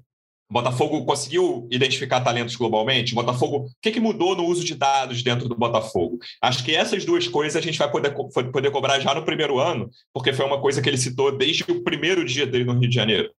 Botafogo 0.49 1.03
conseguiu 1.05 1.67
identificar 1.71 2.21
talentos 2.21 2.55
globalmente? 2.55 3.15
Botafogo, 3.15 3.65
o 3.65 3.69
que, 3.81 3.91
que 3.91 3.99
mudou 3.99 4.35
no 4.35 4.45
uso 4.45 4.63
de 4.63 4.75
dados 4.75 5.23
dentro 5.23 5.49
do 5.49 5.55
Botafogo? 5.55 6.19
Acho 6.41 6.63
que 6.63 6.75
essas 6.75 7.03
duas 7.03 7.27
coisas 7.27 7.55
a 7.55 7.61
gente 7.61 7.79
vai 7.79 7.89
poder, 7.89 8.13
poder 8.51 8.71
cobrar 8.71 8.99
já 8.99 9.13
no 9.15 9.25
primeiro 9.25 9.59
ano, 9.59 9.89
porque 10.13 10.33
foi 10.33 10.45
uma 10.45 10.61
coisa 10.61 10.81
que 10.81 10.89
ele 10.89 10.97
citou 10.97 11.35
desde 11.35 11.63
o 11.63 11.83
primeiro 11.83 12.23
dia 12.23 12.45
dele 12.45 12.63
no 12.63 12.73
Rio 12.73 12.89
de 12.89 12.95
Janeiro. 12.95 13.31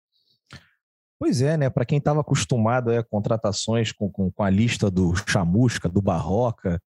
Pois 1.20 1.42
é, 1.42 1.56
né? 1.56 1.70
Para 1.70 1.86
quem 1.86 2.00
estava 2.00 2.22
acostumado 2.22 2.92
a 2.92 3.04
contratações 3.04 3.92
com, 3.92 4.10
com, 4.10 4.32
com, 4.32 4.44
a 4.44 4.50
lista 4.50 4.92
do 4.92 5.14
Chamusca, 5.16 5.88
do 5.88 6.02
Barroca, 6.02 6.82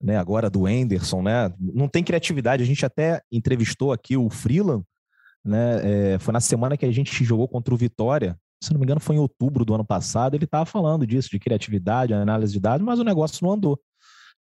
né, 0.00 0.16
agora 0.16 0.48
do 0.48 0.66
Anderson, 0.66 1.22
né? 1.22 1.52
Não 1.58 1.88
tem 1.88 2.04
criatividade. 2.04 2.62
A 2.62 2.66
gente 2.66 2.84
até 2.86 3.20
entrevistou 3.30 3.92
aqui 3.92 4.16
o 4.16 4.30
Freeland, 4.30 4.84
né? 5.44 6.14
É, 6.14 6.18
foi 6.18 6.32
na 6.32 6.40
semana 6.40 6.76
que 6.76 6.86
a 6.86 6.92
gente 6.92 7.24
jogou 7.24 7.48
contra 7.48 7.74
o 7.74 7.76
Vitória. 7.76 8.38
Se 8.62 8.72
não 8.72 8.78
me 8.78 8.84
engano, 8.84 9.00
foi 9.00 9.16
em 9.16 9.20
outubro 9.20 9.64
do 9.64 9.74
ano 9.74 9.84
passado. 9.84 10.34
Ele 10.34 10.44
estava 10.44 10.66
falando 10.66 11.06
disso, 11.06 11.30
de 11.30 11.38
criatividade, 11.38 12.12
análise 12.12 12.52
de 12.52 12.60
dados, 12.60 12.84
mas 12.84 12.98
o 12.98 13.04
negócio 13.04 13.44
não 13.44 13.52
andou. 13.52 13.78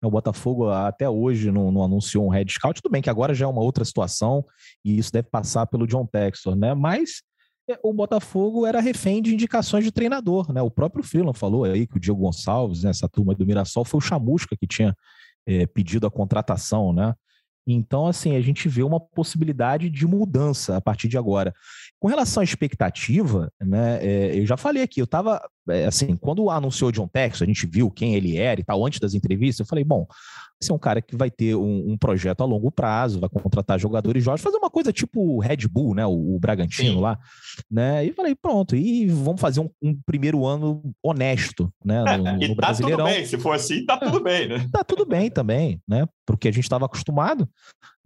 O 0.04 0.12
Botafogo 0.12 0.70
até 0.70 1.10
hoje 1.10 1.52
não, 1.52 1.72
não, 1.72 1.84
anunciou 1.84 2.26
um 2.26 2.30
head 2.30 2.52
scout. 2.52 2.82
Tudo 2.82 2.92
bem 2.92 3.02
que 3.02 3.10
agora 3.10 3.34
já 3.34 3.46
é 3.46 3.48
uma 3.48 3.62
outra 3.62 3.84
situação 3.84 4.46
e 4.86 4.98
isso 4.98 5.12
deve 5.12 5.28
passar 5.30 5.66
pelo 5.66 5.88
John 5.88 6.06
Textor, 6.06 6.56
né? 6.56 6.76
Mas 6.76 7.24
é, 7.70 7.80
o 7.84 7.92
Botafogo 7.92 8.66
era 8.66 8.80
refém 8.80 9.22
de 9.22 9.34
indicações 9.34 9.84
de 9.84 9.92
treinador, 9.92 10.54
né? 10.54 10.62
O 10.62 10.70
próprio 10.70 11.04
Freeland 11.04 11.38
falou 11.38 11.64
aí 11.64 11.88
que 11.88 11.98
o 11.98 12.00
Diego 12.00 12.22
Gonçalves, 12.22 12.84
né, 12.84 12.92
essa 12.92 13.10
turma 13.10 13.34
do 13.34 13.46
Mirassol, 13.46 13.84
foi 13.84 13.98
o 13.98 14.02
Chamusca 14.02 14.56
que 14.56 14.68
tinha 14.68 14.96
é, 15.48 15.66
pedido 15.66 16.06
a 16.06 16.12
contratação, 16.12 16.94
né? 16.94 17.16
Então, 17.66 18.08
assim, 18.08 18.36
a 18.36 18.42
gente 18.42 18.70
vê 18.70 18.82
uma 18.82 19.00
possibilidade 19.00 19.90
de 19.90 20.08
mudança 20.08 20.78
a 20.78 20.82
partir 20.82 21.08
de 21.08 21.18
agora. 21.18 21.54
Com 22.00 22.08
relação 22.08 22.42
à 22.42 22.44
expectativa, 22.44 23.52
né, 23.60 24.00
é, 24.02 24.40
eu 24.40 24.46
já 24.46 24.56
falei 24.56 24.84
aqui, 24.84 25.02
eu 25.02 25.06
estava, 25.06 25.42
é, 25.68 25.86
assim, 25.86 26.16
quando 26.16 26.50
anunciou 26.50 26.92
John 26.92 27.08
Texas, 27.08 27.42
a 27.42 27.46
gente 27.46 27.66
viu 27.66 27.90
quem 27.90 28.14
ele 28.14 28.38
era 28.38 28.60
e 28.60 28.64
tal, 28.64 28.86
antes 28.86 29.00
das 29.00 29.16
entrevistas, 29.16 29.60
eu 29.60 29.70
falei, 29.70 29.84
bom, 29.84 30.06
esse 30.62 30.72
é 30.72 30.74
um 30.74 30.80
cara 30.80 31.02
que 31.02 31.16
vai 31.16 31.30
ter 31.30 31.56
um, 31.56 31.92
um 31.92 31.98
projeto 31.98 32.42
a 32.42 32.46
longo 32.46 32.72
prazo, 32.72 33.20
vai 33.20 33.30
contratar 33.30 33.80
jogadores 33.80 34.24
jovens, 34.24 34.42
fazer 34.42 34.58
uma 34.58 34.70
coisa 34.70 34.92
tipo 34.94 35.40
Red 35.40 35.68
Bull, 35.68 35.96
né, 35.96 36.06
o, 36.06 36.36
o 36.36 36.40
Bragantino 36.40 36.96
Sim. 36.96 37.00
lá, 37.00 37.20
né, 37.70 38.06
e 38.06 38.14
falei, 38.14 38.36
pronto, 38.36 38.76
e 38.76 39.08
vamos 39.08 39.42
fazer 39.42 39.60
um, 39.60 39.70
um 39.82 40.00
primeiro 40.06 40.46
ano 40.46 40.84
honesto, 41.02 41.72
né, 41.84 42.04
no, 42.18 42.24
no, 42.24 42.44
e 42.44 42.48
no 42.48 42.56
tá 42.56 42.74
tudo 42.74 43.04
bem, 43.04 43.26
se 43.26 43.38
for 43.40 43.54
assim, 43.54 43.86
tá 43.86 43.98
tudo 43.98 44.20
bem, 44.20 44.48
né? 44.48 44.70
Tá 44.72 44.84
tudo 44.84 45.06
bem 45.06 45.32
também, 45.32 45.82
né, 45.88 46.08
porque 46.28 46.48
a 46.48 46.52
gente 46.52 46.64
estava 46.64 46.86
acostumado, 46.86 47.48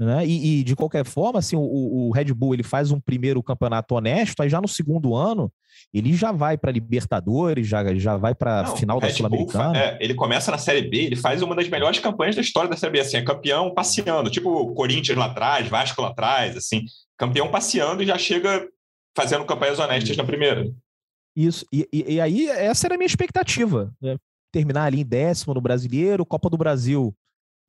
né? 0.01 0.25
E, 0.25 0.61
e, 0.61 0.63
de 0.63 0.75
qualquer 0.75 1.05
forma, 1.05 1.37
assim, 1.37 1.55
o, 1.55 1.61
o, 1.61 2.11
Red 2.11 2.33
Bull 2.33 2.55
ele 2.55 2.63
faz 2.63 2.91
um 2.91 2.99
primeiro 2.99 3.41
campeonato 3.43 3.80
honesto, 3.89 4.41
aí 4.41 4.49
já 4.49 4.61
no 4.61 4.67
segundo 4.67 5.15
ano 5.15 5.51
ele 5.93 6.13
já 6.13 6.31
vai 6.31 6.57
para 6.57 6.71
Libertadores, 6.71 7.67
já, 7.67 7.93
já 7.95 8.15
vai 8.17 8.35
para 8.35 8.65
final 8.75 8.99
da 8.99 9.09
Sul-Americana. 9.09 9.77
É, 9.77 9.97
ele 9.99 10.13
começa 10.13 10.51
na 10.51 10.57
Série 10.57 10.87
B, 10.87 10.97
ele 10.97 11.15
faz 11.15 11.41
uma 11.41 11.55
das 11.55 11.67
melhores 11.67 11.99
campanhas 11.99 12.35
da 12.35 12.41
história 12.41 12.69
da 12.69 12.77
Série 12.77 12.93
B, 12.93 12.99
assim, 12.99 13.17
é 13.17 13.23
campeão 13.23 13.73
passeando, 13.73 14.29
tipo 14.29 14.73
Corinthians 14.73 15.17
lá 15.17 15.25
atrás, 15.25 15.67
Vasco 15.67 16.01
lá 16.01 16.09
atrás, 16.09 16.55
assim, 16.55 16.83
campeão 17.17 17.49
passeando 17.49 18.03
e 18.03 18.05
já 18.05 18.17
chega 18.17 18.67
fazendo 19.15 19.45
campanhas 19.45 19.79
honestas 19.79 20.15
na 20.15 20.23
primeira. 20.23 20.71
Isso, 21.35 21.65
e, 21.71 21.87
e, 21.91 22.15
e 22.15 22.21
aí 22.21 22.47
essa 22.47 22.87
era 22.87 22.95
a 22.95 22.97
minha 22.97 23.07
expectativa, 23.07 23.91
né? 24.01 24.17
terminar 24.51 24.85
ali 24.85 25.01
em 25.01 25.05
décimo 25.05 25.53
no 25.53 25.61
Brasileiro, 25.61 26.25
Copa 26.25 26.49
do 26.49 26.57
Brasil 26.57 27.15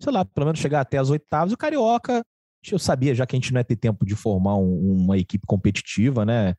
sei 0.02 0.12
lá, 0.12 0.24
pelo 0.24 0.46
menos 0.46 0.58
chegar 0.58 0.80
até 0.80 0.98
as 0.98 1.10
oitavas. 1.10 1.52
O 1.52 1.56
Carioca, 1.56 2.24
eu 2.70 2.78
sabia 2.78 3.14
já 3.14 3.26
que 3.26 3.34
a 3.34 3.38
gente 3.38 3.52
não 3.52 3.60
ia 3.60 3.64
ter 3.64 3.76
tempo 3.76 4.06
de 4.06 4.14
formar 4.14 4.56
um, 4.56 5.02
uma 5.02 5.18
equipe 5.18 5.44
competitiva, 5.46 6.24
né? 6.24 6.54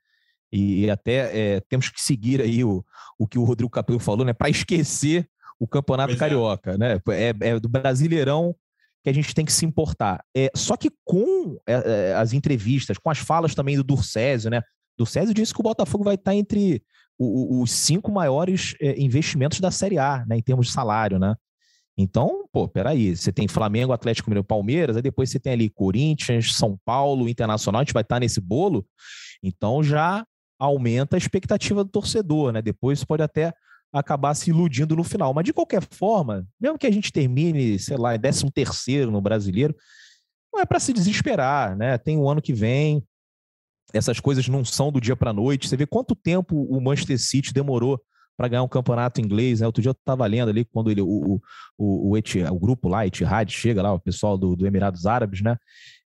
E, 0.51 0.87
até 0.87 1.55
é, 1.55 1.59
temos 1.61 1.89
que 1.89 1.99
seguir 1.99 2.39
aí 2.39 2.63
o, 2.63 2.85
o 3.17 3.25
que 3.25 3.39
o 3.39 3.43
Rodrigo 3.43 3.71
Capello 3.71 3.99
falou, 3.99 4.23
né? 4.23 4.33
Para 4.33 4.49
esquecer 4.49 5.27
o 5.59 5.67
Campeonato 5.67 6.09
pois 6.09 6.17
é. 6.17 6.19
Carioca, 6.19 6.71
é. 6.73 6.77
né? 6.77 7.01
É, 7.09 7.33
é, 7.49 7.59
do 7.59 7.67
Brasileirão 7.67 8.55
que 9.03 9.09
a 9.09 9.13
gente 9.13 9.33
tem 9.33 9.43
que 9.43 9.51
se 9.51 9.65
importar. 9.65 10.23
É, 10.35 10.51
só 10.55 10.77
que 10.77 10.91
com 11.03 11.57
é, 11.67 11.73
é, 12.11 12.13
as 12.15 12.33
entrevistas, 12.33 12.97
com 12.97 13.09
as 13.09 13.17
falas 13.17 13.55
também 13.55 13.75
do 13.75 13.83
Durcésio, 13.83 14.51
né? 14.51 14.61
Durcésio 14.95 15.33
disse 15.33 15.53
que 15.53 15.59
o 15.59 15.63
Botafogo 15.63 16.03
vai 16.03 16.15
estar 16.15 16.35
entre 16.35 16.83
o, 17.17 17.57
o, 17.57 17.61
os 17.63 17.71
cinco 17.71 18.11
maiores 18.11 18.75
investimentos 18.95 19.59
da 19.59 19.71
Série 19.71 19.97
A, 19.97 20.23
né? 20.27 20.37
Em 20.37 20.41
termos 20.41 20.67
de 20.67 20.73
salário, 20.73 21.17
né? 21.17 21.35
Então, 21.97 22.45
pô, 22.51 22.67
peraí, 22.67 23.15
você 23.15 23.31
tem 23.31 23.47
Flamengo, 23.47 23.93
Atlético 23.93 24.29
Mineiro, 24.29 24.43
Palmeiras, 24.43 24.95
aí 24.95 25.01
depois 25.01 25.29
você 25.29 25.39
tem 25.39 25.53
ali 25.53 25.69
Corinthians, 25.69 26.55
São 26.55 26.77
Paulo, 26.83 27.29
Internacional, 27.29 27.81
a 27.81 27.83
gente 27.83 27.93
vai 27.93 28.01
estar 28.01 28.19
nesse 28.19 28.41
bolo, 28.41 28.85
então 29.43 29.83
já 29.83 30.25
aumenta 30.57 31.15
a 31.15 31.19
expectativa 31.19 31.83
do 31.83 31.89
torcedor, 31.89 32.51
né? 32.51 32.61
Depois 32.61 33.03
pode 33.03 33.21
até 33.21 33.53
acabar 33.91 34.33
se 34.33 34.49
iludindo 34.49 34.95
no 34.95 35.03
final. 35.03 35.33
Mas 35.33 35.45
de 35.45 35.53
qualquer 35.53 35.83
forma, 35.91 36.47
mesmo 36.59 36.79
que 36.79 36.87
a 36.87 36.91
gente 36.91 37.11
termine, 37.11 37.77
sei 37.77 37.97
lá, 37.97 38.15
em 38.15 38.19
13 38.19 38.49
terceiro 38.51 39.11
no 39.11 39.21
brasileiro, 39.21 39.75
não 40.51 40.61
é 40.61 40.65
para 40.65 40.79
se 40.79 40.93
desesperar, 40.93 41.75
né? 41.75 41.97
Tem 41.97 42.17
o 42.17 42.23
um 42.23 42.29
ano 42.29 42.41
que 42.41 42.53
vem, 42.53 43.03
essas 43.93 44.19
coisas 44.19 44.47
não 44.47 44.65
são 44.65 44.91
do 44.91 44.99
dia 44.99 45.15
para 45.15 45.33
noite. 45.33 45.67
Você 45.67 45.77
vê 45.77 45.85
quanto 45.85 46.15
tempo 46.15 46.63
o 46.63 46.81
Manchester 46.81 47.19
City 47.19 47.53
demorou 47.53 48.01
para 48.43 48.49
ganhar 48.49 48.63
um 48.63 48.67
campeonato 48.67 49.21
inglês. 49.21 49.61
Né? 49.61 49.65
Outro 49.65 49.81
dia 49.81 49.89
eu 49.89 49.93
estava 49.93 50.25
lendo 50.25 50.49
ali 50.49 50.65
quando 50.65 50.91
ele, 50.91 51.01
o, 51.01 51.07
o, 51.07 51.41
o, 51.77 52.17
o, 52.17 52.19
o 52.51 52.59
grupo 52.59 52.89
lá, 52.89 53.07
Etihad, 53.07 53.49
chega 53.49 53.81
lá, 53.81 53.93
o 53.93 53.99
pessoal 53.99 54.37
do, 54.37 54.53
do 54.53 54.67
Emirados 54.67 55.05
Árabes, 55.05 55.41
né? 55.41 55.55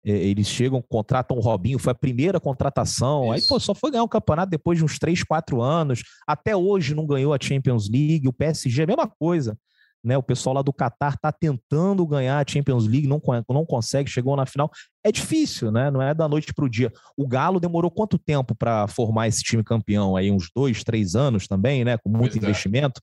Eles 0.04 0.48
chegam, 0.48 0.82
contratam 0.82 1.38
o 1.38 1.40
Robinho, 1.40 1.78
foi 1.78 1.92
a 1.92 1.94
primeira 1.94 2.38
contratação. 2.38 3.24
Isso. 3.24 3.32
Aí, 3.32 3.48
pô, 3.48 3.58
só 3.58 3.74
foi 3.74 3.90
ganhar 3.90 4.04
um 4.04 4.08
campeonato 4.08 4.50
depois 4.50 4.76
de 4.76 4.84
uns 4.84 4.98
3, 4.98 5.22
4 5.22 5.62
anos. 5.62 6.02
Até 6.26 6.54
hoje 6.54 6.94
não 6.94 7.06
ganhou 7.06 7.32
a 7.32 7.38
Champions 7.40 7.88
League. 7.88 8.28
O 8.28 8.32
PSG, 8.32 8.82
a 8.82 8.86
mesma 8.86 9.06
coisa. 9.06 9.56
Né? 10.04 10.18
O 10.18 10.22
pessoal 10.22 10.56
lá 10.56 10.62
do 10.62 10.72
Qatar 10.72 11.14
está 11.14 11.32
tentando 11.32 12.06
ganhar 12.06 12.38
a 12.38 12.48
Champions 12.48 12.86
League, 12.86 13.08
não, 13.08 13.20
não 13.48 13.64
consegue, 13.64 14.10
chegou 14.10 14.36
na 14.36 14.44
final. 14.44 14.70
É 15.02 15.10
difícil, 15.10 15.72
né? 15.72 15.90
Não 15.90 16.02
é 16.02 16.12
da 16.12 16.28
noite 16.28 16.52
para 16.52 16.64
o 16.64 16.68
dia. 16.68 16.92
O 17.16 17.26
Galo 17.26 17.58
demorou 17.58 17.90
quanto 17.90 18.18
tempo 18.18 18.54
para 18.54 18.86
formar 18.86 19.28
esse 19.28 19.42
time 19.42 19.64
campeão? 19.64 20.14
Aí 20.14 20.30
uns 20.30 20.50
dois, 20.54 20.84
três 20.84 21.14
anos 21.14 21.48
também, 21.48 21.84
né? 21.84 21.96
Com 21.96 22.10
muito 22.10 22.36
é. 22.36 22.38
investimento. 22.38 23.00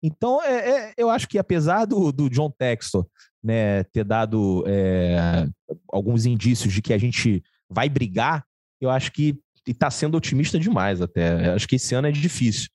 Então, 0.00 0.40
é, 0.42 0.70
é, 0.70 0.94
eu 0.96 1.10
acho 1.10 1.26
que 1.26 1.38
apesar 1.38 1.86
do, 1.86 2.12
do 2.12 2.30
John 2.30 2.50
Textor 2.50 3.04
né, 3.42 3.82
ter 3.84 4.04
dado 4.04 4.64
é, 4.66 5.46
alguns 5.92 6.24
indícios 6.24 6.72
de 6.72 6.80
que 6.80 6.92
a 6.92 6.98
gente 6.98 7.42
vai 7.68 7.88
brigar, 7.88 8.44
eu 8.80 8.90
acho 8.90 9.10
que 9.10 9.36
está 9.66 9.90
sendo 9.90 10.16
otimista 10.16 10.58
demais 10.58 11.00
até. 11.00 11.48
Eu 11.48 11.54
acho 11.54 11.66
que 11.66 11.76
esse 11.76 11.94
ano 11.94 12.06
é 12.06 12.12
difícil, 12.12 12.68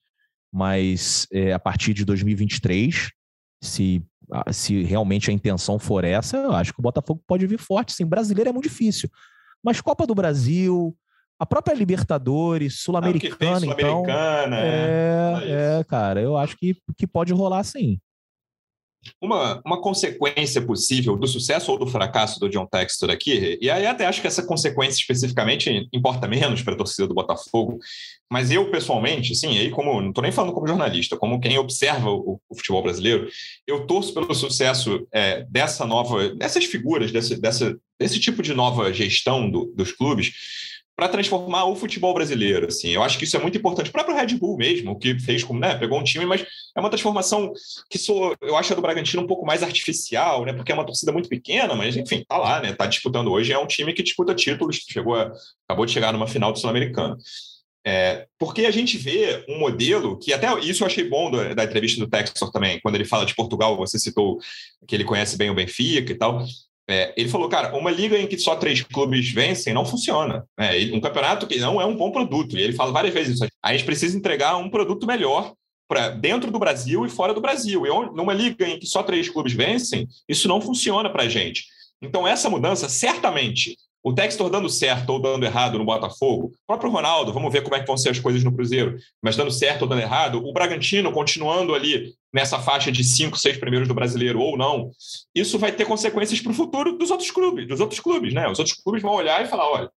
mas 0.51 1.27
é, 1.31 1.53
a 1.53 1.59
partir 1.59 1.93
de 1.93 2.03
2023 2.03 3.11
se, 3.61 4.03
se 4.51 4.83
realmente 4.83 5.29
a 5.29 5.33
intenção 5.33 5.79
for 5.79 6.03
essa, 6.03 6.37
eu 6.37 6.51
acho 6.53 6.73
que 6.73 6.79
o 6.79 6.83
Botafogo 6.83 7.21
pode 7.27 7.45
vir 7.47 7.59
forte. 7.59 7.93
Sim, 7.93 8.05
brasileiro 8.05 8.49
é 8.49 8.53
muito 8.53 8.69
difícil. 8.69 9.09
Mas 9.63 9.81
Copa 9.81 10.07
do 10.07 10.15
Brasil, 10.15 10.95
a 11.37 11.45
própria 11.45 11.73
Libertadores, 11.73 12.81
Sul-Americana, 12.81 13.57
ah, 13.57 13.59
Sul 13.59 13.71
então. 13.71 14.03
É, 14.07 15.43
é, 15.43 15.79
é, 15.79 15.83
cara, 15.83 16.21
eu 16.21 16.37
acho 16.37 16.57
que, 16.57 16.75
que 16.97 17.07
pode 17.07 17.33
rolar 17.33 17.63
sim. 17.63 17.99
Uma, 19.21 19.61
uma 19.65 19.81
consequência 19.81 20.61
possível 20.61 21.15
do 21.15 21.25
sucesso 21.25 21.71
ou 21.71 21.79
do 21.79 21.87
fracasso 21.87 22.39
do 22.39 22.49
John 22.49 22.65
Textor 22.65 23.09
aqui, 23.09 23.57
e 23.61 23.69
aí 23.69 23.85
até 23.85 24.05
acho 24.05 24.19
que 24.19 24.27
essa 24.27 24.43
consequência 24.43 24.99
especificamente 24.99 25.87
importa 25.93 26.27
menos 26.27 26.61
para 26.61 26.73
a 26.73 26.77
torcida 26.77 27.07
do 27.07 27.13
Botafogo, 27.13 27.79
mas 28.29 28.51
eu 28.51 28.69
pessoalmente, 28.69 29.31
assim, 29.31 29.57
aí 29.57 29.69
como 29.71 30.01
não 30.01 30.09
estou 30.09 30.21
nem 30.21 30.31
falando 30.31 30.53
como 30.53 30.67
jornalista, 30.67 31.17
como 31.17 31.39
quem 31.39 31.57
observa 31.57 32.11
o, 32.11 32.39
o 32.49 32.55
futebol 32.55 32.83
brasileiro, 32.83 33.27
eu 33.65 33.87
torço 33.87 34.13
pelo 34.13 34.33
sucesso 34.35 35.07
é, 35.13 35.45
dessa 35.49 35.85
nova, 35.85 36.35
dessas 36.35 36.65
figuras, 36.65 37.11
desse, 37.11 37.39
dessa, 37.39 37.77
desse 37.97 38.19
tipo 38.19 38.43
de 38.43 38.53
nova 38.53 38.93
gestão 38.93 39.49
do, 39.49 39.71
dos 39.75 39.93
clubes, 39.93 40.33
para 40.99 41.07
transformar 41.07 41.63
o 41.63 41.77
futebol 41.77 42.13
brasileiro. 42.13 42.67
Assim. 42.67 42.89
Eu 42.89 43.01
acho 43.01 43.17
que 43.17 43.23
isso 43.23 43.37
é 43.37 43.39
muito 43.39 43.57
importante. 43.57 43.89
O 43.89 43.93
próprio 43.93 44.17
Red 44.17 44.35
Bull 44.35 44.57
mesmo, 44.57 44.99
que 44.99 45.17
fez 45.17 45.45
como, 45.45 45.57
né, 45.57 45.75
pegou 45.75 45.97
um 45.97 46.03
time, 46.03 46.25
mas 46.25 46.45
é 46.75 46.79
uma 46.79 46.89
transformação 46.89 47.53
que 47.89 47.97
sou, 47.97 48.35
eu 48.41 48.57
acho 48.57 48.73
a 48.73 48.75
do 48.75 48.81
Bragantino 48.81 49.23
um 49.23 49.27
pouco 49.27 49.45
mais 49.45 49.63
artificial, 49.63 50.43
né, 50.43 50.51
porque 50.51 50.73
é 50.73 50.75
uma 50.75 50.85
torcida 50.85 51.13
muito 51.13 51.29
pequena, 51.29 51.73
mas 51.73 51.95
enfim, 51.95 52.25
tá 52.27 52.37
lá, 52.37 52.61
né, 52.61 52.73
tá 52.73 52.85
disputando 52.85 53.31
hoje, 53.31 53.53
é 53.53 53.57
um 53.57 53.65
time 53.65 53.93
que 53.93 54.03
disputa 54.03 54.35
títulos, 54.35 54.75
chegou 54.89 55.15
a, 55.15 55.31
acabou 55.65 55.85
de 55.85 55.93
chegar 55.93 56.11
numa 56.11 56.27
final 56.27 56.51
do 56.51 56.59
Sul-Americano. 56.59 57.15
É, 57.87 58.27
porque 58.37 58.65
a 58.65 58.71
gente 58.71 58.97
vê 58.97 59.45
um 59.47 59.57
modelo 59.57 60.19
que 60.19 60.33
até 60.33 60.53
isso 60.59 60.83
eu 60.83 60.87
achei 60.87 61.07
bom 61.07 61.31
da, 61.31 61.53
da 61.53 61.63
entrevista 61.63 61.97
do 62.01 62.09
Textor 62.09 62.51
também, 62.51 62.77
quando 62.81 62.95
ele 62.95 63.05
fala 63.05 63.25
de 63.25 63.33
Portugal, 63.33 63.77
você 63.77 63.97
citou 63.97 64.37
que 64.85 64.97
ele 64.97 65.05
conhece 65.05 65.37
bem 65.37 65.49
o 65.49 65.55
Benfica 65.55 66.11
e 66.11 66.15
tal. 66.15 66.45
É, 66.89 67.13
ele 67.15 67.29
falou, 67.29 67.47
cara, 67.47 67.77
uma 67.77 67.91
liga 67.91 68.17
em 68.17 68.25
que 68.25 68.35
só 68.39 68.55
três 68.55 68.81
clubes 68.81 69.31
vencem 69.31 69.75
não 69.75 69.85
funciona. 69.85 70.43
É, 70.57 70.75
um 70.91 70.99
campeonato 70.99 71.45
que 71.45 71.59
não 71.59 71.79
é 71.79 71.85
um 71.85 71.95
bom 71.95 72.09
produto. 72.09 72.57
E 72.57 72.61
ele 72.61 72.73
fala 72.73 72.91
várias 72.91 73.13
vezes 73.13 73.35
isso. 73.35 73.47
A 73.63 73.71
gente 73.71 73.85
precisa 73.85 74.17
entregar 74.17 74.57
um 74.57 74.71
produto 74.71 75.05
melhor 75.05 75.53
para 75.87 76.09
dentro 76.09 76.49
do 76.49 76.57
Brasil 76.57 77.05
e 77.05 77.09
fora 77.09 77.31
do 77.31 77.41
Brasil. 77.41 77.85
E 77.85 77.89
numa 78.15 78.33
liga 78.33 78.67
em 78.67 78.79
que 78.79 78.87
só 78.87 79.03
três 79.03 79.29
clubes 79.29 79.53
vencem, 79.53 80.07
isso 80.27 80.47
não 80.47 80.59
funciona 80.59 81.11
para 81.11 81.23
a 81.23 81.29
gente. 81.29 81.65
Então, 82.01 82.27
essa 82.27 82.49
mudança, 82.49 82.89
certamente, 82.89 83.77
o 84.03 84.13
Textor 84.13 84.49
dando 84.49 84.69
certo 84.69 85.09
ou 85.09 85.21
dando 85.21 85.45
errado 85.45 85.77
no 85.77 85.85
Botafogo, 85.85 86.47
o 86.47 86.67
próprio 86.67 86.91
Ronaldo, 86.91 87.33
vamos 87.33 87.51
ver 87.51 87.61
como 87.61 87.75
é 87.75 87.79
que 87.79 87.87
vão 87.87 87.97
ser 87.97 88.09
as 88.09 88.19
coisas 88.19 88.43
no 88.43 88.53
Cruzeiro, 88.53 88.97
mas 89.21 89.35
dando 89.35 89.51
certo 89.51 89.83
ou 89.83 89.87
dando 89.87 90.01
errado, 90.01 90.43
o 90.43 90.53
Bragantino 90.53 91.11
continuando 91.11 91.75
ali 91.75 92.13
nessa 92.33 92.59
faixa 92.59 92.91
de 92.91 93.03
cinco, 93.03 93.37
seis 93.37 93.57
primeiros 93.57 93.87
do 93.87 93.93
brasileiro 93.93 94.39
ou 94.39 94.57
não, 94.57 94.91
isso 95.35 95.59
vai 95.59 95.71
ter 95.71 95.85
consequências 95.85 96.39
para 96.39 96.51
o 96.51 96.55
futuro 96.55 96.97
dos 96.97 97.11
outros 97.11 97.31
clubes, 97.31 97.67
dos 97.67 97.79
outros 97.79 97.99
clubes, 97.99 98.33
né? 98.33 98.47
Os 98.47 98.59
outros 98.59 98.77
clubes 98.77 99.01
vão 99.01 99.13
olhar 99.13 99.43
e 99.43 99.47
falar: 99.47 99.69
olha, 99.69 99.91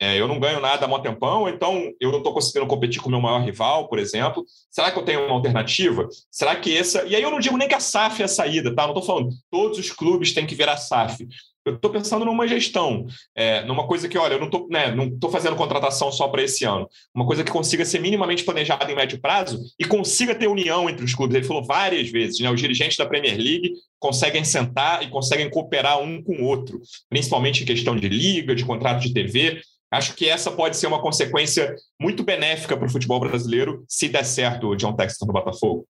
é, 0.00 0.20
eu 0.20 0.26
não 0.26 0.40
ganho 0.40 0.60
nada 0.60 0.84
há 0.84 0.88
mó 0.88 0.98
tempão, 0.98 1.48
então 1.48 1.90
eu 2.00 2.10
não 2.10 2.18
estou 2.18 2.34
conseguindo 2.34 2.66
competir 2.66 3.00
com 3.00 3.08
o 3.08 3.12
meu 3.12 3.20
maior 3.20 3.40
rival, 3.40 3.88
por 3.88 3.98
exemplo. 3.98 4.44
Será 4.70 4.90
que 4.90 4.98
eu 4.98 5.04
tenho 5.04 5.24
uma 5.24 5.34
alternativa? 5.34 6.08
Será 6.30 6.56
que 6.56 6.76
essa. 6.76 7.04
E 7.04 7.14
aí 7.14 7.22
eu 7.22 7.30
não 7.30 7.38
digo 7.38 7.56
nem 7.56 7.68
que 7.68 7.74
a 7.74 7.80
SAF 7.80 8.20
é 8.20 8.24
a 8.24 8.28
saída, 8.28 8.74
tá? 8.74 8.82
Não 8.82 8.90
estou 8.90 9.02
falando 9.02 9.30
todos 9.50 9.78
os 9.78 9.90
clubes 9.90 10.32
têm 10.32 10.46
que 10.46 10.54
virar 10.54 10.76
SAF. 10.76 11.26
Eu 11.64 11.76
estou 11.76 11.90
pensando 11.90 12.26
numa 12.26 12.46
gestão, 12.46 13.06
é, 13.34 13.64
numa 13.64 13.86
coisa 13.86 14.06
que, 14.06 14.18
olha, 14.18 14.34
eu 14.34 14.38
não 14.38 14.46
estou 14.46 14.68
né, 14.68 14.94
fazendo 15.32 15.56
contratação 15.56 16.12
só 16.12 16.28
para 16.28 16.42
esse 16.42 16.64
ano. 16.64 16.86
Uma 17.14 17.26
coisa 17.26 17.42
que 17.42 17.50
consiga 17.50 17.86
ser 17.86 18.00
minimamente 18.00 18.44
planejada 18.44 18.90
em 18.92 18.94
médio 18.94 19.18
prazo 19.18 19.58
e 19.78 19.84
consiga 19.86 20.34
ter 20.34 20.46
união 20.46 20.90
entre 20.90 21.04
os 21.04 21.14
clubes. 21.14 21.36
Ele 21.36 21.46
falou 21.46 21.64
várias 21.64 22.10
vezes, 22.10 22.38
né? 22.40 22.50
Os 22.50 22.60
dirigentes 22.60 22.98
da 22.98 23.06
Premier 23.06 23.38
League 23.38 23.72
conseguem 23.98 24.44
sentar 24.44 25.02
e 25.02 25.08
conseguem 25.08 25.48
cooperar 25.48 25.98
um 26.00 26.22
com 26.22 26.36
o 26.36 26.44
outro, 26.44 26.82
principalmente 27.08 27.62
em 27.62 27.66
questão 27.66 27.96
de 27.96 28.10
liga, 28.10 28.54
de 28.54 28.64
contrato 28.64 29.00
de 29.00 29.14
TV. 29.14 29.62
Acho 29.90 30.14
que 30.14 30.28
essa 30.28 30.50
pode 30.50 30.76
ser 30.76 30.86
uma 30.86 31.00
consequência 31.00 31.74
muito 31.98 32.22
benéfica 32.22 32.76
para 32.76 32.86
o 32.86 32.90
futebol 32.90 33.20
brasileiro 33.20 33.84
se 33.88 34.08
der 34.08 34.24
certo 34.24 34.68
o 34.68 34.76
John 34.76 34.94
Texton 34.94 35.24
no 35.24 35.32
Botafogo. 35.32 35.86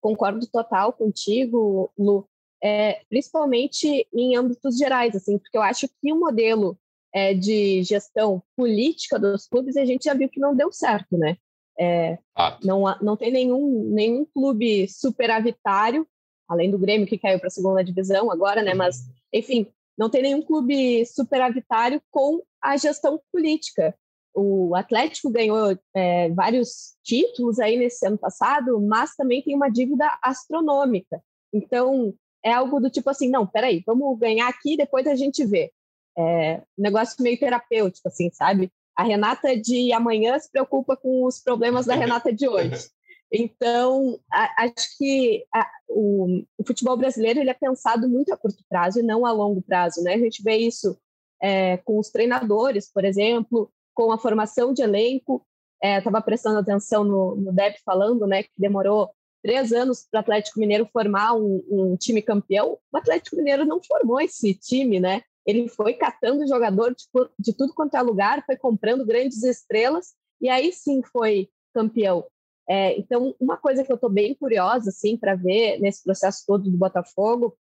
Concordo 0.00 0.46
total 0.48 0.92
contigo, 0.92 1.90
Lu 1.98 2.28
é, 2.62 3.00
principalmente 3.08 4.06
em 4.14 4.36
âmbitos 4.36 4.76
gerais, 4.78 5.16
assim, 5.16 5.36
porque 5.38 5.56
eu 5.56 5.62
acho 5.62 5.88
que 6.00 6.12
o 6.12 6.20
modelo 6.20 6.78
é, 7.12 7.34
de 7.34 7.82
gestão 7.82 8.42
política 8.56 9.18
dos 9.18 9.46
clubes 9.46 9.76
a 9.76 9.84
gente 9.84 10.04
já 10.04 10.14
viu 10.14 10.28
que 10.28 10.40
não 10.40 10.54
deu 10.54 10.72
certo, 10.72 11.18
né? 11.18 11.36
É, 11.78 12.18
ah. 12.36 12.58
não, 12.62 12.84
não 13.00 13.16
tem 13.16 13.30
nenhum, 13.32 13.90
nenhum 13.92 14.24
clube 14.24 14.86
superavitário, 14.88 16.06
além 16.48 16.70
do 16.70 16.78
Grêmio 16.78 17.06
que 17.06 17.18
caiu 17.18 17.38
para 17.38 17.48
a 17.48 17.50
segunda 17.50 17.82
divisão 17.82 18.30
agora, 18.30 18.62
né? 18.62 18.74
Mas, 18.74 19.08
enfim, 19.32 19.66
não 19.98 20.08
tem 20.08 20.22
nenhum 20.22 20.42
clube 20.42 21.04
superavitário 21.06 22.00
com 22.10 22.42
a 22.62 22.76
gestão 22.76 23.20
política. 23.32 23.94
O 24.34 24.74
Atlético 24.74 25.30
ganhou 25.30 25.76
é, 25.94 26.30
vários 26.30 26.94
títulos 27.02 27.58
aí 27.58 27.76
nesse 27.76 28.06
ano 28.06 28.16
passado, 28.16 28.80
mas 28.80 29.14
também 29.14 29.42
tem 29.42 29.54
uma 29.54 29.68
dívida 29.68 30.06
astronômica. 30.22 31.22
Então, 31.52 32.14
é 32.44 32.52
algo 32.52 32.80
do 32.80 32.90
tipo 32.90 33.08
assim, 33.10 33.28
não, 33.28 33.46
peraí, 33.46 33.82
vamos 33.86 34.18
ganhar 34.18 34.48
aqui, 34.48 34.76
depois 34.76 35.06
a 35.06 35.14
gente 35.14 35.44
vê. 35.44 35.72
É 36.16 36.62
um 36.78 36.82
negócio 36.82 37.22
meio 37.22 37.38
terapêutico, 37.38 38.08
assim, 38.08 38.30
sabe? 38.30 38.70
A 38.96 39.02
Renata 39.02 39.56
de 39.56 39.92
amanhã 39.92 40.38
se 40.38 40.50
preocupa 40.50 40.96
com 40.96 41.24
os 41.24 41.40
problemas 41.40 41.86
da 41.86 41.94
Renata 41.94 42.32
de 42.32 42.48
hoje. 42.48 42.88
Então, 43.34 44.20
a, 44.30 44.64
acho 44.64 44.98
que 44.98 45.42
a, 45.54 45.66
o, 45.88 46.44
o, 46.58 46.66
futebol 46.66 46.98
brasileiro 46.98 47.40
ele 47.40 47.48
é 47.48 47.54
pensado 47.54 48.06
muito 48.06 48.30
a 48.30 48.36
curto 48.36 48.62
prazo 48.68 49.00
e 49.00 49.02
não 49.02 49.24
a 49.24 49.32
longo 49.32 49.62
prazo, 49.62 50.02
né? 50.02 50.12
A 50.12 50.18
gente 50.18 50.42
vê 50.42 50.56
isso 50.58 50.98
é, 51.42 51.78
com 51.78 51.98
os 51.98 52.10
treinadores, 52.10 52.92
por 52.92 53.06
exemplo, 53.06 53.72
com 53.94 54.12
a 54.12 54.18
formação 54.18 54.74
de 54.74 54.82
elenco. 54.82 55.42
Estava 55.82 56.18
é, 56.18 56.20
prestando 56.20 56.58
atenção 56.58 57.04
no, 57.04 57.34
no 57.34 57.52
Deb 57.54 57.74
falando, 57.82 58.26
né, 58.26 58.42
que 58.42 58.50
demorou 58.56 59.10
três 59.42 59.72
anos 59.72 60.06
para 60.10 60.18
o 60.18 60.20
Atlético 60.20 60.60
Mineiro 60.60 60.88
formar 60.92 61.34
um, 61.34 61.62
um, 61.68 61.96
time 61.96 62.22
campeão, 62.22 62.78
o 62.92 62.96
Atlético 62.96 63.36
Mineiro 63.36 63.64
não 63.64 63.82
formou 63.82 64.20
esse 64.20 64.54
time, 64.54 65.00
né? 65.00 65.22
Ele 65.44 65.68
foi 65.68 65.94
catando 65.94 66.46
jogador 66.46 66.94
de, 66.94 67.04
de 67.38 67.52
tudo 67.52 67.74
quanto 67.74 67.96
é 67.96 68.02
lugar, 68.02 68.44
foi 68.46 68.56
comprando 68.56 69.04
grandes 69.04 69.42
estrelas 69.42 70.14
e 70.40 70.48
aí 70.48 70.72
sim 70.72 71.02
foi 71.02 71.48
campeão. 71.74 72.24
É, 72.68 72.96
então, 72.96 73.34
uma 73.40 73.56
coisa 73.56 73.82
que 73.82 73.90
eu 73.90 73.96
estou 73.96 74.08
bem 74.08 74.34
curiosa 74.34 74.90
assim 74.90 75.16
para 75.16 75.34
ver 75.34 75.80
nesse 75.80 76.04
processo 76.04 76.44
todo 76.46 76.70
do 76.70 76.78
Botafogo 76.78 77.56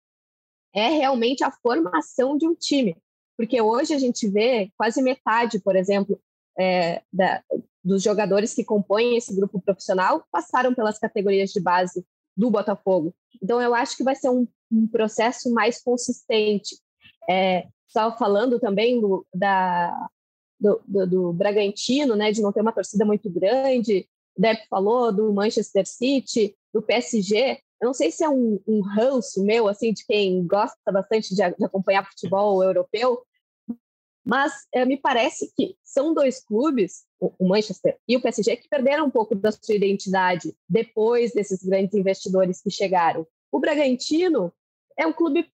é 0.73 0.89
realmente 0.89 1.43
a 1.43 1.51
formação 1.51 2.37
de 2.37 2.47
um 2.47 2.55
time, 2.55 2.97
porque 3.37 3.61
hoje 3.61 3.93
a 3.93 3.99
gente 3.99 4.27
vê 4.27 4.71
quase 4.75 5.01
metade, 5.01 5.59
por 5.59 5.75
exemplo, 5.75 6.19
é, 6.57 7.03
da, 7.13 7.43
dos 7.87 8.03
jogadores 8.03 8.53
que 8.53 8.63
compõem 8.63 9.15
esse 9.17 9.33
grupo 9.33 9.61
profissional 9.61 10.25
passaram 10.31 10.75
pelas 10.75 10.99
categorias 10.99 11.51
de 11.51 11.61
base 11.61 12.05
do 12.35 12.51
Botafogo. 12.51 13.15
Então, 13.41 13.61
eu 13.61 13.73
acho 13.73 13.95
que 13.95 14.03
vai 14.03 14.15
ser 14.15 14.29
um, 14.29 14.45
um 14.71 14.87
processo 14.87 15.51
mais 15.51 15.81
consistente. 15.81 16.75
É, 17.29 17.65
estava 17.87 18.15
falando 18.17 18.59
também 18.59 18.99
do, 18.99 19.25
da, 19.33 20.09
do, 20.59 20.81
do, 20.85 21.07
do, 21.07 21.33
Bragantino, 21.33 22.15
né, 22.15 22.31
de 22.31 22.41
não 22.41 22.51
ter 22.51 22.61
uma 22.61 22.73
torcida 22.73 23.05
muito 23.05 23.29
grande. 23.29 24.07
O 24.37 24.41
Depp 24.41 24.67
falou 24.69 25.11
do 25.11 25.33
Manchester 25.33 25.87
City, 25.87 26.55
do 26.73 26.81
PSG. 26.81 27.59
Eu 27.81 27.87
não 27.87 27.93
sei 27.93 28.11
se 28.11 28.23
é 28.23 28.29
um, 28.29 28.59
um 28.67 28.81
ranço 28.81 29.43
meu, 29.43 29.67
assim, 29.67 29.93
de 29.93 30.05
quem 30.05 30.45
gosta 30.45 30.91
bastante 30.91 31.29
de, 31.29 31.35
de 31.35 31.65
acompanhar 31.65 32.07
futebol 32.07 32.63
europeu, 32.63 33.23
mas 34.27 34.67
é, 34.73 34.83
me 34.83 34.97
parece 34.97 35.49
que 35.55 35.77
são 35.81 36.13
dois 36.13 36.43
clubes, 36.43 37.05
o 37.17 37.47
Manchester 37.47 37.97
e 38.05 38.17
o 38.17 38.21
PSG, 38.21 38.57
que 38.57 38.67
perderam 38.67 39.05
um 39.05 39.09
pouco 39.09 39.33
da 39.33 39.53
sua 39.53 39.73
identidade 39.73 40.53
depois 40.67 41.31
desses 41.31 41.63
grandes 41.63 41.93
investidores 41.95 42.61
que 42.61 42.69
chegaram. 42.69 43.25
O 43.49 43.57
Bragantino 43.57 44.51
é 44.97 45.07
um 45.07 45.13
clube 45.13 45.49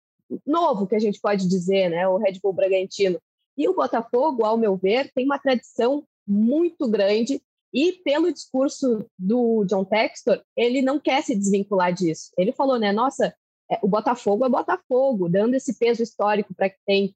novo, 0.46 0.86
que 0.86 0.94
a 0.94 1.00
gente 1.00 1.20
pode 1.20 1.48
dizer, 1.48 1.88
né? 1.88 2.06
o 2.06 2.16
Red 2.16 2.38
Bull 2.40 2.52
Bragantino. 2.52 3.20
E 3.58 3.68
o 3.68 3.74
Botafogo, 3.74 4.44
ao 4.44 4.56
meu 4.56 4.76
ver, 4.76 5.10
tem 5.12 5.24
uma 5.24 5.38
tradição 5.40 6.04
muito 6.24 6.88
grande 6.88 7.42
E 7.74 7.94
pelo 8.04 8.32
discurso 8.32 9.04
do 9.18 9.64
John 9.64 9.84
Textor, 9.84 10.40
ele 10.56 10.80
não 10.80 11.00
quer 11.00 11.22
se 11.22 11.34
desvincular 11.34 11.92
disso. 11.92 12.30
Ele 12.38 12.52
falou, 12.52 12.78
né? 12.78 12.92
Nossa, 12.92 13.34
é, 13.68 13.78
o 13.82 13.88
Botafogo 13.88 14.44
é 14.44 14.48
Botafogo, 14.48 15.28
dando 15.28 15.54
esse 15.54 15.76
peso 15.76 16.02
histórico 16.02 16.54
para 16.54 16.70
que 16.70 16.78
tem 16.86 17.14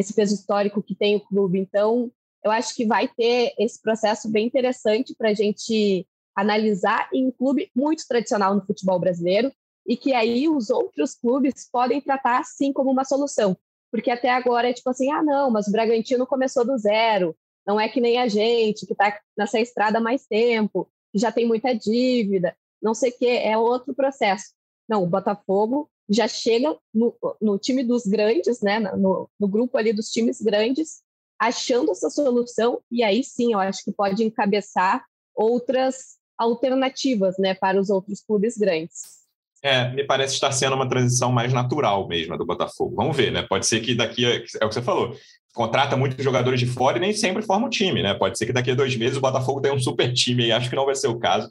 esse 0.00 0.14
peso 0.14 0.34
histórico 0.34 0.82
que 0.82 0.94
tem 0.94 1.16
o 1.16 1.20
clube. 1.20 1.58
Então, 1.58 2.10
eu 2.44 2.50
acho 2.50 2.74
que 2.74 2.86
vai 2.86 3.06
ter 3.06 3.54
esse 3.58 3.80
processo 3.80 4.30
bem 4.30 4.46
interessante 4.46 5.14
para 5.14 5.30
a 5.30 5.34
gente 5.34 6.06
analisar 6.34 7.08
em 7.12 7.26
um 7.26 7.30
clube 7.30 7.70
muito 7.74 8.06
tradicional 8.08 8.54
no 8.54 8.64
futebol 8.64 8.98
brasileiro 8.98 9.52
e 9.86 9.96
que 9.96 10.14
aí 10.14 10.48
os 10.48 10.70
outros 10.70 11.14
clubes 11.14 11.68
podem 11.70 12.00
tratar 12.00 12.38
assim 12.38 12.72
como 12.72 12.90
uma 12.90 13.04
solução. 13.04 13.56
Porque 13.90 14.10
até 14.10 14.30
agora 14.30 14.70
é 14.70 14.72
tipo 14.72 14.88
assim, 14.88 15.10
ah, 15.10 15.22
não, 15.22 15.50
mas 15.50 15.66
o 15.66 15.72
Bragantino 15.72 16.26
começou 16.26 16.64
do 16.64 16.78
zero, 16.78 17.36
não 17.66 17.78
é 17.78 17.88
que 17.88 18.00
nem 18.00 18.18
a 18.18 18.28
gente, 18.28 18.86
que 18.86 18.92
está 18.92 19.18
nessa 19.36 19.60
estrada 19.60 19.98
há 19.98 20.00
mais 20.00 20.26
tempo, 20.26 20.88
que 21.12 21.18
já 21.18 21.32
tem 21.32 21.46
muita 21.46 21.74
dívida, 21.74 22.56
não 22.80 22.94
sei 22.94 23.10
o 23.10 23.18
quê, 23.18 23.40
é 23.42 23.58
outro 23.58 23.94
processo. 23.94 24.52
Não, 24.88 25.02
o 25.02 25.06
Botafogo 25.06 25.90
já 26.10 26.26
chega 26.26 26.76
no, 26.92 27.14
no 27.40 27.56
time 27.56 27.84
dos 27.84 28.04
grandes, 28.04 28.60
né, 28.60 28.80
no, 28.80 29.30
no 29.38 29.48
grupo 29.48 29.78
ali 29.78 29.92
dos 29.92 30.10
times 30.10 30.40
grandes, 30.40 31.02
achando 31.38 31.92
essa 31.92 32.10
solução, 32.10 32.82
e 32.90 33.02
aí 33.02 33.22
sim 33.22 33.52
eu 33.52 33.60
acho 33.60 33.84
que 33.84 33.92
pode 33.92 34.22
encabeçar 34.24 35.04
outras 35.34 36.18
alternativas 36.36 37.36
né, 37.38 37.54
para 37.54 37.80
os 37.80 37.88
outros 37.88 38.20
clubes 38.20 38.58
grandes. 38.58 39.20
É, 39.62 39.90
me 39.92 40.04
parece 40.04 40.34
estar 40.34 40.50
sendo 40.52 40.74
uma 40.74 40.88
transição 40.88 41.30
mais 41.30 41.52
natural 41.52 42.08
mesmo 42.08 42.36
do 42.36 42.46
Botafogo. 42.46 42.96
Vamos 42.96 43.14
ver, 43.14 43.30
né? 43.30 43.42
Pode 43.42 43.66
ser 43.66 43.80
que 43.80 43.94
daqui, 43.94 44.24
a, 44.24 44.36
é 44.36 44.64
o 44.64 44.68
que 44.68 44.74
você 44.74 44.80
falou, 44.80 45.14
contrata 45.52 45.96
muitos 45.98 46.24
jogadores 46.24 46.58
de 46.58 46.66
fora 46.66 46.96
e 46.96 47.00
nem 47.00 47.12
sempre 47.12 47.42
forma 47.42 47.66
um 47.66 47.70
time, 47.70 48.02
né? 48.02 48.14
Pode 48.14 48.38
ser 48.38 48.46
que 48.46 48.54
daqui 48.54 48.70
a 48.70 48.74
dois 48.74 48.96
meses 48.96 49.18
o 49.18 49.20
Botafogo 49.20 49.60
tenha 49.60 49.74
um 49.74 49.80
super 49.80 50.12
time 50.14 50.46
e 50.46 50.52
acho 50.52 50.70
que 50.70 50.76
não 50.76 50.86
vai 50.86 50.94
ser 50.94 51.08
o 51.08 51.18
caso, 51.18 51.50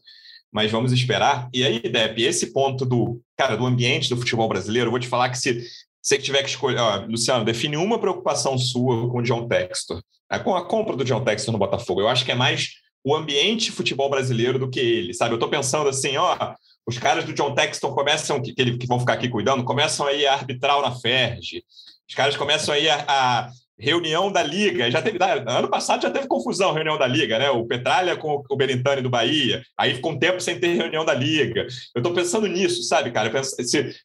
mas 0.52 0.72
vamos 0.72 0.91
esperar. 0.91 1.50
E 1.54 1.64
aí, 1.64 1.80
Depp, 1.80 2.22
esse 2.22 2.52
ponto 2.52 2.86
do, 2.86 3.22
cara, 3.38 3.56
do 3.56 3.66
ambiente 3.66 4.10
do 4.10 4.18
futebol 4.18 4.47
brasileiro, 4.47 4.88
eu 4.88 4.91
vou 4.91 5.00
te 5.00 5.08
falar 5.08 5.30
que 5.30 5.38
se 5.38 5.64
você 6.02 6.18
tiver 6.18 6.43
que 6.43 6.50
escolher, 6.50 6.80
ó, 6.80 7.06
Luciano, 7.06 7.45
define 7.45 7.78
uma 7.78 8.00
preocupação 8.00 8.58
sua 8.58 9.10
com 9.10 9.20
o 9.20 9.24
John 9.24 9.47
Textor, 9.47 10.02
com 10.43 10.56
a 10.56 10.66
compra 10.66 10.95
do 10.95 11.04
John 11.04 11.24
Textor 11.24 11.52
no 11.52 11.60
Botafogo. 11.60 12.02
Eu 12.02 12.08
acho 12.08 12.26
que 12.26 12.32
é 12.32 12.36
mais 12.36 12.70
o 13.04 13.16
ambiente 13.16 13.72
futebol 13.72 14.10
brasileiro 14.10 14.60
do 14.60 14.70
que 14.70 14.80
ele, 14.80 15.14
sabe? 15.14 15.32
Eu 15.32 15.36
estou 15.36 15.50
pensando 15.50 15.89
assim, 15.89 16.18
ó, 16.18 16.56
os 16.86 16.97
caras 16.97 17.26
do 17.26 17.34
John 17.34 17.54
Texton 17.54 17.93
começam, 17.93 18.41
que, 18.41 18.54
que, 18.54 18.88
vão 18.88 19.00
ficar 19.00 19.14
aqui 19.14 19.30
cuidando, 19.30 19.64
começam 19.64 20.08
aí 20.08 20.26
a 20.26 20.34
arbitrar 20.34 20.82
na 20.82 20.91
Ferg, 20.91 21.64
os 22.08 22.16
caras 22.16 22.36
começam 22.36 22.74
aí 22.74 22.89
a, 22.89 23.06
a 23.08 23.52
reunião 23.80 24.32
da 24.32 24.44
Liga. 24.44 24.92
Já 24.92 25.02
teve, 25.02 25.18
ano 25.48 25.70
passado 25.70 26.02
já 26.02 26.12
teve 26.12 26.28
confusão, 26.28 26.74
reunião 26.74 26.98
da 26.98 27.08
Liga, 27.08 27.40
né? 27.40 27.50
O 27.50 27.66
Petralha 27.66 28.16
com 28.16 28.44
o 28.50 28.56
Berintani 28.56 29.02
do 29.02 29.10
Bahia. 29.10 29.64
Aí 29.78 29.96
ficou 29.96 30.12
um 30.12 30.20
tempo 30.20 30.42
sem 30.42 30.60
ter 30.60 30.76
reunião 30.76 31.06
da 31.06 31.14
Liga. 31.14 31.66
Eu 31.96 32.00
estou 32.00 32.14
pensando 32.14 32.48
nisso, 32.48 32.84
sabe, 32.84 33.12
cara? 33.12 33.30
Penso, 33.30 33.56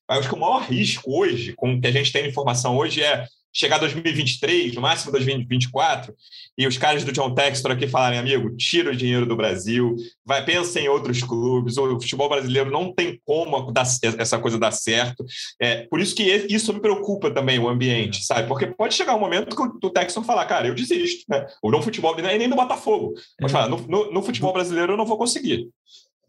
acho 0.09 0.29
que 0.29 0.35
o 0.35 0.39
maior 0.39 0.63
risco 0.63 1.11
hoje, 1.19 1.53
com 1.55 1.75
o 1.75 1.81
que 1.81 1.89
a 1.89 1.93
gente 1.93 2.13
tem 2.13 2.23
de 2.23 2.29
informação 2.29 2.77
hoje, 2.77 3.03
é 3.03 3.27
chegar 3.55 3.79
2023, 3.79 4.75
no 4.75 4.83
máximo 4.83 5.13
2024, 5.13 6.15
e 6.59 6.67
os 6.67 6.77
caras 6.77 7.05
do 7.05 7.13
John 7.13 7.35
Textor 7.35 7.73
aqui 7.73 7.87
falarem, 7.87 8.19
amigo, 8.19 8.55
tira 8.57 8.91
o 8.91 8.97
dinheiro 8.97 9.25
do 9.25 9.37
Brasil, 9.37 9.95
vai 10.25 10.45
pensa 10.45 10.81
em 10.81 10.89
outros 10.89 11.23
clubes, 11.23 11.79
o 11.79 12.01
futebol 12.01 12.29
brasileiro 12.29 12.71
não 12.71 12.93
tem 12.93 13.21
como 13.25 13.71
dar, 13.71 13.87
essa 14.19 14.39
coisa 14.39 14.59
dar 14.59 14.73
certo. 14.73 15.25
É, 15.61 15.87
por 15.87 16.01
isso 16.01 16.15
que 16.15 16.23
isso 16.23 16.73
me 16.73 16.81
preocupa 16.81 17.31
também, 17.31 17.59
o 17.59 17.69
ambiente, 17.69 18.25
sabe? 18.25 18.49
Porque 18.49 18.67
pode 18.67 18.95
chegar 18.95 19.15
um 19.15 19.21
momento 19.21 19.55
que 19.55 19.87
o, 19.87 19.91
Textor 19.91 20.25
falar, 20.25 20.45
cara, 20.47 20.67
eu 20.67 20.75
desisto, 20.75 21.25
né? 21.29 21.47
Ou 21.63 21.71
no 21.71 21.81
futebol, 21.83 22.15
nem 22.17 22.49
do 22.49 22.57
Botafogo. 22.57 23.15
Pode 23.39 23.53
é. 23.53 23.55
falar, 23.55 23.69
no, 23.69 23.79
no, 23.87 24.13
no 24.13 24.23
futebol 24.23 24.53
brasileiro 24.53 24.93
eu 24.93 24.97
não 24.97 25.07
vou 25.07 25.17
conseguir 25.17 25.69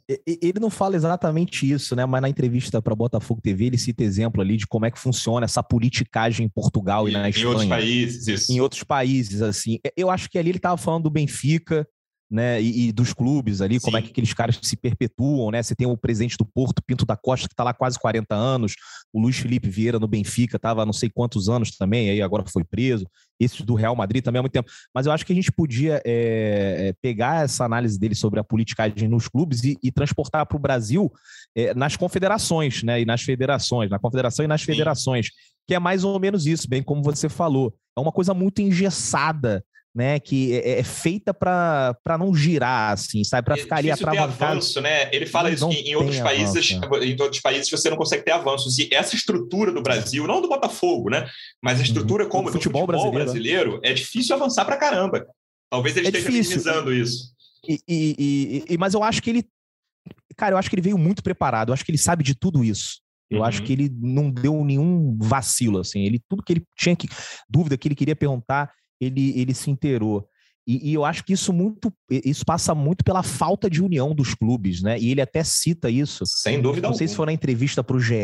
ele 0.07 0.59
não 0.59 0.69
fala 0.69 0.95
exatamente 0.95 1.69
isso, 1.69 1.95
né? 1.95 2.05
Mas 2.05 2.21
na 2.21 2.29
entrevista 2.29 2.81
para 2.81 2.95
Botafogo 2.95 3.41
TV 3.41 3.65
ele 3.65 3.77
cita 3.77 4.03
exemplo 4.03 4.41
ali 4.41 4.55
de 4.57 4.67
como 4.67 4.85
é 4.85 4.91
que 4.91 4.99
funciona 4.99 5.45
essa 5.45 5.63
politicagem 5.63 6.45
em 6.45 6.49
Portugal 6.49 7.07
e, 7.07 7.11
e 7.11 7.13
na 7.13 7.29
Espanha. 7.29 7.45
Em 7.45 7.49
outros 7.49 7.69
países, 7.69 8.27
isso. 8.27 8.51
Em 8.51 8.61
outros 8.61 8.83
países, 8.83 9.41
assim. 9.41 9.79
Eu 9.97 10.09
acho 10.09 10.29
que 10.29 10.37
ali 10.37 10.49
ele 10.49 10.57
estava 10.57 10.77
falando 10.77 11.03
do 11.03 11.09
Benfica, 11.09 11.87
né, 12.29 12.61
e, 12.61 12.87
e, 12.87 12.91
dos 12.91 13.13
clubes 13.13 13.61
ali, 13.61 13.79
Sim. 13.79 13.85
como 13.85 13.97
é 13.97 14.01
que 14.01 14.09
aqueles 14.09 14.33
caras 14.33 14.59
se 14.61 14.75
perpetuam, 14.75 15.51
né? 15.51 15.61
Você 15.61 15.75
tem 15.75 15.85
o 15.85 15.95
presidente 15.95 16.35
do 16.37 16.45
Porto, 16.45 16.81
Pinto 16.85 17.05
da 17.05 17.15
Costa, 17.15 17.47
que 17.47 17.53
está 17.53 17.63
lá 17.63 17.73
quase 17.73 17.99
40 17.99 18.33
anos, 18.33 18.73
o 19.13 19.19
Luiz 19.19 19.37
Felipe 19.37 19.69
Vieira 19.69 19.99
no 19.99 20.07
Benfica 20.07 20.57
estava 20.57 20.81
há 20.81 20.85
não 20.85 20.93
sei 20.93 21.09
quantos 21.09 21.47
anos 21.49 21.77
também, 21.77 22.09
aí 22.09 22.21
agora 22.21 22.43
foi 22.47 22.63
preso. 22.63 23.05
Esse 23.39 23.63
do 23.63 23.75
Real 23.75 23.95
Madrid 23.95 24.23
também 24.23 24.39
há 24.39 24.41
muito 24.41 24.53
tempo. 24.53 24.69
Mas 24.93 25.05
eu 25.05 25.11
acho 25.11 25.25
que 25.25 25.33
a 25.33 25.35
gente 25.35 25.51
podia 25.51 26.01
é, 26.05 26.93
pegar 27.01 27.43
essa 27.43 27.65
análise 27.65 27.99
dele 27.99 28.15
sobre 28.15 28.39
a 28.39 28.43
politicagem 28.43 29.07
nos 29.07 29.27
clubes 29.27 29.63
e, 29.63 29.77
e 29.83 29.91
transportar 29.91 30.45
para 30.45 30.57
o 30.57 30.59
Brasil 30.59 31.11
é, 31.55 31.73
nas 31.73 31.95
confederações, 31.95 32.81
né? 32.81 33.01
E 33.01 33.05
nas 33.05 33.21
federações, 33.21 33.89
na 33.89 33.99
confederação 33.99 34.45
e 34.45 34.47
nas 34.47 34.61
Sim. 34.61 34.67
federações, 34.67 35.29
que 35.67 35.75
é 35.75 35.79
mais 35.79 36.03
ou 36.03 36.19
menos 36.19 36.45
isso, 36.45 36.67
bem 36.67 36.81
como 36.81 37.03
você 37.03 37.29
falou. 37.29 37.73
É 37.95 37.99
uma 37.99 38.11
coisa 38.11 38.33
muito 38.33 38.61
engessada 38.61 39.63
né, 39.95 40.19
que 40.19 40.53
é, 40.53 40.71
é, 40.71 40.79
é 40.79 40.83
feita 40.83 41.33
para 41.33 42.17
não 42.19 42.35
girar, 42.35 42.91
assim, 42.91 43.23
sabe, 43.23 43.45
para 43.45 43.55
ficar 43.55 43.77
ali 43.77 43.89
atravancado. 43.89 44.51
avanço, 44.51 44.81
né? 44.81 45.09
Ele 45.13 45.25
fala 45.25 45.49
isso 45.49 45.69
que 45.69 45.77
em 45.77 45.95
outros 45.95 46.19
países, 46.19 46.73
avanço. 46.73 46.95
É. 46.95 47.05
em 47.05 47.21
outros 47.21 47.39
países 47.39 47.69
você 47.69 47.89
não 47.89 47.95
consegue 47.95 48.25
ter 48.25 48.31
avanços. 48.31 48.77
E 48.77 48.89
essa 48.91 49.15
estrutura 49.15 49.71
do 49.71 49.81
Brasil, 49.81 50.27
não 50.27 50.41
do 50.41 50.49
Botafogo, 50.49 51.09
né, 51.09 51.29
mas 51.63 51.77
a 51.77 51.77
uhum. 51.77 51.85
estrutura 51.85 52.25
uhum. 52.25 52.29
como 52.29 52.47
do 52.49 52.53
futebol, 52.53 52.81
futebol 52.81 53.11
brasileiro, 53.11 53.17
né? 53.17 53.23
brasileiro, 53.23 53.79
é 53.83 53.93
difícil 53.93 54.35
avançar 54.35 54.65
para 54.65 54.75
caramba. 54.75 55.25
Talvez 55.69 55.95
ele 55.95 56.07
é 56.07 56.09
esteja 56.09 56.29
difícil. 56.29 56.57
minimizando 56.57 56.93
isso. 56.93 57.33
E, 57.67 57.79
e, 57.87 58.65
e, 58.69 58.77
mas 58.77 58.93
eu 58.93 59.01
acho 59.01 59.23
que 59.23 59.29
ele, 59.29 59.45
cara, 60.35 60.53
eu 60.53 60.57
acho 60.57 60.69
que 60.69 60.75
ele 60.75 60.81
veio 60.81 60.97
muito 60.97 61.23
preparado. 61.23 61.69
Eu 61.69 61.73
acho 61.73 61.85
que 61.85 61.91
ele 61.91 61.97
sabe 61.97 62.23
de 62.23 62.35
tudo 62.35 62.63
isso. 62.63 62.99
Eu 63.29 63.39
uhum. 63.39 63.45
acho 63.45 63.63
que 63.63 63.73
ele 63.73 63.89
não 63.89 64.29
deu 64.29 64.63
nenhum 64.63 65.17
vacilo, 65.19 65.79
assim. 65.79 66.01
Ele 66.01 66.21
tudo 66.29 66.43
que 66.43 66.53
ele 66.53 66.63
tinha 66.77 66.95
que 66.95 67.07
dúvida 67.49 67.77
que 67.77 67.87
ele 67.87 67.95
queria 67.95 68.15
perguntar, 68.15 68.71
ele, 68.99 69.39
ele 69.39 69.53
se 69.53 69.69
inteirou. 69.69 70.27
E, 70.67 70.89
e, 70.89 70.93
eu 70.93 71.05
acho 71.05 71.23
que 71.23 71.33
isso 71.33 71.53
muito 71.53 71.93
isso 72.09 72.43
passa 72.43 72.73
muito 72.73 73.03
pela 73.03 73.21
falta 73.21 73.69
de 73.69 73.83
união 73.83 74.15
dos 74.15 74.33
clubes, 74.33 74.81
né? 74.81 74.97
E 74.99 75.11
ele 75.11 75.21
até 75.21 75.43
cita 75.43 75.91
isso. 75.91 76.25
Sem 76.25 76.59
dúvida. 76.59 76.81
Não 76.81 76.89
alguma. 76.89 76.97
sei 76.97 77.07
se 77.07 77.15
foi 77.15 77.27
na 77.27 77.33
entrevista 77.33 77.83
para 77.83 77.95
o 77.95 77.99
GE. 77.99 78.15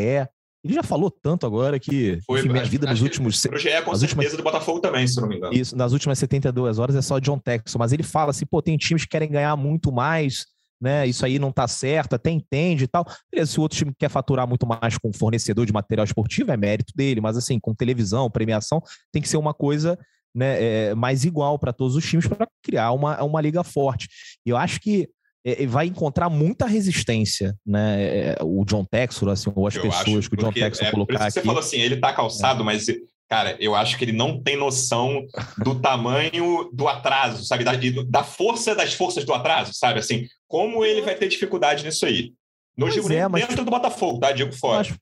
Ele 0.64 0.76
já 0.76 0.84
falou 0.84 1.10
tanto 1.10 1.46
agora 1.46 1.80
que 1.80 2.20
foi, 2.26 2.40
enfim, 2.40 2.50
minha 2.50 2.64
vida 2.64 2.88
nos 2.88 3.02
últimos. 3.02 3.40
Pro 3.42 3.58
GE, 3.58 3.70
com 3.84 3.96
certeza, 3.96 4.06
últimas, 4.06 4.38
do 4.38 4.44
Botafogo 4.44 4.80
também, 4.80 5.08
se 5.08 5.20
não 5.20 5.28
me 5.28 5.38
engano. 5.38 5.54
Isso, 5.54 5.76
nas 5.76 5.92
últimas 5.92 6.18
72 6.20 6.80
horas 6.80 6.96
é 6.96 7.02
só 7.02 7.20
John 7.20 7.38
Texon, 7.38 7.78
mas 7.78 7.94
ele 7.94 8.04
fala 8.04 8.32
assim: 8.32 8.46
pô, 8.46 8.62
tem 8.62 8.76
times 8.78 9.04
que 9.04 9.10
querem 9.10 9.30
ganhar 9.30 9.56
muito 9.56 9.92
mais, 9.92 10.46
né? 10.80 11.08
Isso 11.08 11.24
aí 11.26 11.38
não 11.38 11.52
tá 11.52 11.68
certo, 11.68 12.14
até 12.14 12.32
entende 12.32 12.86
e 12.86 12.88
tal. 12.88 13.06
Beleza, 13.32 13.52
se 13.52 13.60
o 13.60 13.62
outro 13.62 13.78
time 13.78 13.94
quer 13.98 14.10
faturar 14.10 14.48
muito 14.48 14.66
mais 14.66 14.98
com 14.98 15.14
fornecedor 15.14 15.66
de 15.66 15.74
material 15.74 16.06
esportivo, 16.06 16.52
é 16.52 16.58
mérito 16.58 16.94
dele, 16.96 17.22
mas 17.22 17.38
assim, 17.38 17.60
com 17.60 17.74
televisão, 17.74 18.30
premiação, 18.30 18.82
tem 19.12 19.22
que 19.22 19.30
ser 19.30 19.38
uma 19.38 19.54
coisa 19.54 19.98
né, 20.34 20.64
é, 20.90 20.96
mais 20.96 21.26
igual 21.26 21.60
para 21.60 21.74
todos 21.74 21.96
os 21.96 22.06
times 22.06 22.28
para 22.28 22.48
criar 22.64 22.92
uma, 22.92 23.22
uma 23.24 23.42
liga 23.42 23.64
forte. 23.64 24.08
E 24.46 24.50
eu 24.50 24.58
acho 24.58 24.80
que 24.80 25.10
é, 25.44 25.66
vai 25.66 25.88
encontrar 25.88 26.30
muita 26.30 26.66
resistência, 26.66 27.56
né? 27.66 28.04
É, 28.04 28.38
o 28.42 28.64
John 28.64 28.86
Texor, 28.86 29.30
assim, 29.30 29.52
ou 29.56 29.68
as 29.68 29.76
eu 29.76 29.82
pessoas 29.82 30.18
acho, 30.18 30.30
que 30.30 30.36
o 30.36 30.38
John 30.38 30.54
Texor 30.54 30.88
é, 30.88 30.92
colocar 30.92 31.24
aqui. 31.24 31.32
Você 31.32 31.42
falou 31.42 31.60
assim, 31.60 31.80
ele 31.80 31.98
tá 31.98 32.14
calçado, 32.14 32.62
é. 32.62 32.66
mas 32.66 32.86
cara, 33.32 33.56
eu 33.62 33.74
acho 33.74 33.98
que 33.98 34.04
ele 34.04 34.12
não 34.12 34.44
tem 34.44 34.58
noção 34.58 35.26
do 35.64 35.80
tamanho 35.80 36.70
do 36.74 36.88
atraso, 36.90 37.46
sabe? 37.46 37.64
Da, 37.64 37.72
da 38.06 38.24
força 38.26 38.76
das 38.76 38.94
forças 38.94 39.24
do 39.24 39.34
atraso, 39.34 39.72
sabe? 39.74 40.00
Assim, 40.00 40.28
como 40.50 40.84
ele 40.84 41.02
vai 41.02 41.16
ter 41.16 41.30
dificuldade 41.30 41.86
nisso 41.86 42.06
aí. 42.06 42.34
No 42.78 42.90
digo, 42.90 43.12
é, 43.12 43.28
mas... 43.30 43.48
dentro 43.48 43.64
do 43.64 43.72
Botafogo, 43.72 44.20
tá? 44.20 44.34
Digo 44.34 44.52
fora. 44.52 44.86
Mas, 44.90 44.98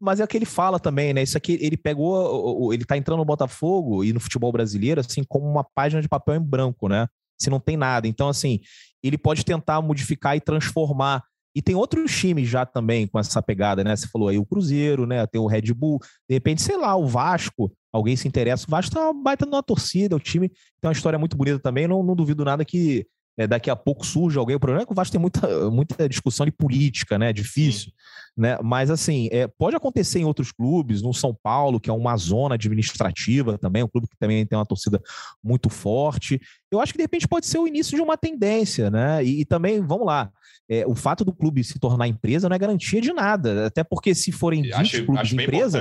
mas 0.00 0.20
é 0.20 0.24
o 0.24 0.28
que 0.28 0.36
ele 0.36 0.44
fala 0.44 0.78
também, 0.78 1.12
né? 1.12 1.22
Isso 1.22 1.36
aqui, 1.36 1.58
ele 1.60 1.76
pegou, 1.76 2.72
ele 2.72 2.84
tá 2.84 2.96
entrando 2.96 3.18
no 3.18 3.24
Botafogo 3.24 4.04
e 4.04 4.12
no 4.12 4.20
futebol 4.20 4.52
brasileiro, 4.52 5.00
assim, 5.00 5.22
como 5.24 5.46
uma 5.46 5.64
página 5.64 6.00
de 6.00 6.08
papel 6.08 6.36
em 6.36 6.40
branco, 6.42 6.88
né? 6.88 7.06
Se 7.40 7.50
não 7.50 7.60
tem 7.60 7.76
nada. 7.76 8.06
Então, 8.06 8.28
assim, 8.28 8.60
ele 9.02 9.18
pode 9.18 9.44
tentar 9.44 9.80
modificar 9.82 10.36
e 10.36 10.40
transformar. 10.40 11.22
E 11.56 11.62
tem 11.62 11.74
outros 11.74 12.10
times 12.16 12.48
já 12.48 12.66
também 12.66 13.06
com 13.06 13.18
essa 13.18 13.40
pegada, 13.40 13.84
né? 13.84 13.94
Você 13.94 14.08
falou 14.08 14.28
aí 14.28 14.38
o 14.38 14.46
Cruzeiro, 14.46 15.06
né? 15.06 15.26
Tem 15.26 15.40
o 15.40 15.46
Red 15.46 15.72
Bull, 15.72 16.00
de 16.28 16.34
repente, 16.34 16.62
sei 16.62 16.76
lá, 16.76 16.96
o 16.96 17.06
Vasco, 17.06 17.72
alguém 17.92 18.16
se 18.16 18.26
interessa. 18.26 18.66
O 18.66 18.70
Vasco 18.70 18.94
tá 18.94 19.12
baita 19.12 19.46
numa 19.46 19.62
torcida, 19.62 20.16
o 20.16 20.20
time 20.20 20.48
tem 20.48 20.88
uma 20.88 20.92
história 20.92 21.18
muito 21.18 21.36
bonita 21.36 21.60
também. 21.60 21.86
Não, 21.86 22.02
não 22.02 22.16
duvido 22.16 22.44
nada 22.44 22.64
que 22.64 23.06
é, 23.36 23.46
daqui 23.46 23.70
a 23.70 23.76
pouco 23.76 24.06
surge 24.06 24.38
alguém. 24.38 24.56
O 24.56 24.60
problema 24.60 24.82
é 24.82 24.86
que 24.86 24.92
o 24.92 24.94
Vasco 24.94 25.12
tem 25.12 25.20
muita, 25.20 25.70
muita 25.70 26.08
discussão 26.08 26.46
de 26.46 26.52
política, 26.52 27.18
né? 27.18 27.30
É 27.30 27.32
difícil. 27.32 27.92
Né? 28.36 28.58
Mas, 28.62 28.90
assim, 28.90 29.28
é, 29.30 29.46
pode 29.46 29.76
acontecer 29.76 30.18
em 30.18 30.24
outros 30.24 30.50
clubes, 30.50 31.02
no 31.02 31.14
São 31.14 31.36
Paulo, 31.40 31.78
que 31.80 31.88
é 31.88 31.92
uma 31.92 32.16
zona 32.16 32.56
administrativa 32.56 33.56
também, 33.58 33.82
um 33.82 33.88
clube 33.88 34.08
que 34.08 34.16
também 34.16 34.44
tem 34.44 34.58
uma 34.58 34.66
torcida 34.66 35.00
muito 35.42 35.70
forte. 35.70 36.40
eu 36.70 36.80
acho 36.80 36.92
que 36.92 36.98
de 36.98 37.04
repente 37.04 37.28
pode 37.28 37.46
ser 37.46 37.58
o 37.58 37.66
início 37.66 37.96
de 37.96 38.02
uma 38.02 38.16
tendência, 38.16 38.90
né? 38.90 39.24
E, 39.24 39.40
e 39.40 39.44
também, 39.44 39.80
vamos 39.80 40.06
lá, 40.06 40.30
é, 40.68 40.86
o 40.86 40.94
fato 40.94 41.24
do 41.24 41.32
clube 41.32 41.62
se 41.62 41.78
tornar 41.78 42.08
empresa 42.08 42.48
não 42.48 42.56
é 42.56 42.58
garantia 42.58 43.00
de 43.00 43.12
nada, 43.12 43.66
até 43.66 43.84
porque 43.84 44.14
se 44.14 44.32
forem 44.32 44.62
20 44.62 44.72
acho, 44.72 45.04
clubes 45.04 45.22
acho 45.22 45.34
empresa, 45.34 45.80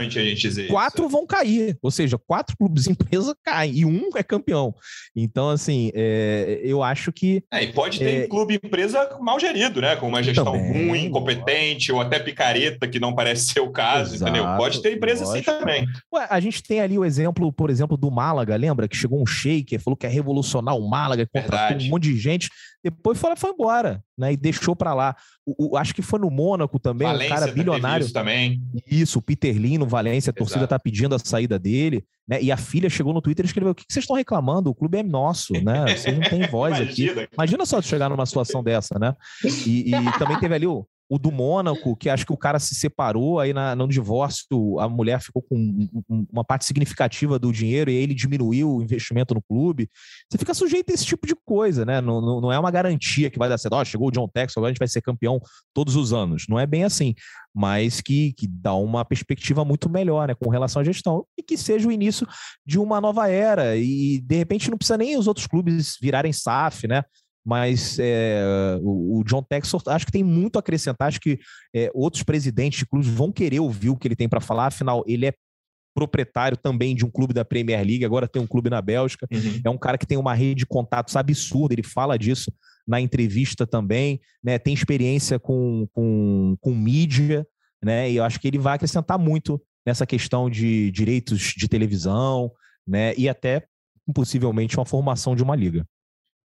quatro 0.70 1.04
isso. 1.04 1.10
vão 1.10 1.26
cair, 1.26 1.78
ou 1.82 1.90
seja, 1.90 2.18
quatro 2.18 2.58
clubes 2.58 2.88
empresa 2.88 3.36
caem 3.44 3.74
e 3.74 3.86
um 3.86 4.10
é 4.16 4.24
campeão. 4.24 4.76
Então, 5.16 5.50
assim, 5.50 5.92
é, 5.94 6.60
eu 6.64 6.84
acho 6.84 7.12
que... 7.12 7.44
É, 7.52 7.64
e 7.64 7.72
pode 7.72 8.00
ter 8.00 8.24
é, 8.24 8.28
clube 8.28 8.60
empresa 8.62 9.18
mal 9.22 9.40
gerido, 9.40 9.80
né? 9.80 9.96
Com 9.96 10.08
uma 10.08 10.22
gestão 10.22 10.46
também, 10.46 10.90
ruim, 10.90 11.06
incompetente, 11.06 11.92
ou 11.92 12.02
até 12.02 12.20
picareta, 12.20 12.88
que 12.88 13.00
não 13.00 13.16
parece 13.16 13.54
ser 13.54 13.62
o 13.62 13.72
caso, 13.72 14.16
exato, 14.16 14.32
entendeu? 14.32 14.58
Pode 14.58 14.82
ter 14.82 14.96
empresa 14.96 15.24
assim 15.24 15.42
também. 15.42 15.86
Ué, 16.14 16.28
a 16.30 16.40
gente 16.40 16.62
tem 16.62 16.82
ali 16.82 16.98
o 16.98 17.06
exemplo, 17.06 17.52
por 17.54 17.70
exemplo, 17.70 17.96
do 17.96 18.12
Málaga, 18.12 18.56
lembra? 18.56 18.88
Que 18.88 18.98
chegou 18.98 19.22
um 19.22 19.26
shaker, 19.26 19.80
falou 19.80 19.96
que 19.96 20.06
é 20.06 20.10
revolucionar 20.10 20.76
o 20.76 20.90
Málaga, 20.90 21.28
contratou 21.32 21.78
um 21.78 21.90
monte 21.90 22.04
de 22.04 22.18
gente, 22.18 22.50
depois 22.84 23.18
foi, 23.18 23.34
foi 23.38 23.52
embora, 23.52 24.04
né? 24.18 24.34
E 24.34 24.38
deixou 24.38 24.73
para 24.76 24.94
lá. 24.94 25.16
O, 25.46 25.72
o, 25.72 25.78
acho 25.78 25.94
que 25.94 26.02
foi 26.02 26.20
no 26.20 26.30
Mônaco 26.30 26.80
também, 26.80 27.08
Valência 27.08 27.36
um 27.36 27.40
cara 27.40 27.52
bilionário. 27.52 28.04
Isso 28.04 28.14
também. 28.14 28.62
Isso, 28.90 29.20
o 29.20 29.22
Peter 29.22 29.56
Lin 29.56 29.78
no 29.78 29.88
Valência, 29.88 30.32
a 30.32 30.34
torcida 30.34 30.64
está 30.64 30.80
pedindo 30.80 31.16
a 31.16 31.20
saída 31.20 31.60
dele, 31.60 32.04
né? 32.28 32.42
E 32.42 32.52
a 32.52 32.58
filha 32.58 32.90
chegou 32.90 33.14
no 33.14 33.22
Twitter 33.22 33.46
e 33.46 33.48
escreveu: 33.48 33.72
o 33.72 33.76
que 33.76 33.86
vocês 33.88 34.04
estão 34.04 34.16
reclamando? 34.16 34.70
O 34.70 34.76
clube 34.76 34.98
é 34.98 35.04
nosso, 35.04 35.54
né? 35.54 35.96
Vocês 35.96 36.18
não 36.18 36.30
têm 36.30 36.48
voz 36.48 36.76
Imagina. 36.80 37.22
aqui. 37.22 37.30
Imagina 37.34 37.66
só 37.66 37.82
chegar 37.82 38.10
numa 38.10 38.26
situação 38.26 38.64
dessa, 38.64 38.98
né? 38.98 39.14
E, 39.66 39.94
e 39.96 40.20
também 40.20 40.40
teve 40.40 40.56
ali 40.56 40.68
o, 40.68 40.86
o 41.10 41.20
do 41.20 41.32
Mônaco, 41.32 41.96
que 41.96 42.10
acho 42.10 42.26
que 42.26 42.34
o 42.34 42.38
cara 42.38 42.60
se 42.60 42.76
separou, 42.76 43.40
aí 43.40 43.54
na, 43.54 43.76
no 43.76 43.88
divórcio 43.88 44.80
a 44.80 44.88
mulher 44.88 45.22
ficou 45.22 45.42
com 45.42 45.90
uma 46.32 46.44
parte 46.44 46.66
significativa 46.66 47.38
do 47.38 47.52
dinheiro 47.52 47.92
e 47.92 47.98
aí 47.98 48.04
ele 48.04 48.14
diminuiu 48.14 48.76
o 48.76 48.82
investimento 48.82 49.34
no 49.34 49.42
clube. 49.42 49.90
Você 50.30 50.38
fica 50.38 50.54
sujeito 50.54 50.90
a 50.92 50.94
esse 50.94 51.06
tipo 51.06 51.28
de 51.28 51.36
coisa, 51.46 51.86
né? 51.86 52.02
Não, 52.02 52.22
não, 52.22 52.42
não 52.42 52.52
é 52.52 52.58
uma 52.58 52.72
garantia 52.72 53.30
que 53.30 53.38
vai 53.38 53.50
dar 53.50 53.58
certo. 53.58 53.76
Oh, 53.76 53.86
chegou 53.86 54.08
o 54.08 54.12
John 54.12 54.28
Texas, 54.28 54.58
agora 54.58 54.70
a 54.70 54.74
gente 54.74 54.80
vai 54.80 54.88
ser 54.88 55.02
campeão 55.02 55.40
todos 55.74 55.96
os 55.96 56.14
anos. 56.14 56.46
Não 56.48 56.58
é 56.60 56.66
bem 56.66 56.84
assim. 56.84 57.14
Mas 57.54 58.02
que, 58.02 58.34
que 58.34 58.48
dá 58.48 58.74
uma 58.74 59.06
perspectiva 59.06 59.64
muito 59.64 59.88
melhor 59.90 60.28
né, 60.28 60.34
com 60.34 60.50
relação 60.50 60.82
à 60.82 60.86
gestão 60.86 61.24
e 61.38 61.44
que 61.44 61.56
seja 61.56 61.88
o 61.88 61.92
início 61.92 62.28
de 62.66 62.80
uma 62.80 63.00
nova 63.00 63.30
era. 63.30 63.76
E 63.78 64.20
de 64.22 64.36
repente 64.36 64.72
não 64.72 64.78
precisa 64.78 64.98
nem 64.98 65.18
os 65.18 65.28
outros 65.28 65.46
clubes 65.46 65.98
virarem 66.02 66.34
SAF, 66.34 66.88
né? 66.88 67.04
Mas 67.46 67.98
é, 68.00 68.80
o, 68.82 69.20
o, 69.20 69.24
John 69.24 69.44
Texor 69.44 69.82
acho 69.88 70.06
que 70.06 70.12
tem 70.12 70.24
muito 70.24 70.56
a 70.56 70.60
acrescentar. 70.60 71.10
Acho 71.10 71.20
que 71.20 71.40
é, 71.76 71.92
outros 71.94 72.24
presidentes 72.24 72.80
de 72.80 72.86
clubes 72.86 73.08
vão 73.08 73.32
querer 73.32 73.60
ouvir 73.60 73.90
o 73.90 73.98
que 73.98 74.08
ele 74.08 74.16
tem 74.16 74.30
para 74.30 74.40
falar, 74.40 74.68
afinal, 74.68 75.04
ele 75.06 75.26
é 75.26 75.34
proprietário 75.94 76.58
também 76.58 76.96
de 76.96 77.06
um 77.06 77.12
clube 77.12 77.34
da 77.34 77.46
Premier 77.46 77.86
League, 77.86 78.06
agora 78.06 78.28
tem 78.28 78.42
um 78.42 78.48
clube 78.48 78.70
na 78.70 78.82
Bélgica. 78.82 79.28
Uhum. 79.32 79.62
É 79.64 79.70
um 79.70 79.78
cara 79.78 79.98
que 79.98 80.08
tem 80.08 80.18
uma 80.18 80.34
rede 80.34 80.60
de 80.60 80.66
contatos 80.66 81.16
absurda, 81.16 81.76
ele 81.76 81.84
fala 81.84 82.18
disso 82.18 82.52
na 82.88 83.00
entrevista 83.00 83.68
também, 83.68 84.20
né? 84.44 84.58
Tem 84.58 84.74
experiência 84.74 85.38
com, 85.38 85.88
com, 85.94 86.58
com 86.60 86.74
mídia, 86.74 87.46
né? 87.84 88.10
E 88.10 88.16
eu 88.16 88.24
acho 88.24 88.40
que 88.40 88.48
ele 88.48 88.58
vai 88.58 88.76
acrescentar 88.76 89.20
muito 89.20 89.62
nessa 89.86 90.06
questão 90.06 90.50
de 90.50 90.90
direitos 90.92 91.54
de 91.56 91.68
televisão, 91.68 92.52
né? 92.88 93.14
E 93.16 93.30
até 93.30 93.66
possivelmente 94.14 94.78
uma 94.78 94.86
formação 94.86 95.36
de 95.36 95.44
uma 95.44 95.56
liga 95.56 95.86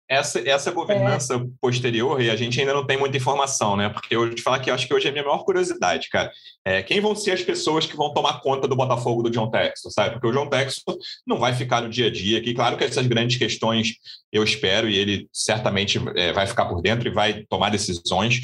essa, 0.09 0.39
essa 0.49 0.71
governança 0.71 1.37
é. 1.37 1.41
posterior, 1.61 2.21
e 2.21 2.31
a 2.31 2.37
gente 2.37 2.61
ainda 2.61 2.75
não 2.75 2.87
tem 2.87 2.99
muita 2.99 3.17
informação, 3.17 3.77
né? 3.77 3.89
Porque 3.89 4.15
eu 4.15 4.21
vou 4.21 4.35
te 4.35 4.43
falar 4.43 4.59
que 4.59 4.71
acho 4.71 4.87
que 4.87 4.95
hoje 4.95 5.07
é 5.07 5.11
a 5.11 5.13
minha 5.13 5.25
maior 5.25 5.45
curiosidade, 5.45 6.09
cara. 6.09 6.31
É, 6.65 6.83
quem 6.83 7.01
vão 7.01 7.15
ser 7.15 7.33
as 7.33 7.43
pessoas 7.43 7.87
que 7.87 7.97
vão 7.97 8.13
tomar 8.13 8.41
conta 8.41 8.69
do 8.69 8.77
Botafogo 8.77 9.23
do 9.23 9.31
John 9.31 9.51
Texton, 9.51 9.91
sabe? 9.91 10.13
Porque 10.13 10.27
o 10.27 10.33
John 10.33 10.49
Texton 10.49 10.97
não 11.27 11.39
vai 11.39 11.55
ficar 11.55 11.81
no 11.81 11.89
dia 11.89 12.09
a 12.09 12.11
dia 12.11 12.39
aqui. 12.39 12.53
Claro 12.55 12.77
que 12.77 12.85
essas 12.85 13.07
grandes 13.07 13.39
questões 13.39 13.95
eu 14.33 14.45
espero, 14.45 14.89
e 14.89 14.99
ele 14.99 15.29
certamente 15.33 16.01
é, 16.17 16.33
vai 16.33 16.47
ficar 16.47 16.67
por 16.67 16.83
dentro 16.83 17.09
e 17.09 17.13
vai 17.13 17.45
tomar 17.49 17.71
decisões. 17.71 18.41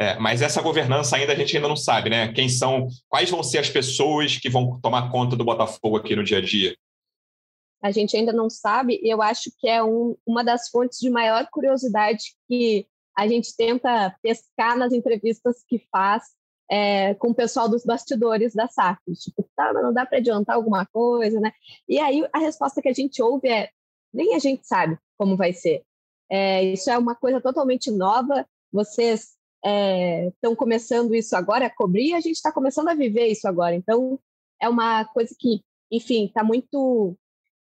É, 0.00 0.16
mas 0.18 0.42
essa 0.42 0.62
governança 0.62 1.16
ainda 1.16 1.32
a 1.32 1.36
gente 1.36 1.56
ainda 1.56 1.66
não 1.66 1.76
sabe, 1.76 2.08
né? 2.08 2.28
Quem 2.28 2.48
são, 2.48 2.86
quais 3.08 3.28
vão 3.28 3.42
ser 3.42 3.58
as 3.58 3.68
pessoas 3.68 4.36
que 4.36 4.48
vão 4.48 4.78
tomar 4.80 5.10
conta 5.10 5.34
do 5.34 5.44
Botafogo 5.44 5.96
aqui 5.96 6.14
no 6.14 6.22
dia 6.22 6.38
a 6.38 6.40
dia? 6.40 6.76
A 7.82 7.90
gente 7.90 8.16
ainda 8.16 8.32
não 8.32 8.50
sabe, 8.50 9.00
eu 9.02 9.22
acho 9.22 9.50
que 9.58 9.68
é 9.68 9.82
um, 9.82 10.16
uma 10.26 10.42
das 10.42 10.68
fontes 10.68 10.98
de 10.98 11.10
maior 11.10 11.46
curiosidade 11.50 12.34
que 12.48 12.86
a 13.16 13.26
gente 13.26 13.56
tenta 13.56 14.14
pescar 14.22 14.76
nas 14.76 14.92
entrevistas 14.92 15.62
que 15.66 15.86
faz 15.90 16.24
é, 16.70 17.14
com 17.14 17.30
o 17.30 17.34
pessoal 17.34 17.68
dos 17.68 17.84
bastidores 17.84 18.54
da 18.54 18.68
SAF. 18.68 19.00
Tipo, 19.14 19.48
tá, 19.56 19.72
não 19.72 19.92
dá 19.92 20.04
para 20.04 20.18
adiantar 20.18 20.56
alguma 20.56 20.86
coisa, 20.86 21.40
né? 21.40 21.52
E 21.88 21.98
aí 21.98 22.26
a 22.32 22.38
resposta 22.38 22.82
que 22.82 22.88
a 22.88 22.92
gente 22.92 23.22
ouve 23.22 23.48
é: 23.48 23.70
nem 24.12 24.34
a 24.34 24.38
gente 24.38 24.66
sabe 24.66 24.98
como 25.16 25.36
vai 25.36 25.52
ser. 25.52 25.82
É, 26.30 26.62
isso 26.62 26.90
é 26.90 26.98
uma 26.98 27.14
coisa 27.14 27.40
totalmente 27.40 27.90
nova. 27.90 28.46
Vocês 28.70 29.36
estão 29.64 30.52
é, 30.52 30.56
começando 30.56 31.14
isso 31.14 31.34
agora 31.34 31.66
a 31.66 31.74
cobrir, 31.74 32.14
a 32.14 32.20
gente 32.20 32.36
está 32.36 32.52
começando 32.52 32.88
a 32.88 32.94
viver 32.94 33.26
isso 33.26 33.48
agora. 33.48 33.74
Então, 33.74 34.18
é 34.60 34.68
uma 34.68 35.04
coisa 35.06 35.34
que, 35.38 35.62
enfim, 35.90 36.26
está 36.26 36.44
muito 36.44 37.16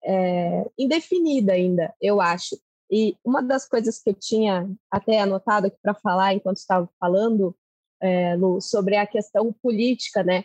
é, 0.04 0.66
indefinida 0.78 1.54
ainda, 1.54 1.94
eu 2.02 2.20
acho. 2.22 2.58
E 2.90 3.16
uma 3.24 3.42
das 3.42 3.68
coisas 3.68 4.02
que 4.02 4.10
eu 4.10 4.14
tinha 4.14 4.70
até 4.90 5.20
anotado 5.20 5.68
aqui 5.68 5.78
para 5.82 5.94
falar 5.94 6.34
enquanto 6.34 6.58
estava 6.58 6.90
falando, 7.00 7.56
é, 8.02 8.36
Lu, 8.36 8.60
sobre 8.60 8.98
a 8.98 9.08
questão 9.08 9.54
política, 9.62 10.24
né? 10.24 10.44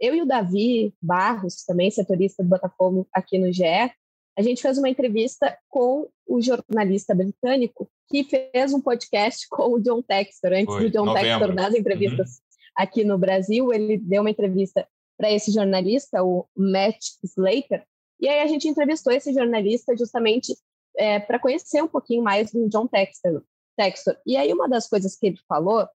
Eu 0.00 0.14
e 0.14 0.22
o 0.22 0.26
Davi 0.26 0.94
Barros, 1.00 1.64
também 1.64 1.90
setorista 1.90 2.42
do 2.42 2.48
Botafogo 2.48 3.06
aqui 3.12 3.38
no 3.38 3.52
GE, 3.52 3.92
a 4.38 4.42
gente 4.42 4.62
fez 4.62 4.78
uma 4.78 4.88
entrevista 4.88 5.58
com 5.68 6.08
o 6.26 6.40
jornalista 6.40 7.12
britânico 7.14 7.90
que 8.08 8.22
fez 8.22 8.72
um 8.72 8.80
podcast 8.80 9.46
com 9.50 9.74
o 9.74 9.80
John 9.80 10.00
Textor, 10.00 10.52
antes 10.52 10.74
Foi, 10.74 10.84
do 10.84 10.90
John 10.90 11.06
novembro. 11.06 11.28
Textor 11.28 11.54
nas 11.54 11.74
entrevistas 11.74 12.30
uhum. 12.30 12.36
aqui 12.76 13.04
no 13.04 13.18
Brasil. 13.18 13.72
Ele 13.72 13.98
deu 13.98 14.22
uma 14.22 14.30
entrevista 14.30 14.86
para 15.18 15.32
esse 15.32 15.50
jornalista, 15.50 16.22
o 16.22 16.46
Matt 16.56 16.98
Slater, 17.24 17.84
e 18.20 18.28
aí 18.28 18.40
a 18.40 18.46
gente 18.46 18.68
entrevistou 18.68 19.12
esse 19.12 19.32
jornalista 19.32 19.96
justamente 19.96 20.56
é, 20.96 21.20
para 21.20 21.38
conhecer 21.38 21.82
um 21.82 21.88
pouquinho 21.88 22.22
mais 22.22 22.50
do 22.50 22.68
John 22.68 22.86
Textor, 22.86 23.42
Textor. 23.76 24.16
E 24.26 24.36
aí 24.36 24.52
uma 24.52 24.68
das 24.68 24.88
coisas 24.88 25.16
que 25.16 25.28
ele 25.28 25.38
falou 25.48 25.88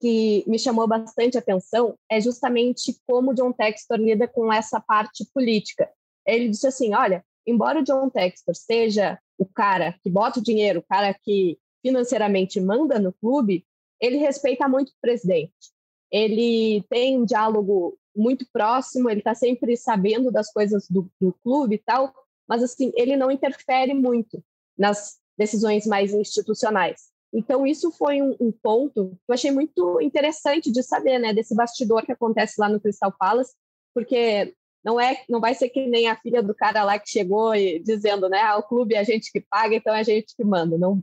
que 0.00 0.44
me 0.46 0.58
chamou 0.58 0.86
bastante 0.86 1.38
atenção 1.38 1.96
é 2.10 2.20
justamente 2.20 2.98
como 3.06 3.34
John 3.34 3.52
Textor 3.52 3.96
lida 3.96 4.28
com 4.28 4.52
essa 4.52 4.80
parte 4.80 5.24
política. 5.32 5.90
Ele 6.26 6.50
disse 6.50 6.66
assim, 6.66 6.94
olha, 6.94 7.24
embora 7.46 7.80
o 7.80 7.84
John 7.84 8.10
Textor 8.10 8.54
seja 8.54 9.18
o 9.38 9.46
cara 9.46 9.98
que 10.02 10.10
bota 10.10 10.40
o 10.40 10.42
dinheiro, 10.42 10.80
o 10.80 10.86
cara 10.86 11.14
que 11.14 11.58
financeiramente 11.82 12.60
manda 12.60 12.98
no 12.98 13.12
clube, 13.12 13.66
ele 14.00 14.16
respeita 14.18 14.68
muito 14.68 14.90
o 14.90 15.00
presidente. 15.00 15.72
Ele 16.10 16.84
tem 16.88 17.18
um 17.18 17.24
diálogo 17.24 17.98
muito 18.14 18.46
próximo, 18.52 19.10
ele 19.10 19.20
está 19.20 19.34
sempre 19.34 19.76
sabendo 19.76 20.30
das 20.30 20.52
coisas 20.52 20.88
do, 20.88 21.10
do 21.20 21.32
clube 21.42 21.76
e 21.76 21.78
tal, 21.78 22.12
mas 22.48 22.62
assim, 22.62 22.92
ele 22.94 23.16
não 23.16 23.30
interfere 23.30 23.94
muito 23.94 24.42
nas 24.76 25.18
decisões 25.36 25.86
mais 25.86 26.12
institucionais. 26.12 27.12
Então, 27.32 27.66
isso 27.66 27.90
foi 27.90 28.22
um, 28.22 28.36
um, 28.38 28.52
ponto 28.52 29.10
que 29.10 29.30
eu 29.30 29.34
achei 29.34 29.50
muito 29.50 30.00
interessante 30.00 30.70
de 30.70 30.82
saber, 30.84 31.18
né, 31.18 31.34
desse 31.34 31.54
bastidor 31.54 32.04
que 32.04 32.12
acontece 32.12 32.60
lá 32.60 32.68
no 32.68 32.80
Crystal 32.80 33.12
Palace, 33.18 33.52
porque 33.92 34.54
não 34.84 35.00
é, 35.00 35.24
não 35.28 35.40
vai 35.40 35.54
ser 35.54 35.68
que 35.70 35.86
nem 35.86 36.06
a 36.06 36.16
filha 36.16 36.42
do 36.42 36.54
cara 36.54 36.84
lá 36.84 36.96
que 36.98 37.10
chegou 37.10 37.54
e 37.54 37.80
dizendo, 37.80 38.28
né, 38.28 38.40
ah, 38.40 38.58
o 38.58 38.62
clube 38.62 38.94
é 38.94 38.98
a 38.98 39.04
gente 39.04 39.32
que 39.32 39.40
paga, 39.40 39.74
então 39.74 39.92
é 39.92 40.00
a 40.00 40.04
gente 40.04 40.36
que 40.36 40.44
manda. 40.44 40.78
Não, 40.78 41.02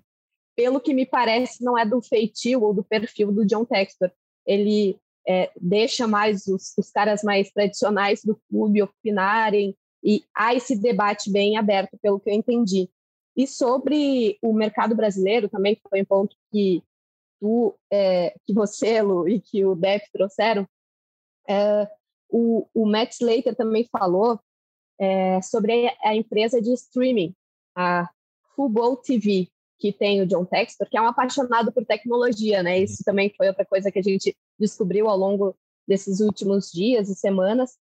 pelo 0.56 0.80
que 0.80 0.94
me 0.94 1.06
parece, 1.06 1.64
não 1.64 1.78
é 1.78 1.86
do 1.86 2.02
feitio 2.02 2.62
ou 2.62 2.74
do 2.74 2.84
perfil 2.84 3.32
do 3.32 3.46
John 3.46 3.66
Textor. 3.66 4.12
Ele 4.46 4.98
é, 5.28 5.52
deixa 5.60 6.08
mais 6.08 6.48
os, 6.48 6.74
os 6.78 6.92
caras 6.92 7.24
mais 7.24 7.52
tradicionais 7.52 8.24
do 8.24 8.40
clube 8.50 8.82
opinarem, 8.82 9.76
e 10.04 10.24
há 10.36 10.56
esse 10.56 10.76
debate 10.76 11.32
bem 11.32 11.58
aberto, 11.58 11.98
pelo 12.02 12.20
que 12.20 12.30
eu 12.30 12.34
entendi. 12.34 12.90
E 13.36 13.48
sobre 13.48 14.38
o 14.42 14.52
mercado 14.54 14.96
brasileiro, 14.96 15.48
também 15.48 15.80
foi 15.90 16.02
um 16.02 16.06
ponto 16.06 16.36
que 16.52 16.84
tu, 17.40 17.76
é, 17.92 18.36
que 18.46 18.54
você, 18.54 19.02
Lu, 19.02 19.28
e 19.28 19.40
que 19.40 19.66
o 19.66 19.76
Def 19.76 20.04
trouxeram, 20.12 20.68
é, 21.48 21.88
o, 22.30 22.68
o 22.74 22.86
Matt 22.86 23.14
Slater 23.14 23.56
também 23.56 23.88
falou 23.92 24.40
é, 25.00 25.42
sobre 25.42 25.92
a 26.04 26.16
empresa 26.16 26.62
de 26.62 26.74
streaming, 26.74 27.36
a 27.76 28.10
Football 28.56 28.98
TV, 28.98 29.50
que 29.82 29.92
tem 29.92 30.22
o 30.22 30.28
John 30.28 30.46
Textor, 30.46 30.88
que 30.88 30.96
é 30.96 31.02
um 31.02 31.08
apaixonado 31.08 31.72
por 31.72 31.84
tecnologia, 31.84 32.62
né? 32.62 32.78
Isso 32.78 33.04
também 33.04 33.34
foi 33.36 33.48
outra 33.48 33.66
coisa 33.66 33.92
que 33.92 33.98
a 33.98 34.04
gente 34.04 34.38
descobriu 34.60 35.10
ao 35.10 35.18
longo 35.18 35.58
desses 35.88 36.20
últimos 36.20 36.72
dias 36.72 37.10
e 37.10 37.16
semanas. 37.16 37.80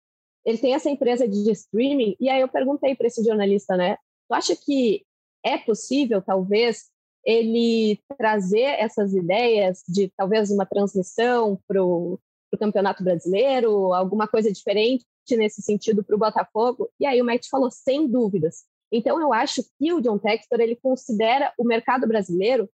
Ele 0.46 0.60
tem 0.60 0.76
essa 0.76 0.92
empresa 0.92 1.28
de 1.28 1.52
streaming, 1.52 2.16
e 2.20 2.30
aí 2.30 2.40
eu 2.40 2.48
perguntei 2.48 2.96
para 2.96 3.08
esse 3.08 3.24
jornalista, 3.24 3.76
né? 3.76 3.98
Tu 4.30 4.34
acha 4.36 4.56
que 4.56 5.04
é 5.44 5.58
possível, 5.58 6.22
talvez, 6.22 6.86
ele 7.26 8.00
trazer 8.16 8.80
essas 8.80 9.16
ideias 9.16 9.82
de 9.88 10.14
talvez 10.16 10.52
uma 10.52 10.68
transmissão 10.68 11.60
para 11.68 11.84
o 11.84 12.20
Campeonato 12.60 13.04
Brasileiro, 13.04 13.92
alguma 13.92 14.28
coisa 14.28 14.52
diferente 14.52 15.04
nesse 15.32 15.64
sentido 15.64 16.04
para 16.04 16.16
o 16.16 16.20
Botafogo? 16.20 16.92
E 17.00 17.08
aí 17.08 17.20
o 17.20 17.26
Matt 17.26 17.48
falou, 17.50 17.72
sem 17.72 18.08
dúvidas. 18.08 18.66
Então, 18.92 19.20
eu 19.20 19.34
acho 19.34 19.64
que 19.78 19.92
o 19.94 20.02
John 20.02 20.18
Textor 20.18 20.60
ele 20.60 20.76
considera 20.76 21.54
o 21.58 21.64
mercado 21.64 22.08
brasileiro, 22.08 22.70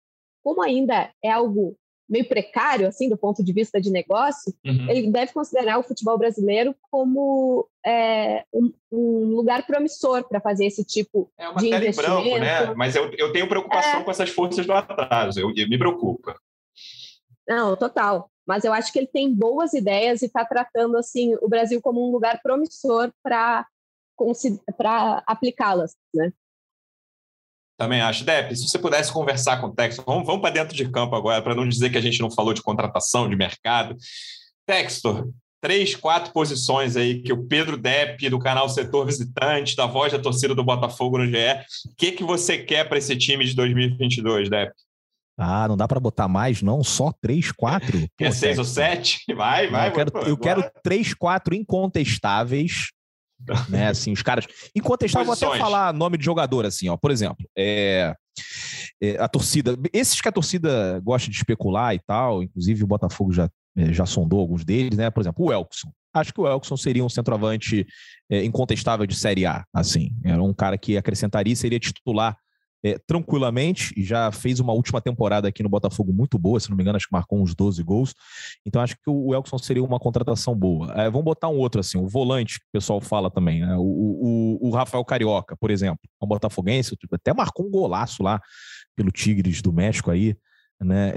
como 0.44 0.62
ainda 0.62 1.12
é 1.24 1.32
algo 1.32 1.78
meio 2.10 2.28
precário, 2.28 2.88
assim, 2.88 3.08
do 3.08 3.16
ponto 3.16 3.44
de 3.44 3.54
vista 3.54 3.80
de 3.80 3.92
negócio, 3.92 4.52
uhum. 4.66 4.90
ele 4.90 5.12
deve 5.12 5.32
considerar 5.32 5.78
o 5.78 5.84
futebol 5.84 6.18
brasileiro 6.18 6.76
como 6.90 7.70
é, 7.86 8.44
um, 8.52 8.74
um, 8.92 9.36
lugar 9.36 9.66
promissor 9.68 10.28
para 10.28 10.42
fazer 10.42 10.66
esse 10.66 10.84
tipo 10.84 11.32
é 11.38 11.48
uma 11.48 11.60
de 11.60 11.70
tela 11.70 11.84
investimento. 11.84 12.20
em 12.22 12.40
branco, 12.40 12.40
né? 12.40 12.74
Mas 12.76 12.96
eu, 12.96 13.12
eu 13.14 13.32
tenho 13.32 13.48
preocupação 13.48 14.00
é... 14.00 14.04
com 14.04 14.10
essas 14.10 14.32
forças 14.32 14.66
do 14.66 14.74
atraso, 14.74 15.40
eu, 15.40 15.54
eu, 15.56 15.70
me 15.70 15.78
preocupa. 15.78 16.36
Não, 17.48 17.76
total. 17.76 18.32
Mas 18.48 18.64
eu 18.64 18.74
acho 18.74 18.92
que 18.92 18.98
ele 18.98 19.08
tem 19.08 19.32
boas 19.32 19.74
ideias 19.74 20.24
e 20.24 20.26
está 20.26 20.44
tratando 20.44 20.98
assim 20.98 21.36
o 21.40 21.48
Brasil 21.48 21.80
como 21.80 22.08
um 22.08 22.12
lugar 22.12 22.42
promissor 22.42 23.12
para 23.22 23.68
para 24.78 25.24
aplicá-las, 25.26 25.96
né? 26.14 26.32
Também 27.80 28.02
acho. 28.02 28.26
Dep, 28.26 28.54
se 28.56 28.68
você 28.68 28.78
pudesse 28.78 29.12
conversar 29.12 29.62
com 29.62 29.68
o 29.68 29.74
Textor, 29.74 30.04
vamos, 30.06 30.26
vamos 30.26 30.42
para 30.42 30.54
dentro 30.54 30.76
de 30.76 30.90
campo 30.90 31.16
agora, 31.16 31.42
para 31.42 31.56
não 31.56 31.68
dizer 31.68 31.90
que 31.90 31.98
a 31.98 32.02
gente 32.02 32.20
não 32.20 32.30
falou 32.30 32.54
de 32.54 32.62
contratação, 32.62 33.30
de 33.30 33.38
mercado. 33.38 33.96
Textor, 34.66 35.30
três, 35.62 35.96
quatro 35.96 36.34
posições 36.34 36.98
aí 36.98 37.22
que 37.22 37.32
o 37.32 37.48
Pedro 37.48 37.78
Depp, 37.78 38.30
do 38.30 38.38
canal 38.38 38.68
Setor 38.68 39.06
Visitante, 39.06 39.78
da 39.78 39.86
voz 39.86 40.12
da 40.12 40.20
torcida 40.20 40.54
do 40.54 40.64
Botafogo 40.64 41.20
no 41.20 41.26
GE, 41.26 41.38
o 41.90 41.96
que, 41.96 42.12
que 42.12 42.24
você 42.24 42.58
quer 42.58 42.88
para 42.88 42.98
esse 42.98 43.16
time 43.16 43.46
de 43.46 43.56
2022, 43.56 44.50
Depp? 44.50 44.74
Ah, 45.38 45.66
não 45.70 45.78
dá 45.78 45.88
para 45.88 46.02
botar 46.02 46.28
mais, 46.28 46.62
não? 46.62 46.84
Só 46.84 47.14
três, 47.22 47.50
quatro? 47.50 47.98
Quer 48.20 48.34
seis 48.34 48.60
ou 48.60 48.66
sete? 48.66 49.22
Vai, 49.34 49.70
vai. 49.70 49.88
eu 49.88 49.94
quero, 49.94 50.18
eu 50.28 50.38
quero 50.38 50.72
três, 50.84 51.14
quatro 51.14 51.56
incontestáveis 51.56 52.90
né? 53.70 53.88
Assim, 53.88 54.12
os 54.12 54.22
caras. 54.22 54.46
Enquanto 54.76 55.04
eu 55.04 55.24
vou 55.24 55.34
até 55.34 55.58
falar 55.58 55.94
nome 55.94 56.18
de 56.18 56.26
jogador, 56.26 56.66
assim, 56.66 56.90
ó. 56.90 56.98
Por 56.98 57.12
exemplo, 57.12 57.48
é, 57.58 58.14
é, 59.02 59.18
a 59.20 59.28
torcida. 59.28 59.78
Esses 59.94 60.20
que 60.22 60.28
a 60.28 60.32
torcida 60.32 61.00
gosta 61.04 61.30
de 61.30 61.36
especular 61.36 61.94
e 61.96 62.00
tal, 62.00 62.44
inclusive 62.44 62.84
o 62.84 62.88
Botafogo 62.88 63.32
já, 63.32 63.50
é, 63.78 63.94
já 63.94 64.06
sondou 64.06 64.40
alguns 64.40 64.64
deles, 64.64 64.98
né? 64.98 65.10
Por 65.10 65.22
exemplo, 65.22 65.46
o 65.46 65.54
Elkson. 65.54 65.92
Acho 66.14 66.34
que 66.34 66.42
o 66.42 66.48
Elkson 66.48 66.76
seria 66.76 67.06
um 67.06 67.10
centroavante 67.10 67.86
é, 68.30 68.44
incontestável 68.44 69.06
de 69.06 69.16
Série 69.16 69.46
A, 69.46 69.64
assim. 69.74 70.12
Era 70.24 70.42
um 70.42 70.54
cara 70.54 70.78
que 70.78 70.98
acrescentaria, 70.98 71.56
seria 71.56 71.80
titular 71.80 72.36
é, 72.84 72.98
tranquilamente 72.98 73.94
já 73.98 74.32
fez 74.32 74.60
uma 74.60 74.74
última 74.74 75.02
temporada 75.02 75.48
aqui 75.48 75.62
no 75.62 75.70
Botafogo 75.70 76.14
muito 76.14 76.38
boa, 76.38 76.60
se 76.60 76.70
não 76.70 76.78
me 76.78 76.84
engano, 76.84 76.96
acho 76.96 77.08
que 77.08 77.14
marcou 77.14 77.42
uns 77.42 77.54
12 77.54 77.84
gols. 77.84 78.14
Então 78.66 78.82
acho 78.82 78.96
que 78.96 79.10
o 79.10 79.34
Elkson 79.34 79.58
seria 79.58 79.84
uma 79.84 80.00
contratação 80.00 80.56
boa. 80.56 80.94
É, 80.94 81.10
vamos 81.10 81.26
botar 81.26 81.50
um 81.50 81.58
outro 81.58 81.82
assim, 81.82 81.98
o 81.98 82.08
volante, 82.08 82.60
que 82.60 82.66
o 82.66 82.72
pessoal 82.72 83.02
fala 83.02 83.30
também, 83.30 83.62
né? 83.62 83.76
o, 83.76 83.82
o, 83.82 84.68
o, 84.68 84.70
Rafael 84.72 85.04
Carioca, 85.04 85.56
por 85.58 85.72
exemplo, 85.72 86.00
é 86.22 86.26
um 86.26 86.28
botafoguense, 86.28 86.96
até 87.12 87.34
marcou 87.34 87.66
um 87.66 87.72
golaço 87.72 88.24
lá 88.24 88.42
pelo 88.96 89.12
Tigres 89.12 89.62
do 89.62 89.74
México 89.74 90.12
aí. 90.12 90.36
Né, 90.82 91.10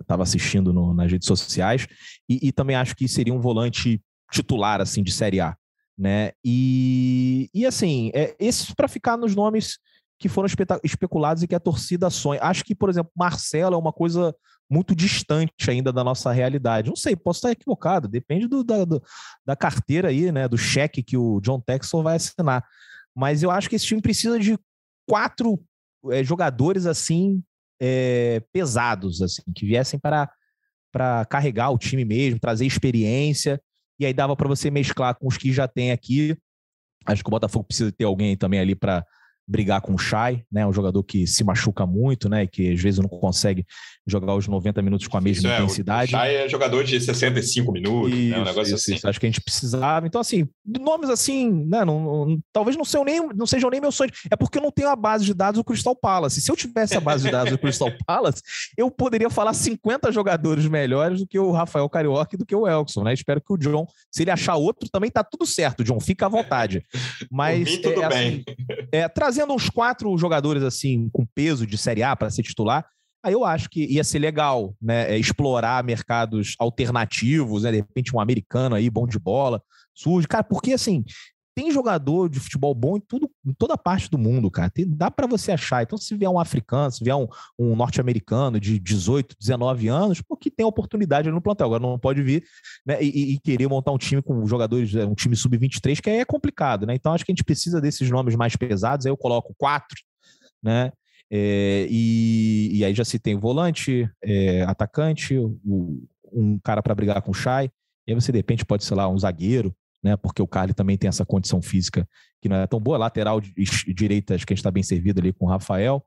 estava 0.00 0.22
é, 0.22 0.24
assistindo 0.24 0.72
no, 0.72 0.94
nas 0.94 1.12
redes 1.12 1.28
sociais 1.28 1.86
e, 2.26 2.48
e 2.48 2.50
também 2.50 2.74
acho 2.74 2.96
que 2.96 3.06
seria 3.06 3.34
um 3.34 3.40
volante 3.42 4.00
titular 4.32 4.80
assim 4.80 5.02
de 5.02 5.12
Série 5.12 5.38
A, 5.38 5.54
né? 5.98 6.32
E, 6.42 7.50
e 7.52 7.66
assim, 7.66 8.10
é, 8.14 8.34
esses 8.40 8.72
para 8.72 8.88
ficar 8.88 9.18
nos 9.18 9.36
nomes 9.36 9.78
que 10.22 10.28
foram 10.28 10.48
especulados 10.84 11.42
e 11.42 11.48
que 11.48 11.54
a 11.54 11.60
torcida 11.60 12.08
sonha. 12.08 12.40
Acho 12.40 12.64
que, 12.64 12.76
por 12.76 12.88
exemplo, 12.88 13.10
Marcelo 13.16 13.74
é 13.74 13.78
uma 13.78 13.92
coisa 13.92 14.32
muito 14.70 14.94
distante 14.94 15.52
ainda 15.68 15.92
da 15.92 16.04
nossa 16.04 16.30
realidade. 16.30 16.88
Não 16.88 16.94
sei, 16.94 17.16
posso 17.16 17.38
estar 17.38 17.50
equivocado, 17.50 18.06
depende 18.06 18.46
do, 18.46 18.62
da, 18.62 18.84
do, 18.84 19.02
da 19.44 19.56
carteira 19.56 20.08
aí, 20.08 20.30
né, 20.30 20.46
do 20.46 20.56
cheque 20.56 21.02
que 21.02 21.16
o 21.16 21.40
John 21.40 21.60
Texel 21.60 22.04
vai 22.04 22.16
assinar. 22.16 22.64
Mas 23.12 23.42
eu 23.42 23.50
acho 23.50 23.68
que 23.68 23.74
esse 23.74 23.84
time 23.84 24.00
precisa 24.00 24.38
de 24.38 24.56
quatro 25.08 25.60
é, 26.10 26.22
jogadores 26.22 26.86
assim 26.86 27.42
é, 27.80 28.40
pesados, 28.52 29.20
assim, 29.20 29.42
que 29.52 29.66
viessem 29.66 29.98
para 29.98 30.30
para 30.92 31.24
carregar 31.24 31.70
o 31.70 31.78
time 31.78 32.04
mesmo, 32.04 32.38
trazer 32.38 32.66
experiência, 32.66 33.58
e 33.98 34.04
aí 34.04 34.12
dava 34.12 34.36
para 34.36 34.46
você 34.46 34.70
mesclar 34.70 35.14
com 35.18 35.26
os 35.26 35.38
que 35.38 35.50
já 35.50 35.66
tem 35.66 35.90
aqui. 35.90 36.36
Acho 37.06 37.24
que 37.24 37.30
o 37.30 37.30
Botafogo 37.30 37.64
precisa 37.64 37.90
ter 37.90 38.04
alguém 38.04 38.36
também 38.36 38.60
ali 38.60 38.74
para 38.74 39.02
brigar 39.46 39.80
com 39.80 39.94
o 39.94 39.98
Chay, 39.98 40.44
né? 40.50 40.66
Um 40.66 40.72
jogador 40.72 41.02
que 41.02 41.26
se 41.26 41.42
machuca 41.44 41.86
muito, 41.86 42.28
né? 42.28 42.46
Que 42.46 42.72
às 42.72 42.80
vezes 42.80 43.00
não 43.00 43.08
consegue 43.08 43.66
jogar 44.06 44.34
os 44.34 44.46
90 44.46 44.80
minutos 44.82 45.06
com 45.06 45.16
a 45.16 45.20
mesma 45.20 45.48
isso 45.48 45.62
intensidade. 45.62 46.14
É, 46.14 46.18
o 46.18 46.20
Chay 46.20 46.36
é 46.36 46.48
jogador 46.48 46.84
de 46.84 47.00
65 47.00 47.72
minutos, 47.72 48.12
isso, 48.12 48.30
né? 48.30 48.40
Um 48.40 48.44
negócio 48.44 48.74
isso, 48.74 48.74
assim. 48.74 48.94
Isso. 48.94 49.08
Acho 49.08 49.20
que 49.20 49.26
a 49.26 49.28
gente 49.28 49.40
precisava. 49.40 50.06
Então, 50.06 50.20
assim, 50.20 50.48
nomes 50.64 51.10
assim, 51.10 51.50
né? 51.66 51.84
Não, 51.84 52.26
não, 52.26 52.38
talvez 52.52 52.76
não 52.76 52.84
sejam, 52.84 53.04
nem, 53.04 53.28
não 53.34 53.46
sejam 53.46 53.70
nem 53.70 53.80
meus 53.80 53.94
sonhos. 53.94 54.12
É 54.30 54.36
porque 54.36 54.58
eu 54.58 54.62
não 54.62 54.70
tenho 54.70 54.88
a 54.88 54.96
base 54.96 55.24
de 55.24 55.34
dados 55.34 55.58
do 55.58 55.64
Crystal 55.64 55.94
Palace. 55.94 56.40
Se 56.40 56.50
eu 56.50 56.56
tivesse 56.56 56.96
a 56.96 57.00
base 57.00 57.24
de 57.24 57.30
dados 57.30 57.50
do 57.50 57.58
Crystal 57.58 57.90
Palace, 58.06 58.42
eu 58.76 58.90
poderia 58.90 59.30
falar 59.30 59.52
50 59.54 60.10
jogadores 60.12 60.66
melhores 60.66 61.20
do 61.20 61.26
que 61.26 61.38
o 61.38 61.52
Rafael 61.52 61.88
Carioca 61.88 62.34
e 62.34 62.38
do 62.38 62.46
que 62.46 62.54
o 62.54 62.66
Elkson, 62.66 63.02
né? 63.02 63.12
Espero 63.12 63.40
que 63.40 63.52
o 63.52 63.56
John, 63.56 63.86
se 64.10 64.22
ele 64.22 64.30
achar 64.30 64.56
outro, 64.56 64.88
também 64.90 65.10
tá 65.10 65.24
tudo 65.24 65.46
certo, 65.46 65.84
John. 65.84 66.00
Fica 66.00 66.26
à 66.26 66.28
vontade. 66.28 66.82
Mas. 67.30 67.70
Mim, 67.70 67.80
tudo 67.80 68.02
é, 68.02 68.08
bem. 68.08 68.44
Assim, 68.46 68.88
é, 68.92 69.08
trazendo 69.32 69.54
uns 69.54 69.70
quatro 69.70 70.16
jogadores 70.18 70.62
assim 70.62 71.08
com 71.10 71.24
peso 71.24 71.66
de 71.66 71.78
Série 71.78 72.02
A 72.02 72.14
para 72.14 72.30
ser 72.30 72.42
titular, 72.42 72.86
aí 73.24 73.32
eu 73.32 73.44
acho 73.44 73.70
que 73.70 73.86
ia 73.86 74.04
ser 74.04 74.18
legal, 74.18 74.74
né? 74.80 75.10
É, 75.10 75.18
explorar 75.18 75.82
mercados 75.82 76.54
alternativos, 76.58 77.62
né? 77.62 77.70
De 77.70 77.78
repente 77.78 78.14
um 78.14 78.20
americano 78.20 78.74
aí 78.74 78.90
bom 78.90 79.06
de 79.06 79.18
bola 79.18 79.62
surge, 79.94 80.28
cara, 80.28 80.44
porque 80.44 80.74
assim 80.74 81.02
tem 81.54 81.70
jogador 81.70 82.28
de 82.28 82.40
futebol 82.40 82.74
bom 82.74 82.96
em, 82.96 83.00
tudo, 83.00 83.30
em 83.44 83.52
toda 83.52 83.76
parte 83.76 84.10
do 84.10 84.16
mundo, 84.16 84.50
cara. 84.50 84.70
Tem, 84.70 84.88
dá 84.88 85.10
para 85.10 85.26
você 85.26 85.52
achar. 85.52 85.82
Então, 85.82 85.98
se 85.98 86.14
vier 86.16 86.30
um 86.30 86.38
africano, 86.38 86.90
se 86.90 87.04
vier 87.04 87.14
um, 87.14 87.26
um 87.58 87.76
norte-americano 87.76 88.58
de 88.58 88.78
18, 88.78 89.36
19 89.38 89.88
anos, 89.88 90.22
porque 90.22 90.50
tem 90.50 90.64
oportunidade 90.64 91.30
no 91.30 91.40
plantel. 91.40 91.66
Agora 91.66 91.82
não 91.82 91.98
pode 91.98 92.22
vir 92.22 92.44
né, 92.86 93.02
e, 93.02 93.34
e, 93.34 93.38
querer 93.40 93.68
montar 93.68 93.92
um 93.92 93.98
time 93.98 94.22
com 94.22 94.46
jogadores, 94.46 94.94
é, 94.94 95.04
um 95.04 95.14
time 95.14 95.36
sub-23, 95.36 96.00
que 96.00 96.08
aí 96.08 96.18
é 96.18 96.24
complicado, 96.24 96.86
né? 96.86 96.94
Então, 96.94 97.12
acho 97.12 97.24
que 97.24 97.32
a 97.32 97.34
gente 97.34 97.44
precisa 97.44 97.80
desses 97.80 98.10
nomes 98.10 98.34
mais 98.34 98.56
pesados. 98.56 99.04
Aí 99.04 99.12
eu 99.12 99.16
coloco 99.16 99.54
quatro, 99.58 99.98
né? 100.62 100.90
É, 101.30 101.86
e, 101.90 102.70
e, 102.74 102.84
aí 102.84 102.94
já 102.94 103.04
se 103.04 103.18
tem 103.18 103.38
volante, 103.38 104.08
é, 104.22 104.62
atacante, 104.62 105.38
o, 105.38 106.02
um 106.32 106.58
cara 106.58 106.82
para 106.82 106.94
brigar 106.94 107.20
com 107.22 107.30
o 107.30 107.34
Chay. 107.34 107.70
E 108.06 108.12
aí 108.12 108.14
você, 108.14 108.32
de 108.32 108.38
repente, 108.38 108.64
pode, 108.64 108.84
sei 108.84 108.96
lá, 108.96 109.08
um 109.08 109.18
zagueiro 109.18 109.74
né? 110.02 110.16
Porque 110.16 110.42
o 110.42 110.46
Carly 110.46 110.74
também 110.74 110.98
tem 110.98 111.08
essa 111.08 111.24
condição 111.24 111.62
física 111.62 112.08
que 112.40 112.48
não 112.48 112.56
é 112.56 112.66
tão 112.66 112.80
boa. 112.80 112.98
Lateral 112.98 113.40
direita, 113.40 114.34
acho 114.34 114.46
que 114.46 114.52
a 114.52 114.54
gente 114.54 114.60
está 114.60 114.70
bem 114.70 114.82
servido 114.82 115.20
ali 115.20 115.32
com 115.32 115.46
o 115.46 115.48
Rafael, 115.48 116.04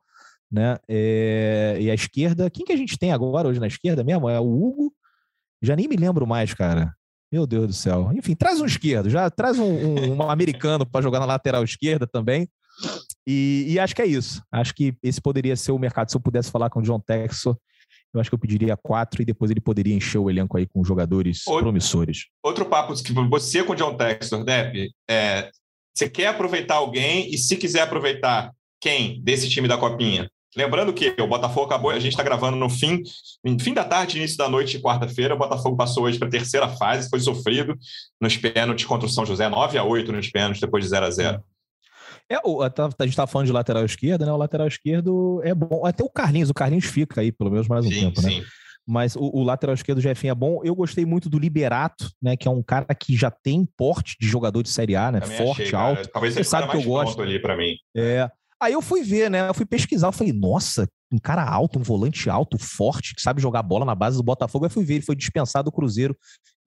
né? 0.52 0.78
É, 0.88 1.78
e 1.80 1.90
a 1.90 1.94
esquerda, 1.94 2.50
quem 2.50 2.66
que 2.66 2.74
a 2.74 2.78
gente 2.78 2.98
tem 2.98 3.12
agora 3.12 3.48
hoje 3.48 3.60
na 3.60 3.68
esquerda 3.68 4.04
mesmo? 4.04 4.30
É 4.30 4.40
o 4.40 4.44
Hugo. 4.44 4.94
Já 5.62 5.76
nem 5.76 5.88
me 5.88 5.96
lembro 5.96 6.28
mais, 6.28 6.54
cara. 6.54 6.94
Meu 7.32 7.48
Deus 7.48 7.68
do 7.68 7.74
céu. 7.74 8.12
Enfim, 8.14 8.36
traz 8.36 8.62
um 8.62 8.66
esquerdo, 8.66 9.10
já 9.10 9.30
traz 9.30 9.58
um, 9.58 9.66
um, 9.66 10.16
um 10.16 10.22
americano 10.30 10.86
para 10.86 11.02
jogar 11.02 11.20
na 11.20 11.26
lateral 11.26 11.64
esquerda 11.64 12.06
também. 12.06 12.48
E, 13.26 13.66
e, 13.70 13.80
acho 13.80 13.96
que 13.96 14.02
é 14.02 14.06
isso. 14.06 14.44
Acho 14.52 14.76
que 14.76 14.96
esse 15.02 15.20
poderia 15.20 15.56
ser 15.56 15.72
o 15.72 15.80
mercado. 15.80 16.12
Se 16.12 16.18
eu 16.18 16.22
pudesse 16.22 16.52
falar 16.52 16.70
com 16.70 16.80
o 16.80 16.84
John 16.84 17.00
Texo, 17.00 17.58
eu 18.16 18.22
acho 18.22 18.30
que 18.30 18.34
eu 18.34 18.40
pediria 18.40 18.78
quatro 18.78 19.22
e 19.22 19.26
depois 19.26 19.52
ele 19.52 19.60
poderia 19.60 19.94
encher 19.94 20.18
o 20.18 20.30
elenco 20.30 20.58
aí 20.58 20.66
com 20.66 20.84
jogadores 20.84 21.46
outro, 21.46 21.64
promissores. 21.64 22.28
Outro 22.42 22.66
papo 22.66 22.94
que 23.04 23.12
você 23.12 23.64
com 23.64 23.74
o 23.74 23.76
John 23.76 23.96
Textor, 23.96 24.44
Depp, 24.44 24.90
é, 25.10 25.52
você 25.94 26.10
quer 26.10 26.28
aproveitar 26.28 26.76
alguém 26.76 27.30
e 27.34 27.38
se 27.38 27.58
quiser 27.58 27.82
aproveitar 27.82 28.52
quem 28.80 29.22
desse 29.22 29.50
time 29.50 29.68
da 29.68 29.78
Copinha? 29.78 30.30
Lembrando 30.56 30.94
que 30.94 31.14
o 31.20 31.28
Botafogo 31.28 31.66
acabou, 31.66 31.92
a 31.92 32.00
gente 32.00 32.14
está 32.14 32.24
gravando 32.24 32.56
no 32.56 32.70
fim, 32.70 33.04
fim 33.60 33.74
da 33.74 33.84
tarde, 33.84 34.18
início 34.18 34.38
da 34.38 34.48
noite 34.48 34.80
quarta-feira. 34.80 35.36
O 35.36 35.38
Botafogo 35.38 35.76
passou 35.76 36.06
hoje 36.06 36.18
para 36.18 36.30
a 36.30 36.32
terceira 36.32 36.70
fase, 36.70 37.10
foi 37.10 37.20
sofrido 37.20 37.78
nos 38.22 38.38
pênaltis 38.38 38.86
contra 38.86 39.06
o 39.06 39.10
São 39.10 39.26
José, 39.26 39.50
9 39.50 39.78
a 39.78 39.84
8 39.84 40.14
nos 40.14 40.30
pênaltis, 40.30 40.62
depois 40.62 40.86
de 40.86 40.90
0 40.90 41.06
a 41.06 41.12
0 41.12 41.44
é, 42.30 42.40
o, 42.44 42.62
a, 42.64 42.72
gente 43.06 43.16
tá 43.16 43.28
falando 43.28 43.48
de 43.48 43.54
lateral 43.54 43.86
esquerdo, 43.86 44.26
né? 44.26 44.32
O 44.32 44.38
lateral 44.38 44.68
esquerdo 44.68 45.42
é 45.44 45.54
bom. 45.54 45.86
Até 45.86 46.04
o 46.04 46.10
Carlinhos, 46.10 46.50
o 46.50 46.54
Carlinhos 46.54 46.86
fica 46.86 47.22
aí, 47.22 47.32
pelo 47.32 47.52
menos 47.52 47.68
mais 47.68 47.86
um 47.86 47.90
sim, 47.90 48.00
tempo, 48.00 48.22
né? 48.22 48.30
sim. 48.30 48.40
né? 48.42 48.46
Mas 48.88 49.16
o, 49.16 49.32
o, 49.34 49.44
lateral 49.44 49.74
esquerdo 49.74 49.98
do 49.98 50.02
Jefinho 50.02 50.32
é 50.32 50.36
bom. 50.36 50.62
Eu 50.64 50.76
gostei 50.76 51.06
muito 51.06 51.28
do 51.28 51.40
Liberato, 51.40 52.12
né? 52.22 52.38
Que 52.38 52.48
é 52.48 52.52
um 52.52 52.62
cara 52.62 52.94
que 52.94 53.16
já 53.16 53.32
tem 53.32 53.68
porte 53.76 54.16
de 54.20 54.28
jogador 54.28 54.62
de 54.62 54.70
Série 54.70 54.96
A, 54.96 55.12
né? 55.12 55.20
Também 55.22 55.38
Forte, 55.38 55.64
achei, 55.64 55.80
alto. 55.80 56.10
Talvez 56.10 56.34
Você 56.36 56.44
sabe 56.44 56.70
que 56.70 56.78
eu 56.78 56.84
gosto. 56.84 57.20
ali 57.22 57.40
para 57.40 57.58
mim. 57.58 57.76
É. 57.96 58.30
Aí 58.62 58.74
eu 58.74 58.82
fui 58.82 59.04
ver, 59.04 59.30
né? 59.30 59.48
Eu 59.50 59.54
fui 59.54 59.66
pesquisar, 59.66 60.08
eu 60.08 60.12
falei, 60.12 60.32
nossa, 60.32 60.88
um 61.12 61.18
cara 61.18 61.44
alto, 61.44 61.80
um 61.80 61.84
volante 61.84 62.30
alto, 62.30 62.58
forte, 62.58 63.16
que 63.16 63.22
sabe 63.22 63.42
jogar 63.42 63.64
bola 63.64 63.86
na 63.86 63.96
base 63.96 64.18
do 64.18 64.24
Botafogo. 64.24 64.66
Aí 64.66 64.72
fui 64.72 64.86
ver, 64.86 64.96
ele 64.96 65.06
foi 65.06 65.16
dispensado 65.16 65.66
do 65.66 65.76
Cruzeiro 65.76 66.16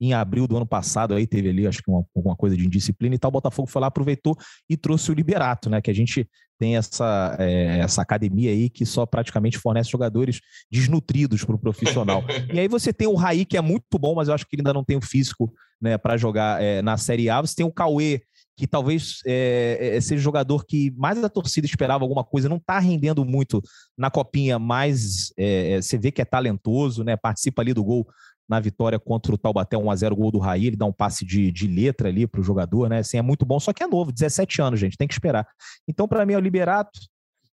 em 0.00 0.12
abril 0.12 0.46
do 0.46 0.56
ano 0.56 0.66
passado, 0.66 1.14
aí 1.14 1.26
teve 1.26 1.48
ali, 1.48 1.66
acho 1.66 1.82
que 1.82 1.90
uma, 1.90 2.04
alguma 2.14 2.36
coisa 2.36 2.56
de 2.56 2.64
indisciplina 2.64 3.14
e 3.14 3.18
tal. 3.18 3.30
O 3.30 3.32
Botafogo 3.32 3.68
foi 3.68 3.80
lá, 3.80 3.88
aproveitou 3.88 4.36
e 4.68 4.76
trouxe 4.76 5.10
o 5.10 5.14
Liberato, 5.14 5.68
né? 5.68 5.80
Que 5.80 5.90
a 5.90 5.94
gente 5.94 6.28
tem 6.58 6.76
essa, 6.76 7.36
é, 7.38 7.78
essa 7.78 8.02
academia 8.02 8.50
aí 8.50 8.68
que 8.68 8.84
só 8.84 9.06
praticamente 9.06 9.58
fornece 9.58 9.90
jogadores 9.90 10.40
desnutridos 10.70 11.44
para 11.44 11.54
o 11.54 11.58
profissional. 11.58 12.22
e 12.52 12.58
aí 12.58 12.68
você 12.68 12.92
tem 12.92 13.06
o 13.06 13.14
Raí, 13.14 13.44
que 13.44 13.56
é 13.56 13.60
muito 13.60 13.98
bom, 13.98 14.14
mas 14.14 14.28
eu 14.28 14.34
acho 14.34 14.46
que 14.46 14.56
ele 14.56 14.62
ainda 14.62 14.74
não 14.74 14.84
tem 14.84 14.96
o 14.96 15.02
físico 15.02 15.52
né, 15.80 15.96
para 15.96 16.16
jogar 16.16 16.62
é, 16.62 16.82
na 16.82 16.96
Série 16.96 17.30
A. 17.30 17.40
Você 17.40 17.56
tem 17.56 17.66
o 17.66 17.72
Cauê, 17.72 18.22
que 18.56 18.66
talvez 18.66 19.20
é, 19.24 19.98
seja 20.02 20.20
o 20.20 20.24
jogador 20.24 20.66
que 20.66 20.92
mais 20.96 21.22
a 21.22 21.28
torcida 21.28 21.64
esperava 21.64 22.02
alguma 22.02 22.24
coisa, 22.24 22.48
não 22.48 22.56
está 22.56 22.80
rendendo 22.80 23.24
muito 23.24 23.62
na 23.96 24.10
copinha, 24.10 24.58
mas 24.58 25.32
é, 25.38 25.80
você 25.80 25.96
vê 25.96 26.10
que 26.10 26.20
é 26.20 26.24
talentoso, 26.24 27.04
né? 27.04 27.16
Participa 27.16 27.62
ali 27.62 27.72
do 27.72 27.84
gol 27.84 28.04
na 28.48 28.58
vitória 28.58 28.98
contra 28.98 29.34
o 29.34 29.38
Taubaté, 29.38 29.76
1x0 29.76 30.14
gol 30.14 30.30
do 30.30 30.38
Raí, 30.38 30.66
ele 30.66 30.76
dá 30.76 30.86
um 30.86 30.92
passe 30.92 31.24
de, 31.24 31.52
de 31.52 31.66
letra 31.66 32.08
ali 32.08 32.26
para 32.26 32.40
o 32.40 32.44
jogador, 32.44 32.88
né? 32.88 33.00
Assim, 33.00 33.18
é 33.18 33.22
muito 33.22 33.44
bom, 33.44 33.60
só 33.60 33.72
que 33.72 33.82
é 33.82 33.86
novo, 33.86 34.10
17 34.10 34.62
anos, 34.62 34.80
gente, 34.80 34.96
tem 34.96 35.06
que 35.06 35.14
esperar. 35.14 35.46
Então, 35.86 36.08
para 36.08 36.24
mim, 36.24 36.32
é 36.32 36.38
o 36.38 36.40
Liberato, 36.40 36.98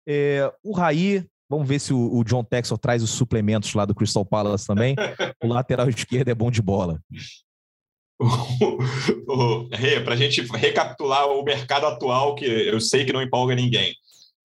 é, 0.07 0.51
o 0.63 0.71
Raí, 0.71 1.23
vamos 1.47 1.67
ver 1.67 1.79
se 1.79 1.93
o, 1.93 2.17
o 2.17 2.23
John 2.23 2.43
Texel 2.43 2.77
traz 2.77 3.03
os 3.03 3.11
suplementos 3.11 3.73
lá 3.75 3.85
do 3.85 3.93
Crystal 3.93 4.25
Palace 4.25 4.65
também. 4.65 4.95
o 5.43 5.47
lateral 5.47 5.87
esquerdo 5.87 6.29
é 6.29 6.35
bom 6.35 6.49
de 6.49 6.61
bola. 6.61 6.99
Para 10.03 10.13
a 10.13 10.17
gente 10.17 10.41
recapitular 10.41 11.27
o 11.27 11.43
mercado 11.43 11.85
atual, 11.85 12.35
que 12.35 12.45
eu 12.45 12.81
sei 12.81 13.05
que 13.05 13.13
não 13.13 13.21
empolga 13.21 13.55
ninguém. 13.55 13.95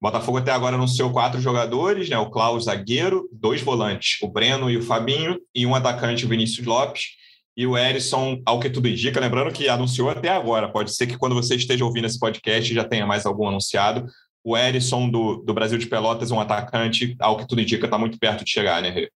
O 0.01 0.05
Botafogo 0.05 0.37
até 0.37 0.51
agora 0.51 0.75
anunciou 0.75 1.11
quatro 1.11 1.39
jogadores, 1.39 2.09
né? 2.09 2.17
O 2.17 2.29
Klaus 2.29 2.65
zagueiro, 2.65 3.29
dois 3.31 3.61
volantes, 3.61 4.21
o 4.21 4.27
Breno 4.27 4.69
e 4.69 4.77
o 4.77 4.81
Fabinho, 4.81 5.39
e 5.53 5.65
um 5.65 5.73
atacante, 5.73 6.25
o 6.25 6.29
Vinícius 6.29 6.67
Lopes, 6.67 7.15
e 7.57 7.65
o 7.65 7.77
Erisson, 7.77 8.41
ao 8.45 8.59
que 8.59 8.69
tudo 8.69 8.89
indica, 8.89 9.19
lembrando 9.19 9.53
que 9.53 9.69
anunciou 9.69 10.09
até 10.09 10.29
agora. 10.29 10.69
Pode 10.69 10.93
ser 10.93 11.07
que 11.07 11.17
quando 11.17 11.33
você 11.33 11.55
esteja 11.55 11.85
ouvindo 11.85 12.05
esse 12.05 12.19
podcast 12.19 12.73
já 12.73 12.83
tenha 12.83 13.05
mais 13.05 13.25
algum 13.25 13.47
anunciado. 13.47 14.05
O 14.43 14.57
Erisson 14.57 15.09
do, 15.09 15.37
do 15.37 15.53
Brasil 15.53 15.77
de 15.77 15.87
Pelotas, 15.87 16.29
um 16.29 16.39
atacante, 16.39 17.15
ao 17.19 17.37
que 17.37 17.47
tudo 17.47 17.61
indica, 17.61 17.85
está 17.85 17.97
muito 17.97 18.19
perto 18.19 18.43
de 18.43 18.51
chegar, 18.51 18.81
né, 18.81 18.89
Rê? 18.89 19.09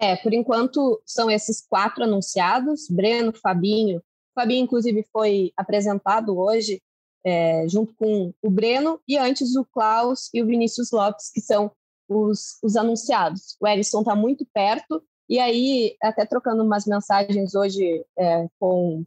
É, 0.00 0.16
por 0.16 0.34
enquanto 0.34 1.00
são 1.06 1.30
esses 1.30 1.64
quatro 1.66 2.02
anunciados: 2.02 2.88
Breno, 2.90 3.32
Fabinho. 3.32 4.02
Fabinho, 4.34 4.64
inclusive, 4.64 5.06
foi 5.12 5.52
apresentado 5.56 6.36
hoje 6.36 6.82
é, 7.24 7.66
junto 7.68 7.94
com 7.94 8.32
o 8.42 8.50
Breno 8.50 9.00
e 9.06 9.16
antes 9.16 9.56
o 9.56 9.64
Klaus 9.64 10.28
e 10.34 10.42
o 10.42 10.46
Vinícius 10.46 10.90
Lopes, 10.90 11.30
que 11.32 11.40
são 11.40 11.70
os, 12.08 12.58
os 12.62 12.76
anunciados. 12.76 13.56
O 13.60 13.66
Erisson 13.66 14.00
está 14.00 14.14
muito 14.14 14.46
perto, 14.52 15.02
e 15.28 15.38
aí, 15.38 15.96
até 16.02 16.26
trocando 16.26 16.62
umas 16.62 16.84
mensagens 16.84 17.54
hoje 17.54 18.04
é, 18.18 18.46
com 18.58 19.04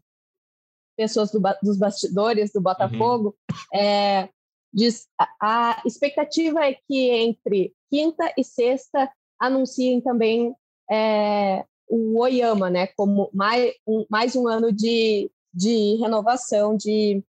pessoas 0.98 1.30
do, 1.32 1.42
dos 1.62 1.78
bastidores 1.78 2.52
do 2.52 2.62
Botafogo, 2.62 3.36
uhum. 3.52 3.80
é, 3.80 4.30
diz, 4.74 5.08
a, 5.20 5.28
a 5.42 5.82
expectativa 5.86 6.66
é 6.66 6.74
que 6.74 7.10
entre 7.12 7.74
quinta 7.92 8.34
e 8.38 8.44
sexta 8.44 9.12
anunciem 9.40 10.02
também 10.02 10.56
é, 10.90 11.66
o 11.88 12.20
Oyama, 12.20 12.70
né, 12.70 12.88
como 12.88 13.30
mais 13.34 13.74
um, 13.86 14.06
mais 14.10 14.36
um 14.36 14.48
ano 14.48 14.72
de, 14.72 15.30
de 15.54 15.96
renovação 15.98 16.76
de, 16.76 17.24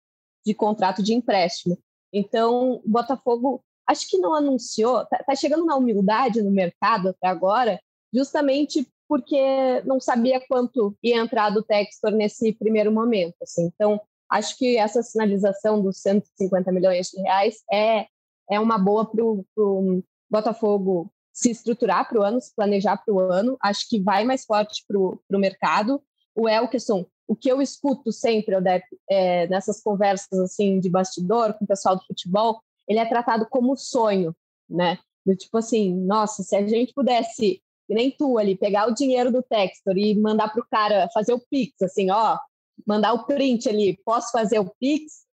de 0.45 0.55
contrato 0.55 1.03
de 1.03 1.15
empréstimo. 1.15 1.79
Então, 2.13 2.81
o 2.85 2.89
Botafogo 2.89 3.63
acho 3.87 4.09
que 4.09 4.19
não 4.19 4.35
anunciou, 4.35 5.03
está 5.03 5.19
tá 5.19 5.35
chegando 5.35 5.65
na 5.65 5.77
humildade 5.77 6.43
no 6.43 6.51
mercado 6.51 7.09
até 7.11 7.27
agora, 7.27 7.81
justamente 8.13 8.89
porque 9.09 9.83
não 9.85 10.01
sabia 10.01 10.41
quanto 10.49 10.97
ia 11.03 11.19
entrar 11.19 11.51
do 11.51 11.63
Textor 11.63 12.11
nesse 12.13 12.53
primeiro 12.53 12.91
momento. 12.91 13.35
Assim. 13.43 13.71
Então, 13.75 14.01
acho 14.31 14.57
que 14.57 14.77
essa 14.77 15.03
sinalização 15.03 15.83
dos 15.83 15.99
150 15.99 16.73
milhões 16.73 17.09
de 17.09 17.21
reais 17.21 17.63
é, 17.71 18.07
é 18.51 18.59
uma 18.59 18.79
boa 18.79 19.05
para 19.05 19.23
o 19.23 20.03
Botafogo 20.31 21.13
se 21.33 21.51
estruturar 21.51 22.09
para 22.09 22.21
o 22.21 22.23
ano, 22.23 22.41
se 22.41 22.55
planejar 22.55 22.97
para 22.97 23.13
o 23.13 23.21
ano. 23.21 23.57
Acho 23.61 23.89
que 23.89 24.01
vai 24.01 24.25
mais 24.25 24.45
forte 24.45 24.85
para 24.87 24.99
o 24.99 25.21
mercado. 25.33 26.03
O 26.35 26.49
Elkerson, 26.49 27.05
o 27.27 27.35
que 27.35 27.51
eu 27.51 27.61
escuto 27.63 28.13
sempre, 28.13 28.55
Odep, 28.55 28.85
é, 29.09 29.47
nessas 29.49 29.81
conversas 29.81 30.39
assim 30.39 30.79
de 30.79 30.91
bastidor 30.91 31.55
com 31.55 31.65
o 31.65 31.69
pessoal 31.69 31.97
do 31.97 32.05
futebol, 32.05 32.61
ele 32.87 32.99
é 32.99 33.07
tratado 33.07 33.47
como 33.49 33.77
sonho, 33.77 34.35
né? 34.69 34.99
Do 35.25 35.35
tipo 35.35 35.57
assim, 35.57 35.95
nossa, 35.95 36.43
se 36.43 36.55
a 36.55 36.67
gente 36.67 36.93
pudesse, 36.93 37.63
nem 37.89 38.11
tu 38.11 38.39
ali, 38.39 38.57
pegar 38.57 38.87
o 38.89 38.95
dinheiro 38.95 39.33
do 39.33 39.43
Textor 39.43 39.97
e 39.97 40.15
mandar 40.15 40.53
para 40.53 40.61
o 40.61 40.67
cara 40.71 41.09
fazer 41.15 41.33
o 41.33 41.41
Pix, 41.51 41.81
assim, 41.81 42.11
ó, 42.11 42.39
mandar 42.87 43.15
o 43.15 43.25
print 43.25 43.69
ali, 43.69 43.99
posso 44.05 44.31
fazer 44.31 44.59
o 44.59 44.71
Pix, 44.79 45.25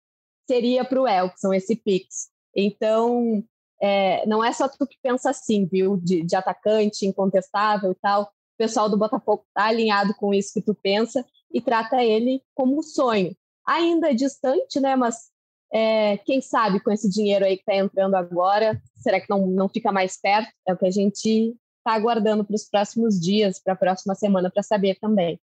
seria 0.48 0.86
para 0.86 1.02
o 1.02 1.08
Elkson 1.08 1.54
esse 1.54 1.76
Pix. 1.76 2.30
Então, 2.56 3.44
é, 3.82 4.26
não 4.26 4.44
é 4.44 4.54
só 4.54 4.70
tu 4.70 4.88
que 4.88 4.98
pensa 5.02 5.30
assim, 5.30 5.66
viu? 5.66 5.98
De, 5.98 6.24
de 6.24 6.36
atacante 6.36 7.06
incontestável 7.06 7.92
e 7.92 7.96
tal. 7.96 8.24
O 8.24 8.58
pessoal 8.58 8.90
do 8.90 8.98
Botafogo 8.98 9.44
está 9.48 9.68
alinhado 9.68 10.14
com 10.16 10.34
isso 10.34 10.54
que 10.54 10.62
tu 10.62 10.76
pensa 10.76 11.26
e 11.54 11.62
trata 11.62 12.04
ele 12.04 12.42
como 12.56 12.80
um 12.80 12.82
sonho. 12.82 13.36
Ainda 13.68 14.10
é 14.10 14.14
distante, 14.14 14.80
né? 14.80 14.96
Mas 14.96 15.30
é, 15.74 16.18
quem 16.18 16.42
sabe 16.42 16.80
com 16.80 16.92
esse 16.92 17.10
dinheiro 17.10 17.46
aí 17.46 17.56
que 17.56 17.62
está 17.62 17.76
entrando 17.76 18.16
agora, 18.16 18.82
será 18.98 19.20
que 19.20 19.30
não, 19.30 19.48
não 19.48 19.70
fica 19.70 19.92
mais 19.92 20.20
perto? 20.20 20.52
É 20.68 20.74
o 20.74 20.78
que 20.78 20.86
a 20.86 20.92
gente 20.92 21.56
está 21.78 21.94
aguardando 21.94 22.44
para 22.44 22.56
os 22.56 22.66
próximos 22.70 23.20
dias, 23.20 23.60
para 23.60 23.74
a 23.74 23.78
próxima 23.78 24.16
semana, 24.16 24.52
para 24.52 24.64
saber 24.64 24.98
também. 25.00 25.40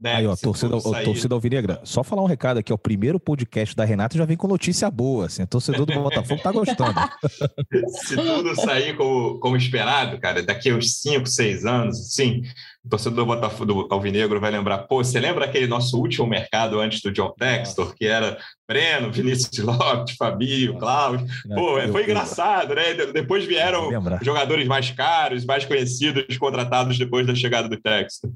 Né? 0.00 0.14
Aí, 0.14 0.26
ó, 0.28 0.36
torcida, 0.36 0.80
torcida 0.80 1.34
Alvinegra, 1.34 1.80
só 1.82 2.04
falar 2.04 2.22
um 2.22 2.26
recado 2.26 2.58
aqui, 2.58 2.72
ó, 2.72 2.76
o 2.76 2.78
primeiro 2.78 3.18
podcast 3.18 3.74
da 3.74 3.84
Renata 3.84 4.16
já 4.16 4.24
vem 4.24 4.36
com 4.36 4.46
notícia 4.46 4.88
boa, 4.88 5.26
assim, 5.26 5.42
o 5.42 5.46
torcedor 5.46 5.84
do 5.86 5.92
Botafogo 5.92 6.40
tá 6.40 6.52
gostando. 6.52 7.00
Se 8.06 8.14
tudo 8.14 8.54
sair 8.54 8.96
como, 8.96 9.40
como 9.40 9.56
esperado, 9.56 10.20
cara, 10.20 10.40
daqui 10.40 10.70
a 10.70 10.76
uns 10.76 11.00
5, 11.00 11.26
6 11.26 11.66
anos, 11.66 12.14
sim, 12.14 12.42
o 12.84 12.88
torcedor 12.88 13.24
do 13.24 13.26
Botafogo, 13.26 13.64
do 13.64 13.88
Alvinegro 13.90 14.38
vai 14.38 14.52
lembrar, 14.52 14.78
pô, 14.78 15.02
você 15.02 15.18
lembra 15.18 15.46
aquele 15.46 15.66
nosso 15.66 15.98
último 15.98 16.28
mercado 16.28 16.78
antes 16.78 17.02
do 17.02 17.10
John 17.10 17.34
Textor, 17.36 17.92
que 17.96 18.06
era 18.06 18.38
Breno, 18.68 19.10
Vinícius 19.10 19.58
Lopes, 19.58 20.14
Fabio, 20.16 20.78
Cláudio, 20.78 21.26
pô, 21.56 21.76
foi 21.90 22.04
engraçado, 22.04 22.72
né? 22.76 22.94
Depois 23.12 23.44
vieram 23.44 23.90
jogadores 24.22 24.68
mais 24.68 24.92
caros, 24.92 25.44
mais 25.44 25.64
conhecidos, 25.64 26.38
contratados 26.38 26.96
depois 26.96 27.26
da 27.26 27.34
chegada 27.34 27.68
do 27.68 27.76
Textor 27.80 28.30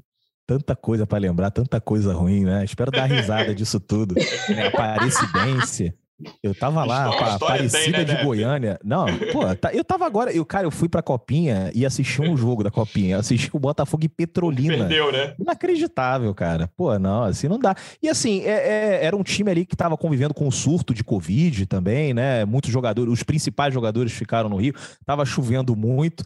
tanta 0.45 0.75
coisa 0.75 1.05
para 1.05 1.19
lembrar, 1.19 1.51
tanta 1.51 1.79
coisa 1.79 2.13
ruim, 2.13 2.43
né? 2.43 2.63
Espero 2.63 2.91
dar 2.91 3.05
risada 3.05 3.53
disso 3.55 3.79
tudo. 3.79 4.15
Né? 4.15 4.67
Aparecidência. 4.67 5.95
Eu 6.41 6.53
tava 6.53 6.83
lá, 6.85 7.05
a 7.05 7.35
Aparecida 7.35 7.79
tem, 7.79 7.91
né, 7.91 8.03
de 8.03 8.23
Goiânia. 8.23 8.79
Não, 8.83 9.05
pô, 9.31 9.53
tá, 9.55 9.73
eu 9.73 9.83
tava 9.83 10.05
agora. 10.05 10.31
Eu, 10.31 10.45
cara, 10.45 10.65
eu 10.65 10.71
fui 10.71 10.87
pra 10.87 11.01
Copinha 11.01 11.71
e 11.73 11.85
assisti 11.85 12.21
um 12.21 12.37
jogo 12.37 12.63
da 12.63 12.71
Copinha. 12.71 13.17
Assisti 13.17 13.49
o 13.51 13.59
Botafogo 13.59 14.05
e 14.05 14.09
Petrolina. 14.09 14.77
Perdeu, 14.77 15.11
né? 15.11 15.33
Inacreditável, 15.39 16.33
cara. 16.33 16.69
Pô, 16.77 16.97
não, 16.97 17.23
assim 17.23 17.47
não 17.47 17.59
dá. 17.59 17.75
E 18.01 18.07
assim, 18.07 18.41
é, 18.43 18.51
é, 18.51 19.05
era 19.05 19.15
um 19.15 19.23
time 19.23 19.49
ali 19.51 19.65
que 19.65 19.75
tava 19.75 19.97
convivendo 19.97 20.33
com 20.33 20.47
o 20.47 20.51
surto 20.51 20.93
de 20.93 21.03
Covid 21.03 21.65
também, 21.65 22.13
né? 22.13 22.45
Muitos 22.45 22.71
jogadores, 22.71 23.11
os 23.11 23.23
principais 23.23 23.73
jogadores 23.73 24.13
ficaram 24.13 24.49
no 24.49 24.57
Rio. 24.57 24.73
Tava 25.05 25.25
chovendo 25.25 25.75
muito. 25.75 26.23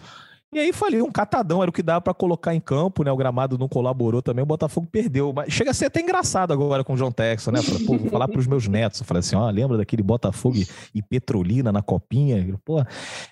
E 0.54 0.60
aí 0.60 0.72
falei, 0.72 1.02
um 1.02 1.12
catadão 1.12 1.62
era 1.62 1.70
o 1.70 1.74
que 1.74 1.84
dava 1.84 2.00
para 2.00 2.14
colocar 2.14 2.56
em 2.56 2.60
campo, 2.60 3.04
né? 3.04 3.12
O 3.12 3.18
gramado 3.18 3.58
não 3.58 3.68
colaborou 3.68 4.22
também, 4.22 4.44
o 4.44 4.46
Botafogo 4.46 4.88
perdeu. 4.90 5.34
Mas 5.34 5.52
chega 5.52 5.72
a 5.72 5.74
ser 5.74 5.86
até 5.86 6.00
engraçado 6.00 6.54
agora 6.54 6.86
com 6.86 6.94
o 6.94 6.98
João 6.98 7.12
Texas, 7.12 7.54
né? 7.54 7.62
Falei, 7.62 7.86
Pô, 7.86 7.98
vou 7.98 8.10
falar 8.10 8.30
pros 8.30 8.48
meus 8.48 8.66
netos. 8.66 9.02
Eu 9.02 9.06
falei 9.06 9.20
assim, 9.20 9.36
ó, 9.36 9.50
lembra 9.50 9.78
daquele 9.78 10.02
Botafogo 10.02 10.56
e 10.96 11.04
Petrolina 11.04 11.72
na 11.72 11.82
copinha? 11.82 12.58
Pô, 12.64 12.80
é, 12.80 12.86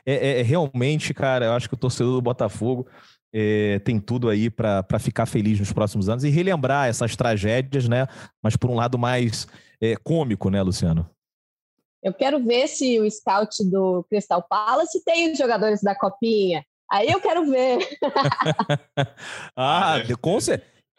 é, 0.05 0.39
é 0.39 0.41
realmente, 0.41 1.13
cara, 1.13 1.45
eu 1.45 1.53
acho 1.53 1.69
que 1.69 1.73
o 1.75 1.77
torcedor 1.77 2.13
do 2.15 2.21
Botafogo 2.21 2.85
é, 3.33 3.79
tem 3.79 3.97
tudo 3.97 4.29
aí 4.29 4.49
para 4.49 4.99
ficar 4.99 5.25
feliz 5.25 5.57
nos 5.57 5.71
próximos 5.71 6.09
anos 6.09 6.25
e 6.25 6.29
relembrar 6.29 6.89
essas 6.89 7.15
tragédias, 7.15 7.87
né? 7.87 8.07
Mas 8.43 8.57
por 8.57 8.69
um 8.69 8.75
lado 8.75 8.97
mais 8.97 9.47
é, 9.81 9.95
cômico, 9.95 10.49
né, 10.49 10.61
Luciano? 10.61 11.09
Eu 12.03 12.13
quero 12.13 12.43
ver 12.43 12.67
se 12.67 12.99
o 12.99 13.09
scout 13.09 13.63
do 13.69 14.05
Crystal 14.09 14.43
Palace 14.47 15.03
tem 15.03 15.31
os 15.31 15.37
jogadores 15.37 15.81
da 15.81 15.95
Copinha. 15.95 16.63
Aí 16.91 17.09
eu 17.09 17.19
quero 17.19 17.45
ver. 17.49 17.79
ah, 19.55 19.95
com, 20.21 20.37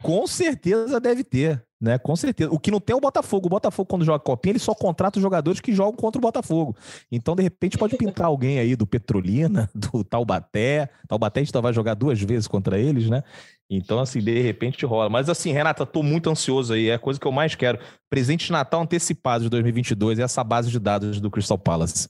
com 0.02 0.26
certeza 0.26 1.00
deve 1.00 1.24
ter, 1.24 1.64
né? 1.80 1.98
Com 1.98 2.14
certeza. 2.16 2.50
O 2.50 2.58
que 2.58 2.70
não 2.70 2.80
tem 2.80 2.94
é 2.94 2.96
o 2.96 3.00
Botafogo. 3.00 3.46
O 3.46 3.50
Botafogo, 3.50 3.88
quando 3.88 4.04
joga 4.04 4.18
copinha, 4.18 4.52
ele 4.52 4.58
só 4.58 4.74
contrata 4.74 5.18
os 5.18 5.22
jogadores 5.22 5.60
que 5.60 5.72
jogam 5.72 5.94
contra 5.94 6.18
o 6.18 6.22
Botafogo. 6.22 6.76
Então, 7.10 7.34
de 7.34 7.42
repente, 7.42 7.78
pode 7.78 7.96
pintar 7.96 8.26
alguém 8.26 8.58
aí 8.58 8.74
do 8.74 8.86
Petrolina, 8.86 9.70
do 9.74 10.02
Taubaté. 10.04 10.90
Taubaté 11.08 11.40
a 11.40 11.44
gente 11.44 11.60
vai 11.60 11.72
jogar 11.72 11.94
duas 11.94 12.20
vezes 12.20 12.46
contra 12.46 12.78
eles, 12.78 13.08
né? 13.08 13.22
Então, 13.70 13.98
assim, 13.98 14.20
de 14.20 14.40
repente 14.42 14.84
rola. 14.84 15.08
Mas, 15.08 15.28
assim, 15.28 15.52
Renata, 15.52 15.86
tô 15.86 16.02
muito 16.02 16.30
ansioso 16.30 16.74
aí. 16.74 16.88
É 16.88 16.94
a 16.94 16.98
coisa 16.98 17.18
que 17.18 17.26
eu 17.26 17.32
mais 17.32 17.54
quero. 17.54 17.78
Presente 18.10 18.46
de 18.46 18.52
Natal 18.52 18.82
antecipado 18.82 19.44
de 19.44 19.50
2022 19.50 20.18
é 20.18 20.22
essa 20.22 20.44
base 20.44 20.70
de 20.70 20.78
dados 20.78 21.20
do 21.20 21.30
Crystal 21.30 21.58
Palace. 21.58 22.08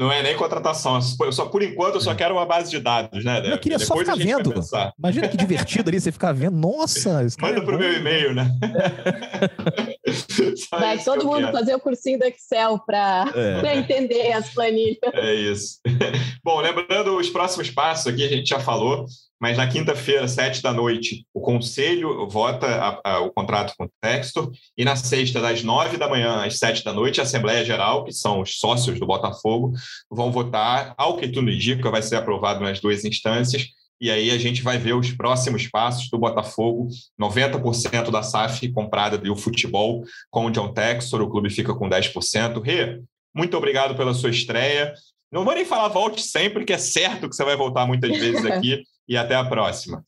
Não 0.00 0.10
é 0.10 0.22
nem 0.22 0.34
contratação. 0.34 0.98
Eu 1.20 1.30
só, 1.30 1.44
por 1.44 1.62
enquanto, 1.62 1.96
eu 1.96 2.00
só 2.00 2.12
é. 2.12 2.14
quero 2.14 2.34
uma 2.34 2.46
base 2.46 2.70
de 2.70 2.80
dados, 2.80 3.22
né? 3.22 3.40
Eu 3.44 3.58
queria 3.58 3.76
Depois 3.76 3.86
só 3.86 3.98
ficar 3.98 4.16
vendo. 4.16 4.54
Imagina 4.98 5.28
que 5.28 5.36
divertido 5.36 5.90
ali 5.90 6.00
você 6.00 6.10
ficar 6.10 6.32
vendo. 6.32 6.56
Nossa! 6.56 7.26
Manda 7.38 7.58
é 7.58 7.60
pro 7.60 7.78
meu 7.78 7.92
e-mail, 7.92 8.34
né? 8.34 8.50
Vai 10.70 11.04
todo 11.04 11.26
mundo 11.26 11.40
quero. 11.40 11.52
fazer 11.52 11.74
o 11.74 11.80
cursinho 11.80 12.18
do 12.18 12.24
Excel 12.24 12.78
para 12.78 13.30
é. 13.34 13.60
entender 13.76 14.32
as 14.32 14.48
planilhas. 14.48 14.96
É 15.12 15.34
isso. 15.34 15.80
Bom, 16.42 16.60
lembrando 16.60 17.18
os 17.18 17.28
próximos 17.28 17.68
passos 17.68 18.06
aqui, 18.06 18.24
a 18.24 18.28
gente 18.28 18.48
já 18.48 18.58
falou, 18.58 19.04
mas 19.40 19.56
na 19.56 19.66
quinta-feira, 19.66 20.28
sete 20.28 20.62
da 20.62 20.72
noite, 20.72 21.24
o 21.32 21.40
Conselho 21.40 22.28
vota 22.28 22.66
a, 22.66 23.00
a, 23.12 23.20
o 23.20 23.30
contrato 23.30 23.74
com 23.76 23.84
o 23.84 23.90
Textor, 24.00 24.50
e 24.76 24.84
na 24.84 24.96
sexta, 24.96 25.40
das 25.40 25.62
nove 25.62 25.96
da 25.96 26.08
manhã 26.08 26.44
às 26.44 26.58
sete 26.58 26.84
da 26.84 26.92
noite, 26.92 27.20
a 27.20 27.22
Assembleia 27.22 27.64
Geral, 27.64 28.04
que 28.04 28.12
são 28.12 28.40
os 28.40 28.58
sócios 28.58 29.00
do 29.00 29.06
Botafogo, 29.06 29.72
vão 30.10 30.30
votar, 30.30 30.94
ao 30.98 31.16
que 31.16 31.28
tudo 31.28 31.50
indica, 31.50 31.90
vai 31.90 32.02
ser 32.02 32.16
aprovado 32.16 32.60
nas 32.60 32.80
duas 32.80 33.04
instâncias, 33.04 33.68
e 34.00 34.10
aí 34.10 34.30
a 34.30 34.38
gente 34.38 34.62
vai 34.62 34.78
ver 34.78 34.94
os 34.94 35.12
próximos 35.12 35.66
passos 35.66 36.08
do 36.08 36.18
Botafogo. 36.18 36.88
90% 37.20 38.10
da 38.10 38.22
SAF 38.22 38.72
comprada 38.72 39.18
do 39.18 39.36
futebol 39.36 40.02
com 40.30 40.46
o 40.46 40.50
John 40.50 40.72
Textor, 40.72 41.20
o 41.20 41.28
clube 41.28 41.50
fica 41.50 41.74
com 41.74 41.88
10%. 41.88 42.62
Rê, 42.62 43.02
muito 43.34 43.56
obrigado 43.56 43.94
pela 43.94 44.14
sua 44.14 44.30
estreia. 44.30 44.94
Não 45.30 45.44
vou 45.44 45.54
nem 45.54 45.66
falar 45.66 45.88
volte 45.88 46.22
sempre, 46.22 46.64
que 46.64 46.72
é 46.72 46.78
certo 46.78 47.28
que 47.28 47.36
você 47.36 47.44
vai 47.44 47.56
voltar 47.56 47.86
muitas 47.86 48.10
vezes 48.10 48.44
aqui. 48.46 48.82
E 49.08 49.16
até 49.16 49.34
a 49.34 49.44
próxima. 49.44 50.04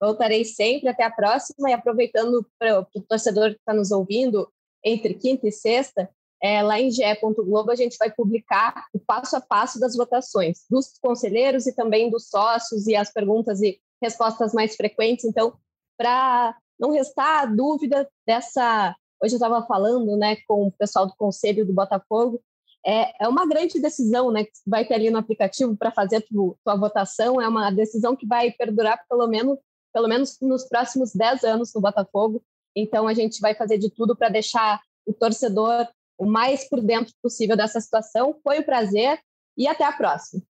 Voltarei 0.00 0.44
sempre, 0.44 0.88
até 0.88 1.04
a 1.04 1.10
próxima. 1.10 1.70
E 1.70 1.72
aproveitando 1.72 2.46
para 2.58 2.80
o 2.80 3.00
torcedor 3.02 3.50
que 3.50 3.58
está 3.58 3.74
nos 3.74 3.90
ouvindo, 3.90 4.50
entre 4.84 5.14
quinta 5.14 5.46
e 5.46 5.52
sexta, 5.52 6.08
é, 6.42 6.62
lá 6.62 6.80
em 6.80 6.90
ge.globo 6.90 7.70
a 7.70 7.74
gente 7.74 7.98
vai 7.98 8.10
publicar 8.10 8.86
o 8.94 8.98
passo 8.98 9.36
a 9.36 9.40
passo 9.40 9.78
das 9.78 9.94
votações 9.94 10.64
dos 10.70 10.98
conselheiros 10.98 11.66
e 11.66 11.74
também 11.74 12.08
dos 12.08 12.28
sócios 12.28 12.86
e 12.86 12.96
as 12.96 13.12
perguntas 13.12 13.60
e 13.60 13.78
respostas 14.02 14.54
mais 14.54 14.74
frequentes. 14.74 15.26
Então, 15.26 15.54
para 15.98 16.56
não 16.78 16.92
restar 16.92 17.54
dúvida 17.54 18.08
dessa. 18.26 18.96
Hoje 19.22 19.34
eu 19.34 19.36
estava 19.36 19.66
falando 19.66 20.16
né, 20.16 20.36
com 20.48 20.68
o 20.68 20.72
pessoal 20.72 21.06
do 21.06 21.14
Conselho 21.14 21.66
do 21.66 21.74
Botafogo. 21.74 22.42
É, 22.84 23.24
é 23.24 23.28
uma 23.28 23.46
grande 23.46 23.80
decisão 23.80 24.30
né, 24.30 24.44
que 24.44 24.52
vai 24.66 24.86
ter 24.86 24.94
ali 24.94 25.10
no 25.10 25.18
aplicativo 25.18 25.76
para 25.76 25.90
fazer 25.90 26.16
a 26.16 26.20
tua, 26.22 26.56
tua 26.64 26.76
votação. 26.76 27.40
É 27.40 27.48
uma 27.48 27.70
decisão 27.70 28.16
que 28.16 28.26
vai 28.26 28.50
perdurar 28.50 29.04
pelo 29.08 29.26
menos, 29.26 29.58
pelo 29.92 30.08
menos 30.08 30.38
nos 30.40 30.68
próximos 30.68 31.12
10 31.14 31.44
anos 31.44 31.72
no 31.74 31.80
Botafogo. 31.80 32.42
Então, 32.74 33.06
a 33.06 33.14
gente 33.14 33.40
vai 33.40 33.54
fazer 33.54 33.78
de 33.78 33.90
tudo 33.90 34.16
para 34.16 34.28
deixar 34.28 34.80
o 35.06 35.12
torcedor 35.12 35.86
o 36.18 36.26
mais 36.26 36.68
por 36.68 36.80
dentro 36.80 37.14
possível 37.22 37.56
dessa 37.56 37.80
situação. 37.80 38.38
Foi 38.42 38.60
um 38.60 38.62
prazer 38.62 39.18
e 39.56 39.66
até 39.66 39.84
a 39.84 39.92
próxima. 39.92 40.42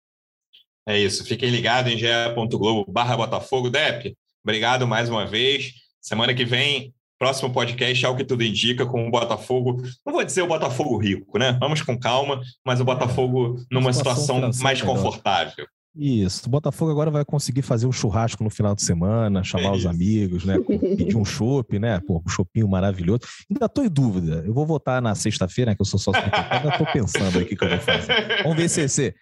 É 0.87 0.97
isso. 0.97 1.23
Fiquem 1.25 1.49
ligados 1.49 1.91
em 1.91 1.97
ge.globo 1.97 2.85
Botafogo. 2.91 3.69
Dep, 3.69 4.15
obrigado 4.43 4.87
mais 4.87 5.09
uma 5.09 5.25
vez. 5.25 5.73
Semana 6.01 6.33
que 6.33 6.43
vem, 6.43 6.93
próximo 7.21 7.53
podcast, 7.53 8.03
ao 8.03 8.15
que 8.15 8.23
tudo 8.23 8.43
indica, 8.43 8.83
com 8.83 9.07
o 9.07 9.11
Botafogo. 9.11 9.83
Não 10.03 10.11
vou 10.11 10.23
dizer 10.23 10.41
o 10.41 10.47
Botafogo 10.47 10.97
rico, 10.97 11.37
né? 11.37 11.55
Vamos 11.59 11.83
com 11.83 11.95
calma, 11.95 12.41
mas 12.65 12.81
o 12.81 12.83
Botafogo 12.83 13.63
numa 13.71 13.93
situação, 13.93 14.37
situação 14.37 14.63
mais 14.63 14.81
confortável. 14.81 15.67
Isso. 15.95 16.47
O 16.47 16.49
Botafogo 16.49 16.89
agora 16.89 17.11
vai 17.11 17.23
conseguir 17.23 17.61
fazer 17.61 17.85
um 17.85 17.91
churrasco 17.91 18.43
no 18.43 18.49
final 18.49 18.73
de 18.73 18.81
semana, 18.81 19.43
chamar 19.43 19.67
é 19.67 19.71
os 19.73 19.85
amigos, 19.85 20.45
né? 20.45 20.57
Pedir 20.97 21.15
um 21.15 21.23
chopp, 21.23 21.77
né? 21.77 22.01
Pô, 22.07 22.23
um 22.25 22.29
chopinho 22.29 22.67
maravilhoso. 22.67 23.21
Ainda 23.51 23.69
tô 23.69 23.83
em 23.83 23.89
dúvida. 23.89 24.41
Eu 24.43 24.51
vou 24.51 24.65
votar 24.65 24.99
na 24.99 25.13
sexta-feira, 25.13 25.69
né, 25.69 25.75
que 25.75 25.81
eu 25.81 25.85
sou 25.85 25.99
sócio 25.99 26.23
do 26.23 26.31
Ainda 26.33 26.75
tô 26.75 26.85
pensando 26.91 27.37
aqui 27.37 27.53
o 27.53 27.57
que 27.57 27.63
eu 27.63 27.69
vou 27.69 27.79
fazer. 27.79 28.41
Vamos 28.41 28.57
ver 28.57 28.67
se, 28.67 28.89
se 28.89 29.13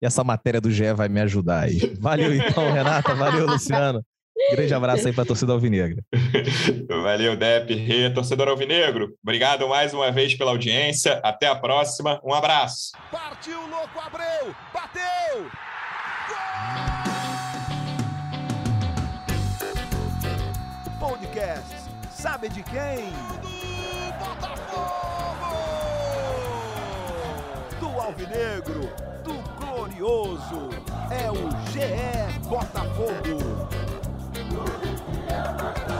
essa 0.00 0.22
matéria 0.22 0.60
do 0.60 0.70
GE 0.70 0.92
vai 0.92 1.08
me 1.08 1.20
ajudar 1.22 1.64
aí. 1.64 1.92
Valeu 1.98 2.32
então, 2.32 2.72
Renata. 2.72 3.16
Valeu, 3.16 3.48
Luciano. 3.48 4.00
Grande 4.52 4.74
abraço 4.74 5.06
aí 5.06 5.12
para 5.12 5.24
a 5.24 5.26
torcida 5.26 5.52
alvinegra. 5.52 6.02
Valeu, 6.88 7.36
Dep, 7.36 7.74
Rê, 7.74 8.10
torcedor 8.10 8.48
alvinegro. 8.48 9.14
Obrigado 9.22 9.68
mais 9.68 9.92
uma 9.92 10.10
vez 10.10 10.34
pela 10.34 10.50
audiência. 10.50 11.20
Até 11.22 11.46
a 11.46 11.54
próxima. 11.54 12.20
Um 12.24 12.32
abraço. 12.32 12.92
Partiu, 13.10 13.60
louco, 13.68 13.98
Abreu! 14.00 14.54
Bateu! 14.72 15.46
Podcast 20.98 21.88
Sabe 22.18 22.48
de 22.48 22.64
quem? 22.64 23.12
Do 23.40 24.18
Botafogo! 24.18 25.54
Do 27.78 28.00
Alvinegro, 28.00 28.90
do 29.22 29.34
Glorioso, 29.56 30.68
é 31.12 31.30
o 31.30 31.48
GE 31.70 32.48
Botafogo. 32.48 33.77
Bye. 35.44 35.97